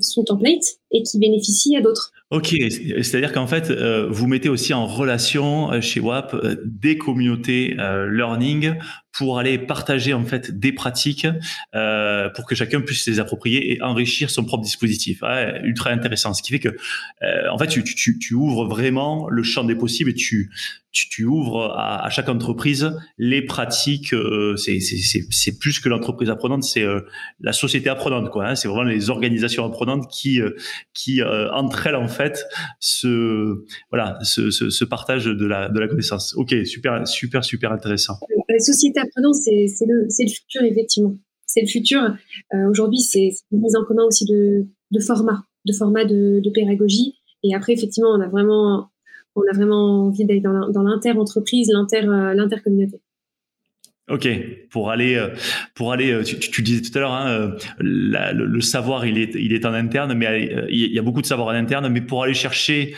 son 0.00 0.22
template 0.22 0.78
et 0.92 1.02
qui 1.02 1.18
bénéficie 1.18 1.76
à 1.76 1.80
d'autres. 1.80 2.12
Ok, 2.30 2.54
c'est-à-dire 2.58 3.32
qu'en 3.32 3.48
fait, 3.48 3.72
vous 3.72 4.28
mettez 4.28 4.48
aussi 4.48 4.72
en 4.72 4.86
relation 4.86 5.80
chez 5.80 5.98
WAP 5.98 6.36
des 6.64 6.96
communautés 6.96 7.76
learning 8.08 8.74
pour 9.12 9.38
aller 9.38 9.58
partager 9.58 10.14
en 10.14 10.24
fait 10.24 10.58
des 10.58 10.72
pratiques 10.72 11.26
euh, 11.74 12.28
pour 12.30 12.46
que 12.46 12.54
chacun 12.54 12.80
puisse 12.80 13.06
les 13.06 13.18
approprier 13.18 13.72
et 13.72 13.82
enrichir 13.82 14.30
son 14.30 14.44
propre 14.44 14.62
dispositif. 14.62 15.22
Ultra 15.62 15.90
intéressant. 15.90 16.32
Ce 16.32 16.42
qui 16.42 16.52
fait 16.52 16.58
que 16.58 16.68
euh, 16.68 17.50
en 17.50 17.58
fait 17.58 17.66
tu, 17.66 18.34
ouvres 18.34 18.66
vraiment 18.66 19.28
le 19.28 19.42
champ 19.42 19.64
des 19.64 19.74
possibles 19.74 20.10
et 20.10 20.14
tu 20.14 20.50
tu, 20.92 21.24
ouvres 21.24 21.76
à, 21.76 22.08
chaque 22.10 22.28
entreprise 22.28 22.92
les 23.18 23.42
pratiques. 23.42 24.12
Euh, 24.12 24.56
c'est 24.56 25.58
plus 25.58 25.78
que 25.78 25.88
l'entreprise 25.88 26.30
apprenante, 26.30 26.64
c'est 26.64 26.82
euh, 26.82 27.02
la 27.40 27.52
société 27.52 27.88
apprenante 27.88 28.30
quoi. 28.30 28.48
Hein, 28.48 28.54
c'est 28.56 28.68
vraiment 28.68 28.82
les 28.82 29.10
organisations 29.10 29.64
apprenantes 29.64 30.10
qui 30.10 30.40
euh, 30.40 30.56
qui 30.94 31.20
euh, 31.20 31.50
entre 31.52 31.86
elles 31.86 31.96
en 31.96 32.08
fait 32.08 32.44
se 32.78 33.64
voilà 33.90 34.18
se, 34.22 34.50
se 34.50 34.84
partagent 34.84 35.26
de 35.26 35.46
la 35.46 35.68
de 35.68 35.78
la 35.78 35.88
connaissance. 35.88 36.34
Ok, 36.36 36.54
super 36.64 37.06
super 37.06 37.44
super 37.44 37.72
intéressant. 37.72 38.18
La 38.50 38.58
société 38.58 39.00
apprenant, 39.00 39.32
c'est 39.32 39.66
le, 39.86 40.06
le 40.06 40.28
futur, 40.28 40.62
effectivement. 40.62 41.16
C'est 41.46 41.62
le 41.62 41.66
futur. 41.66 42.02
Euh, 42.54 42.68
Aujourd'hui, 42.68 42.98
c'est 42.98 43.30
une 43.52 43.60
mise 43.60 43.76
en 43.76 43.84
commun 43.84 44.04
aussi 44.04 44.24
de, 44.24 44.66
de 44.90 45.00
formats, 45.00 45.44
de 45.66 45.72
formats 45.72 46.04
de, 46.04 46.42
pédagogie. 46.52 47.14
Et 47.42 47.54
après, 47.54 47.72
effectivement, 47.72 48.10
on 48.10 48.20
a 48.20 48.28
vraiment, 48.28 48.90
on 49.36 49.42
a 49.42 49.54
vraiment 49.54 50.06
envie 50.06 50.24
d'aller 50.24 50.40
dans 50.40 50.82
l'inter-entreprise, 50.82 51.70
l'inter-communauté. 51.70 53.00
Ok, 54.10 54.28
pour 54.70 54.90
aller, 54.90 55.14
euh, 55.14 55.28
pour 55.74 55.92
aller, 55.92 56.10
euh, 56.10 56.24
tu, 56.24 56.62
disais 56.62 56.82
tout 56.82 56.90
à 56.98 57.00
l'heure, 57.00 57.12
hein, 57.12 57.28
euh, 57.28 57.56
le, 57.78 58.60
savoir 58.60 59.06
il 59.06 59.18
est, 59.18 59.36
il 59.36 59.52
est 59.52 59.64
en 59.64 59.72
interne, 59.72 60.14
mais 60.14 60.66
il 60.68 60.92
y 60.92 60.98
a 60.98 61.02
beaucoup 61.02 61.22
de 61.22 61.26
savoir 61.26 61.48
en 61.48 61.52
interne, 61.52 61.88
mais 61.88 62.00
pour 62.00 62.24
aller 62.24 62.34
chercher 62.34 62.94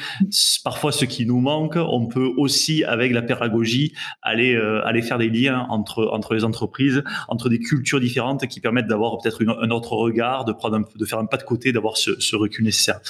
parfois 0.65 0.91
ce 0.91 1.05
qui 1.05 1.27
nous 1.27 1.41
manque, 1.41 1.77
on 1.77 2.07
peut 2.07 2.31
aussi 2.39 2.83
avec 2.85 3.13
la 3.13 3.21
pédagogie 3.21 3.93
aller, 4.23 4.57
aller 4.85 5.03
faire 5.03 5.19
des 5.19 5.29
liens 5.29 5.67
entre 5.69 6.09
entre 6.13 6.35
les 6.35 6.45
entreprises, 6.45 7.05
entre 7.29 7.51
des 7.51 7.59
cultures 7.59 8.01
différentes 8.01 8.47
qui 8.47 8.61
permettent 8.61 8.87
d'avoir 8.87 9.19
peut-être 9.19 9.45
un 9.47 9.71
autre 9.71 9.93
regard, 9.93 10.47
de 10.47 10.53
prendre, 10.53 10.77
un, 10.77 10.85
de 10.97 11.05
faire 11.05 11.19
un 11.19 11.27
pas 11.27 11.37
de 11.37 11.43
côté, 11.43 11.73
d'avoir 11.73 11.99
ce, 11.99 12.37
recul 12.37 12.65
nécessaire. 12.65 13.01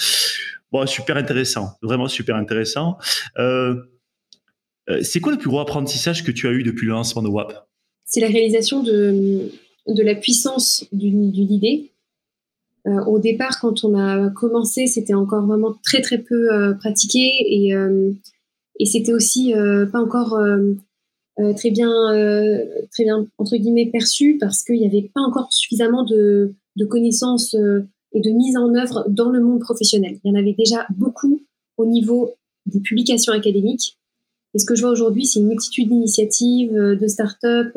Bon, 0.73 0.85
super 0.87 1.17
intéressant, 1.17 1.77
vraiment 1.83 2.09
super 2.09 2.35
intéressant. 2.35 2.99
C'est 5.03 5.21
quoi 5.21 5.33
le 5.33 5.39
plus 5.39 5.49
gros 5.49 5.61
apprentissage 5.61 6.25
que 6.25 6.33
tu 6.33 6.49
as 6.49 6.51
eu 6.51 6.65
depuis 6.65 6.87
le 6.87 6.93
lancement 6.93 7.23
de 7.23 7.29
WAP? 7.29 7.72
C'est 8.05 8.21
la 8.21 8.29
réalisation 8.29 8.83
de, 8.83 9.51
la 9.87 10.15
puissance 10.15 10.87
d'une 10.93 11.35
idée. 11.35 11.93
Euh, 12.87 13.05
au 13.05 13.19
départ, 13.19 13.61
quand 13.61 13.85
on 13.85 13.97
a 13.97 14.31
commencé, 14.31 14.87
c'était 14.87 15.15
encore 15.15 15.47
vraiment 15.47 15.75
très 15.85 16.01
très 16.01 16.19
peu 16.19 16.53
euh, 16.53 16.75
pratiqué 16.75 17.31
et, 17.47 17.75
euh, 17.75 18.13
et 18.81 18.87
c'était 18.87 19.13
aussi 19.13 19.55
pas 19.93 20.01
encore 20.01 20.39
très 21.57 21.71
bien 21.71 21.91
très 22.91 23.05
bien 23.05 23.27
entre 23.39 23.57
guillemets 23.57 23.87
perçu 23.87 24.39
parce 24.41 24.65
qu'il 24.65 24.81
n'y 24.81 24.87
avait 24.87 25.11
pas 25.15 25.21
encore 25.21 25.53
suffisamment 25.53 26.05
de, 26.05 26.55
de 26.77 26.85
connaissances 26.85 27.55
et 27.55 28.21
de 28.21 28.31
mise 28.31 28.57
en 28.57 28.75
œuvre 28.75 29.05
dans 29.09 29.31
le 29.31 29.41
monde 29.41 29.61
professionnel. 29.61 30.19
Il 30.25 30.33
y 30.33 30.35
en 30.35 30.39
avait 30.39 30.55
déjà 30.55 30.87
beaucoup 30.97 31.43
au 31.77 31.87
niveau 31.87 32.35
des 32.67 32.81
publications 32.81 33.33
académiques. 33.33 33.99
Et 34.55 34.59
ce 34.59 34.67
que 34.67 34.75
je 34.75 34.83
vois 34.83 34.91
aujourd'hui, 34.91 35.27
c'est 35.27 35.41
une 35.41 35.49
multitude 35.49 35.89
d'initiatives, 35.89 36.73
de 36.75 37.07
start-up, 37.07 37.77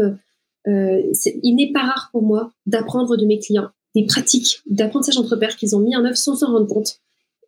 euh, 0.67 1.01
il 1.43 1.55
n'est 1.55 1.71
pas 1.71 1.83
rare 1.83 2.09
pour 2.11 2.23
moi 2.23 2.51
d'apprendre 2.65 3.17
de 3.17 3.25
mes 3.25 3.39
clients 3.39 3.69
des 3.93 4.05
pratiques 4.05 4.61
d'apprentissage 4.65 5.17
entre 5.17 5.35
pairs 5.37 5.55
qu'ils 5.55 5.75
ont 5.75 5.79
mis 5.79 5.95
en 5.95 6.03
œuvre 6.03 6.17
sans 6.17 6.35
s'en 6.35 6.51
rendre 6.51 6.67
compte 6.67 6.99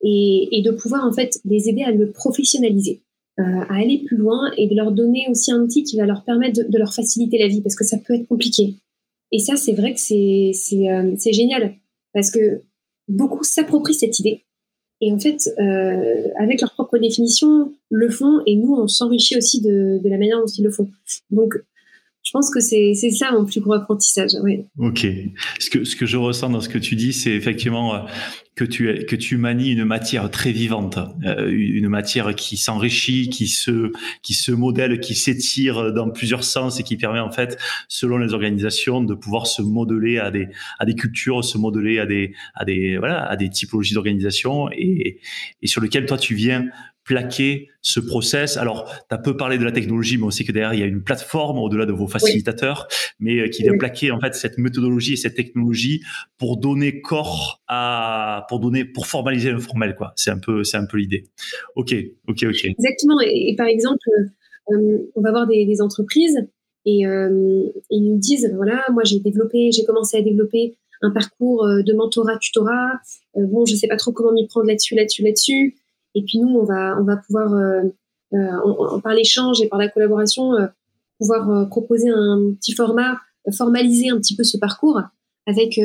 et, 0.01 0.47
et, 0.51 0.61
de 0.61 0.71
pouvoir 0.71 1.05
en 1.05 1.11
fait 1.11 1.39
les 1.43 1.67
aider 1.67 1.81
à 1.81 1.91
le 1.91 2.11
professionnaliser, 2.11 3.01
euh, 3.39 3.43
à 3.43 3.79
aller 3.79 4.03
plus 4.05 4.15
loin 4.15 4.51
et 4.55 4.67
de 4.67 4.75
leur 4.75 4.91
donner 4.91 5.25
aussi 5.29 5.51
un 5.51 5.59
outil 5.59 5.83
qui 5.83 5.97
va 5.97 6.05
leur 6.05 6.23
permettre 6.23 6.61
de, 6.61 6.71
de 6.71 6.77
leur 6.77 6.93
faciliter 6.93 7.37
la 7.37 7.47
vie 7.47 7.61
parce 7.61 7.75
que 7.75 7.83
ça 7.83 7.97
peut 7.97 8.13
être 8.13 8.27
compliqué. 8.27 8.75
Et 9.31 9.39
ça, 9.39 9.57
c'est 9.57 9.73
vrai 9.73 9.93
que 9.93 9.99
c'est 9.99 10.51
c'est 10.53 10.89
euh, 10.89 11.15
génial 11.33 11.73
parce 12.13 12.31
que 12.31 12.61
beaucoup 13.09 13.43
s'approprient 13.43 13.95
cette 13.95 14.19
idée 14.19 14.45
et 14.99 15.11
en 15.11 15.19
fait, 15.19 15.37
euh, 15.59 16.27
avec 16.39 16.61
leur 16.61 16.73
propre 16.73 16.97
définition, 16.97 17.71
le 17.89 18.09
font 18.09 18.41
et 18.45 18.55
nous, 18.55 18.73
on 18.73 18.87
s'enrichit 18.87 19.37
aussi 19.37 19.61
de, 19.61 19.99
de 20.03 20.09
la 20.09 20.17
manière 20.17 20.39
dont 20.39 20.47
ils 20.47 20.63
le 20.63 20.71
font. 20.71 20.89
Donc, 21.29 21.53
je 22.27 22.31
pense 22.33 22.49
que 22.53 22.59
c'est 22.59 22.93
ça 22.93 23.31
mon 23.31 23.45
plus 23.45 23.61
gros 23.61 23.71
apprentissage. 23.71 24.31
Oui. 24.43 24.59
Ok. 24.77 25.07
Ce 25.59 25.69
que, 25.69 25.85
ce 25.85 25.95
que 25.95 26.05
je 26.05 26.17
ressens 26.17 26.49
dans 26.49 26.59
ce 26.59 26.67
que 26.67 26.77
tu 26.77 26.97
dis, 26.97 27.13
c'est 27.13 27.31
effectivement 27.31 27.95
euh, 27.95 27.99
que 28.53 28.65
tu, 28.65 29.05
que 29.05 29.15
tu 29.15 29.37
manies 29.37 29.71
une 29.71 29.85
matière 29.85 30.29
très 30.29 30.51
vivante, 30.51 30.99
euh, 31.25 31.49
une 31.49 31.87
matière 31.87 32.35
qui 32.35 32.57
s'enrichit, 32.57 33.29
qui 33.29 33.47
se, 33.47 33.93
qui 34.23 34.33
se 34.33 34.51
modèle, 34.51 34.99
qui 34.99 35.15
s'étire 35.15 35.93
dans 35.93 36.09
plusieurs 36.09 36.43
sens 36.43 36.81
et 36.81 36.83
qui 36.83 36.97
permet 36.97 37.21
en 37.21 37.31
fait, 37.31 37.57
selon 37.87 38.17
les 38.17 38.33
organisations, 38.33 39.01
de 39.01 39.13
pouvoir 39.13 39.47
se 39.47 39.61
modeler 39.61 40.19
à 40.19 40.29
des, 40.29 40.49
à 40.79 40.85
des 40.85 40.95
cultures, 40.95 41.45
se 41.45 41.57
modeler 41.57 41.97
à 41.97 42.05
des, 42.05 42.33
à 42.55 42.65
des, 42.65 42.97
voilà, 42.97 43.23
à 43.23 43.37
des 43.37 43.49
typologies 43.49 43.93
d'organisation 43.93 44.69
et, 44.73 45.21
et 45.61 45.67
sur 45.67 45.79
lequel 45.79 46.05
toi 46.05 46.17
tu 46.17 46.35
viens 46.35 46.65
plaquer 47.07 47.69
ce 47.81 48.01
process. 48.01 48.57
Alors, 48.57 48.93
tu 49.09 49.15
as 49.15 49.17
peu 49.17 49.37
parlé 49.37 49.57
de 49.57 49.63
la 49.63 49.71
technologie, 49.71 50.17
mais 50.17 50.25
on 50.25 50.29
sait 50.29 50.43
que 50.43 50.51
derrière, 50.51 50.73
il 50.73 50.81
y 50.81 50.83
a 50.83 50.85
une 50.85 51.01
plateforme 51.01 51.57
au-delà 51.57 51.85
de 51.85 51.93
vos 51.93 52.05
facilitateurs, 52.05 52.87
mais 53.19 53.39
euh, 53.39 53.47
qui 53.47 53.63
vient 53.63 53.77
plaquer 53.77 54.11
en 54.11 54.19
fait 54.19 54.35
cette 54.35 54.57
méthodologie 54.57 55.13
et 55.13 55.15
cette 55.15 55.35
technologie 55.35 56.01
pour 56.37 56.57
donner 56.57 57.01
corps 57.01 57.63
à, 57.67 58.45
pour 58.49 58.59
donner, 58.59 58.83
pour 58.83 59.07
formaliser 59.07 59.51
l'informel, 59.51 59.95
quoi. 59.95 60.11
C'est 60.17 60.31
un 60.31 60.37
peu, 60.37 60.65
c'est 60.65 60.77
un 60.77 60.85
peu 60.85 60.97
l'idée. 60.97 61.23
Ok, 61.75 61.95
ok, 62.27 62.43
ok. 62.43 62.65
Exactement. 62.65 63.19
Et, 63.21 63.55
par 63.57 63.67
exemple, 63.67 64.09
euh, 64.71 64.97
on 65.15 65.21
va 65.21 65.31
voir 65.31 65.47
des, 65.47 65.65
des 65.65 65.81
entreprises 65.81 66.37
et 66.85 67.07
euh, 67.07 67.63
ils 67.89 68.03
nous 68.03 68.19
disent, 68.19 68.51
voilà, 68.55 68.83
moi 68.91 69.03
j'ai 69.05 69.19
développé, 69.19 69.71
j'ai 69.71 69.85
commencé 69.85 70.17
à 70.17 70.21
développer 70.21 70.75
un 71.01 71.11
parcours 71.11 71.65
de 71.65 71.93
mentorat, 71.93 72.37
tutorat. 72.39 72.93
bon, 73.35 73.65
je 73.65 73.75
sais 73.75 73.87
pas 73.87 73.97
trop 73.97 74.11
comment 74.11 74.33
m'y 74.33 74.47
prendre 74.47 74.67
là-dessus, 74.67 74.95
là-dessus, 74.95 75.21
là-dessus. 75.21 75.75
Et 76.17 76.23
puis 76.23 76.39
nous, 76.39 76.49
on 76.49 76.63
va, 76.63 77.17
pouvoir, 77.27 77.53
euh, 77.53 77.83
euh, 78.33 78.99
par 79.03 79.13
l'échange 79.13 79.61
et 79.61 79.67
par 79.67 79.77
la 79.77 79.87
collaboration, 79.87 80.55
euh, 80.55 80.65
pouvoir 81.19 81.69
proposer 81.69 82.09
un 82.09 82.53
petit 82.59 82.73
format, 82.73 83.19
formaliser 83.55 84.09
un 84.09 84.17
petit 84.17 84.35
peu 84.35 84.43
ce 84.43 84.57
parcours 84.57 84.99
avec 85.47 85.79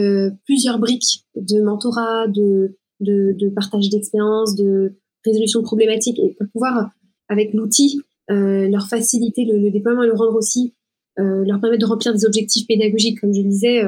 plusieurs 0.44 0.78
briques 0.78 1.24
de 1.36 1.62
mentorat, 1.62 2.26
de, 2.28 2.74
partage 3.54 3.88
d'expérience, 3.88 4.56
de 4.56 4.94
résolution 5.24 5.60
de 5.60 5.64
problématiques, 5.64 6.18
et 6.18 6.34
pour 6.38 6.48
pouvoir, 6.48 6.90
avec 7.28 7.54
l'outil, 7.54 8.02
leur 8.28 8.88
faciliter 8.88 9.44
le, 9.44 9.70
déploiement 9.70 10.02
et 10.02 10.08
le 10.08 10.14
rendre 10.14 10.34
aussi, 10.34 10.74
leur 11.16 11.60
permettre 11.60 11.80
de 11.80 11.86
remplir 11.86 12.12
des 12.12 12.26
objectifs 12.26 12.66
pédagogiques, 12.66 13.20
comme 13.20 13.32
je 13.32 13.40
disais, 13.40 13.82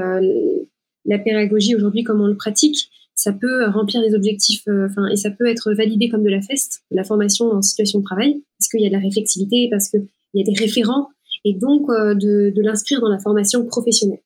la 1.04 1.18
pédagogie 1.18 1.74
aujourd'hui, 1.74 2.04
comme 2.04 2.22
on 2.22 2.28
le 2.28 2.36
pratique, 2.36 2.88
ça 3.14 3.32
peut 3.32 3.68
remplir 3.70 4.00
les 4.00 4.14
objectifs, 4.14 4.62
euh, 4.68 4.88
enfin, 4.90 5.06
et 5.08 5.16
ça 5.16 5.30
peut 5.30 5.46
être 5.46 5.72
validé 5.72 6.08
comme 6.08 6.22
de 6.22 6.30
la 6.30 6.40
FEST, 6.40 6.82
la 6.90 7.04
formation 7.04 7.46
en 7.46 7.62
situation 7.62 8.00
de 8.00 8.04
travail, 8.04 8.42
parce 8.58 8.68
qu'il 8.68 8.80
y 8.80 8.86
a 8.86 8.88
de 8.88 8.94
la 8.94 9.00
réflexivité, 9.00 9.68
parce 9.70 9.88
qu'il 9.88 10.06
y 10.34 10.42
a 10.42 10.44
des 10.44 10.58
référents, 10.58 11.08
et 11.44 11.54
donc 11.54 11.88
euh, 11.90 12.14
de 12.14 12.62
l'inscrire 12.62 13.00
dans 13.00 13.08
la 13.08 13.18
formation 13.18 13.64
professionnelle. 13.66 14.20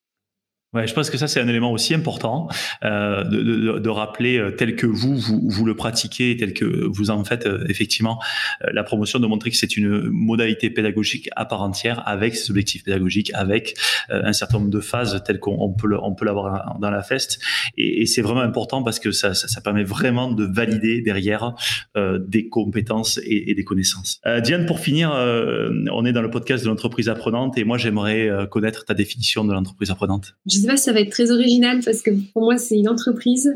Ouais, 0.75 0.87
je 0.87 0.93
pense 0.93 1.09
que 1.09 1.17
ça 1.17 1.29
c'est 1.29 1.41
un 1.41 1.49
élément 1.49 1.73
aussi 1.73 1.95
important 1.95 2.47
euh, 2.85 3.25
de, 3.25 3.43
de, 3.43 3.79
de, 3.79 3.89
rappeler 3.89 4.37
euh, 4.37 4.51
tel 4.51 4.77
que 4.77 4.85
vous, 4.85 5.17
vous, 5.17 5.41
vous 5.43 5.65
le 5.65 5.75
pratiquez, 5.75 6.37
tel 6.37 6.53
que 6.53 6.87
vous 6.87 7.09
en 7.09 7.25
faites 7.25 7.47
euh, 7.47 7.65
effectivement 7.71 8.21
euh, 8.63 8.69
la 8.75 8.85
promotion, 8.85 9.19
de 9.19 9.27
montrer 9.27 9.51
que 9.51 9.57
c'est 9.57 9.79
une 9.79 10.11
modalité 10.11 10.69
pédagogique 10.69 11.31
à 11.37 11.47
part 11.47 11.63
entière 11.63 12.07
avec 12.07 12.37
ses 12.37 12.51
objectifs 12.51 12.85
pédagogiques, 12.85 13.31
avec 13.33 13.79
un 14.11 14.35
certain 14.35 14.59
nombre 14.59 14.69
de 14.69 14.81
phases 14.81 15.23
telles 15.25 15.41
qu'on 15.41 15.73
peut 15.73 15.89
on 16.03 16.15
peut 16.15 16.27
l'avoir 16.27 16.79
dans 16.79 16.91
la 16.91 17.03
feste 17.03 17.41
et, 17.79 18.03
et 18.03 18.07
c'est 18.07 18.21
vraiment 18.21 18.43
important 18.43 18.83
parce 18.83 18.99
que 18.99 19.11
ça, 19.11 19.33
ça, 19.33 19.49
ça, 19.49 19.63
permet 19.63 19.85
vraiment 19.85 20.31
de 20.31 20.45
valider 20.45 21.01
derrière 21.01 21.55
des 21.97 22.49
compétences 22.49 23.19
et, 23.25 23.51
et, 23.51 23.55
des 23.55 23.65
connaissances. 23.65 24.21
Diane, 24.43 24.67
pour 24.67 24.81
finir, 24.81 25.11
on 25.13 26.05
est 26.05 26.13
dans 26.13 26.23
le 26.23 26.31
podcast 26.31 26.65
de 26.65 26.69
l'entreprise 26.69 27.09
apprenante 27.09 27.57
et 27.57 27.65
moi 27.65 27.79
j'aimerais 27.79 28.29
connaître 28.51 28.85
ta 28.85 28.95
définition 28.95 29.45
de 29.45 29.53
l'entreprise 29.53 29.91
apprenante. 29.91 30.35
Sais 30.61 30.67
pas 30.67 30.77
ça 30.77 30.93
va 30.93 31.01
être 31.01 31.11
très 31.11 31.31
original 31.31 31.81
parce 31.85 32.03
que 32.03 32.11
pour 32.33 32.43
moi, 32.43 32.59
c'est 32.59 32.79
une 32.79 32.89
entreprise 32.89 33.55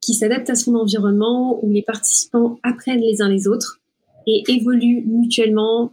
qui 0.00 0.14
s'adapte 0.14 0.50
à 0.50 0.54
son 0.54 0.74
environnement, 0.74 1.64
où 1.64 1.70
les 1.70 1.82
participants 1.82 2.58
apprennent 2.62 3.00
les 3.00 3.22
uns 3.22 3.28
les 3.28 3.48
autres 3.48 3.80
et 4.26 4.42
évoluent 4.48 5.02
mutuellement 5.06 5.92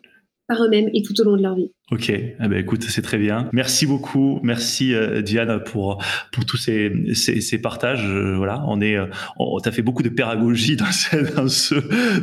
par 0.51 0.61
eux-mêmes 0.65 0.89
et 0.93 1.01
tout 1.01 1.13
au 1.21 1.23
long 1.23 1.37
de 1.37 1.41
leur 1.41 1.55
vie. 1.55 1.71
Ok, 1.91 2.09
eh 2.09 2.33
ben 2.39 2.53
écoute, 2.53 2.83
c'est 2.83 3.01
très 3.01 3.17
bien. 3.17 3.49
Merci 3.53 3.85
beaucoup, 3.85 4.41
merci 4.43 4.93
euh, 4.93 5.21
Diane 5.21 5.63
pour 5.63 6.03
pour 6.33 6.45
tous 6.45 6.57
ces 6.57 6.91
ces, 7.13 7.39
ces 7.39 7.57
partages. 7.57 8.05
Euh, 8.05 8.35
voilà, 8.35 8.61
on 8.67 8.81
est, 8.81 8.97
euh, 8.97 9.05
on, 9.39 9.59
t'as 9.59 9.71
fait 9.71 9.81
beaucoup 9.81 10.03
de 10.03 10.09
pédagogie 10.09 10.75
dans 10.75 10.91
ce 10.91 11.35
dans 11.35 11.47
ce, 11.47 11.75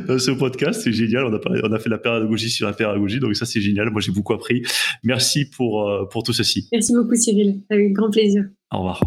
dans 0.06 0.18
ce 0.18 0.30
podcast, 0.32 0.82
c'est 0.82 0.92
génial. 0.92 1.24
On 1.24 1.34
a 1.34 1.40
on 1.64 1.72
a 1.72 1.78
fait 1.78 1.88
la 1.88 1.98
pédagogie 1.98 2.50
sur 2.50 2.66
la 2.66 2.74
pédagogie, 2.74 3.18
donc 3.18 3.34
ça 3.34 3.46
c'est 3.46 3.62
génial. 3.62 3.88
Moi 3.90 4.02
j'ai 4.02 4.12
beaucoup 4.12 4.34
appris. 4.34 4.62
Merci 5.04 5.48
pour 5.48 5.90
pour 6.10 6.22
tout 6.22 6.34
ceci. 6.34 6.68
Merci 6.70 6.92
beaucoup 6.94 7.14
Cyril, 7.14 7.62
avec 7.70 7.94
grand 7.94 8.10
plaisir. 8.10 8.44
Au 8.70 8.78
revoir. 8.78 9.00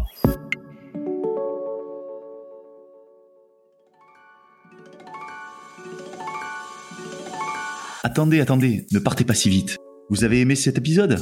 Attendez, 8.12 8.40
attendez, 8.40 8.86
ne 8.92 8.98
partez 8.98 9.24
pas 9.24 9.32
si 9.32 9.48
vite. 9.48 9.78
Vous 10.10 10.22
avez 10.22 10.42
aimé 10.42 10.54
cet 10.54 10.76
épisode? 10.76 11.18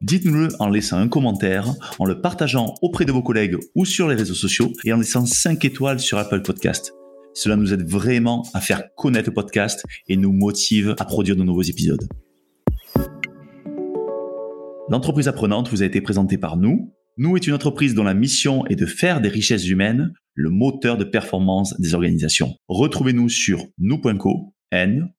Dites-nous-le 0.00 0.48
en 0.58 0.68
laissant 0.68 0.96
un 0.96 1.06
commentaire, 1.06 1.72
en 2.00 2.06
le 2.06 2.20
partageant 2.20 2.74
auprès 2.82 3.04
de 3.04 3.12
vos 3.12 3.22
collègues 3.22 3.56
ou 3.76 3.84
sur 3.84 4.08
les 4.08 4.16
réseaux 4.16 4.34
sociaux 4.34 4.72
et 4.82 4.92
en 4.92 4.96
laissant 4.96 5.26
5 5.26 5.64
étoiles 5.64 6.00
sur 6.00 6.18
Apple 6.18 6.42
Podcast. 6.42 6.92
Cela 7.34 7.54
nous 7.54 7.72
aide 7.72 7.88
vraiment 7.88 8.44
à 8.52 8.60
faire 8.60 8.82
connaître 8.96 9.28
le 9.28 9.34
podcast 9.34 9.84
et 10.08 10.16
nous 10.16 10.32
motive 10.32 10.96
à 10.98 11.04
produire 11.04 11.36
de 11.36 11.44
nouveaux 11.44 11.62
épisodes. 11.62 12.08
L'entreprise 14.90 15.28
apprenante 15.28 15.68
vous 15.68 15.84
a 15.84 15.86
été 15.86 16.00
présentée 16.00 16.36
par 16.36 16.56
nous. 16.56 16.92
Nous 17.16 17.36
est 17.36 17.46
une 17.46 17.54
entreprise 17.54 17.94
dont 17.94 18.02
la 18.02 18.12
mission 18.12 18.66
est 18.66 18.74
de 18.74 18.86
faire 18.86 19.20
des 19.20 19.28
richesses 19.28 19.68
humaines 19.68 20.12
le 20.34 20.50
moteur 20.50 20.96
de 20.96 21.04
performance 21.04 21.80
des 21.80 21.94
organisations. 21.94 22.56
Retrouvez-nous 22.66 23.28
sur 23.28 23.64
nous.co, 23.78 24.52
n 24.72 25.12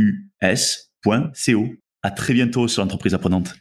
o 0.00 1.04
o 1.04 1.14
u 1.14 1.26
s.co. 1.30 1.66
À 2.02 2.10
très 2.10 2.32
bientôt 2.32 2.66
sur 2.68 2.82
l'entreprise 2.82 3.14
apprenante. 3.14 3.59